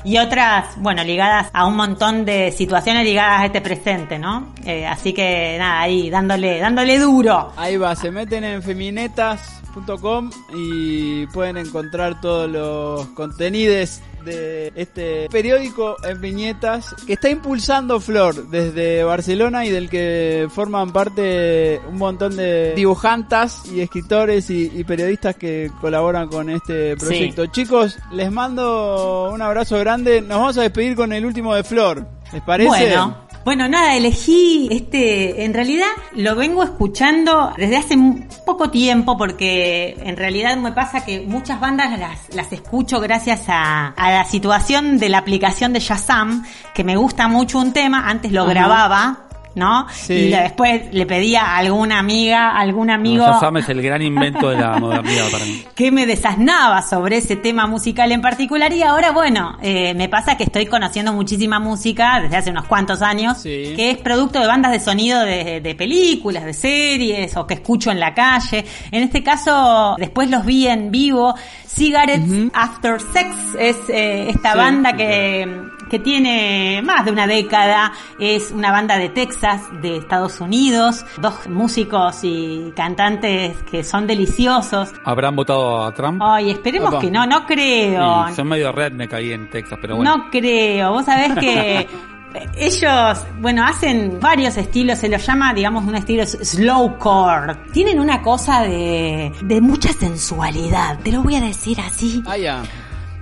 [0.08, 4.54] y otras, bueno, ligadas a un montón de situaciones ligadas a este presente, ¿no?
[4.64, 7.52] Eh, así que nada, ahí dándole, dándole duro.
[7.58, 15.96] Ahí va, se meten en feminetas.com y pueden encontrar todos los contenidos de este periódico
[16.04, 22.36] en viñetas que está impulsando Flor desde Barcelona y del que forman parte un montón
[22.36, 27.48] de dibujantas y escritores y, y periodistas que colaboran con este proyecto.
[27.48, 30.22] Chicos, les mando un abrazo grande.
[30.22, 32.06] Nos vamos a despedir con el último de Flor.
[32.34, 32.68] ¿Les parece?
[32.70, 33.27] Bueno.
[33.48, 39.96] Bueno, nada, elegí este, en realidad lo vengo escuchando desde hace un poco tiempo porque
[40.02, 44.98] en realidad me pasa que muchas bandas las, las escucho gracias a, a la situación
[44.98, 46.44] de la aplicación de Shazam,
[46.74, 49.27] que me gusta mucho un tema, antes lo grababa,
[49.58, 49.88] ¿no?
[49.92, 50.14] Sí.
[50.14, 54.02] Y le- después le pedía a alguna amiga, algún amigo No, Shazam es el gran
[54.02, 55.64] invento de la modernidad para mí.
[55.76, 60.38] que me desasnaba sobre ese tema musical en particular y ahora bueno, eh, me pasa
[60.38, 63.74] que estoy conociendo muchísima música desde hace unos cuantos años Sí.
[63.76, 67.92] que es producto de bandas de sonido de, de películas, de series o que escucho
[67.92, 68.64] en la calle.
[68.92, 71.34] En este caso, después los vi en vivo.
[71.68, 73.28] Cigarettes After Sex
[73.60, 74.58] es eh, esta Sí.
[74.58, 77.92] banda que, que tiene más de una década.
[78.20, 81.06] Es una banda de Texas, de Estados Unidos.
[81.20, 84.92] Dos músicos y cantantes que son deliciosos.
[85.06, 86.22] ¿Habrán votado a Trump?
[86.24, 87.00] Ay, esperemos Opa.
[87.00, 88.28] que no, no creo.
[88.30, 90.18] Sí, son medio redneck ahí en Texas, pero bueno.
[90.18, 90.92] No creo.
[90.92, 91.88] Vos sabés que
[92.58, 95.00] ellos, bueno, hacen varios estilos.
[95.00, 97.56] Se los llama, digamos, un estilo slowcore.
[97.72, 101.00] Tienen una cosa de, de mucha sensualidad.
[101.00, 102.24] Te lo voy a decir así.
[102.26, 102.64] Ah, ya.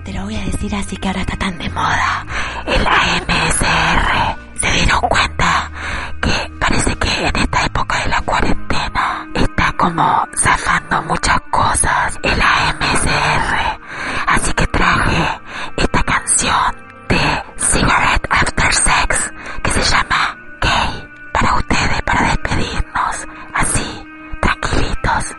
[0.06, 2.26] Te lo voy a decir así que ahora está tan de moda.
[2.68, 4.38] El AMSR.
[4.62, 5.72] ¿Se dieron cuenta
[6.22, 12.40] que parece que en esta época de la cuarentena está como zafando muchas cosas el
[12.40, 13.80] AMSR?
[14.28, 15.42] Así que traje
[15.78, 16.76] esta canción
[17.10, 19.34] de Cigarette After Sex
[19.64, 24.08] que se llama Gay para ustedes, para despedirnos así,
[24.40, 25.36] tranquilitos,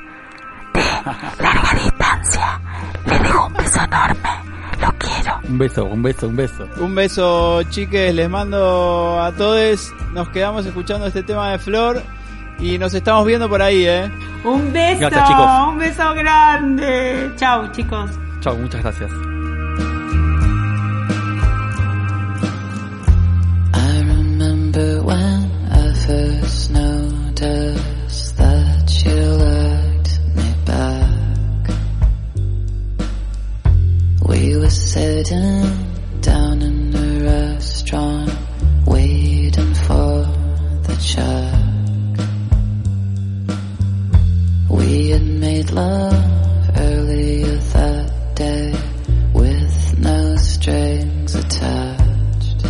[0.74, 2.60] de larga distancia.
[3.06, 4.15] Les dejo un beso enorme.
[5.06, 5.38] Quiero.
[5.48, 6.68] Un beso, un beso, un beso.
[6.78, 9.92] Un beso, chiques, les mando a todos.
[10.12, 12.02] Nos quedamos escuchando este tema de Flor
[12.58, 14.10] y nos estamos viendo por ahí, ¿eh?
[14.44, 15.46] Un beso, Gracias, chicos.
[15.68, 17.30] un beso grande.
[17.36, 18.10] Chau, chicos.
[18.40, 19.10] Chao, muchas gracias.
[23.74, 29.45] I remember when I first noticed that you
[34.36, 35.62] We were sitting
[36.20, 38.30] down in a restaurant,
[38.86, 40.26] waiting for
[40.86, 41.54] the check.
[44.68, 46.22] We had made love
[46.76, 48.74] earlier that day
[49.32, 52.62] with no strings attached.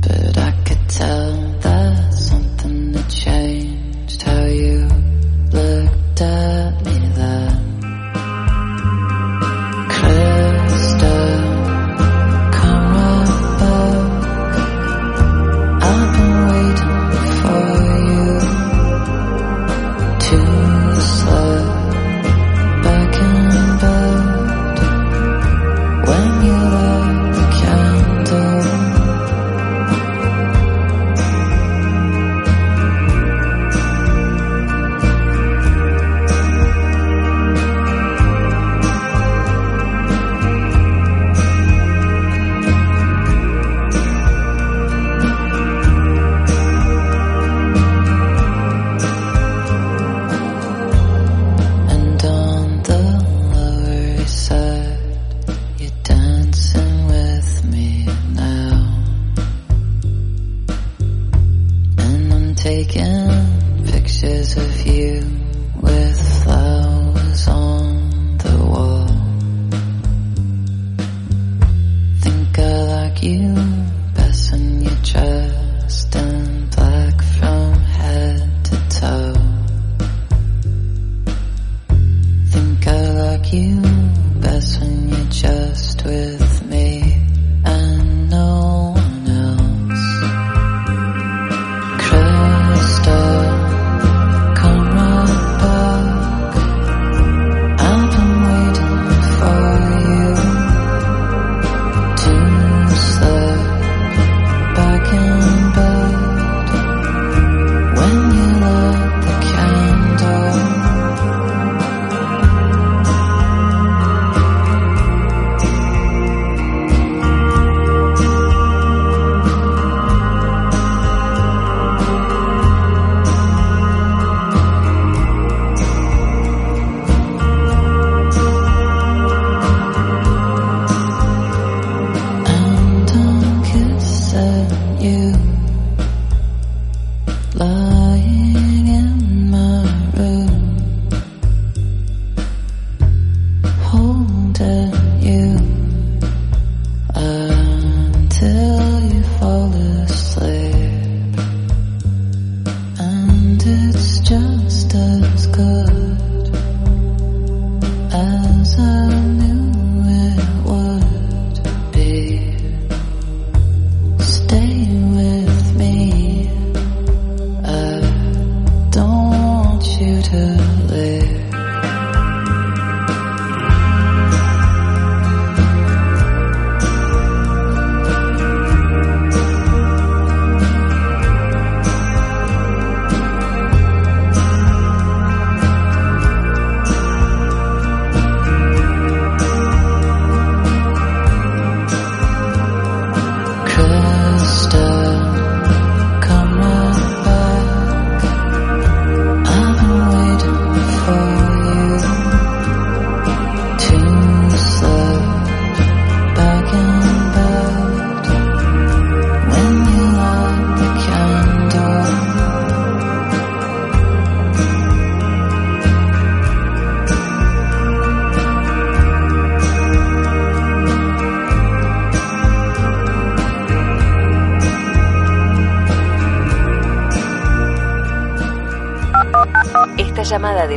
[0.00, 4.88] But I could tell that something had changed how you
[5.50, 6.49] looked at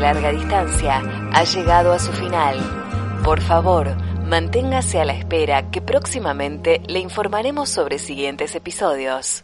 [0.04, 1.02] larga distancia
[1.32, 2.58] ha llegado a su final.
[3.24, 9.44] Por favor, manténgase a la espera que próximamente le informaremos sobre siguientes episodios.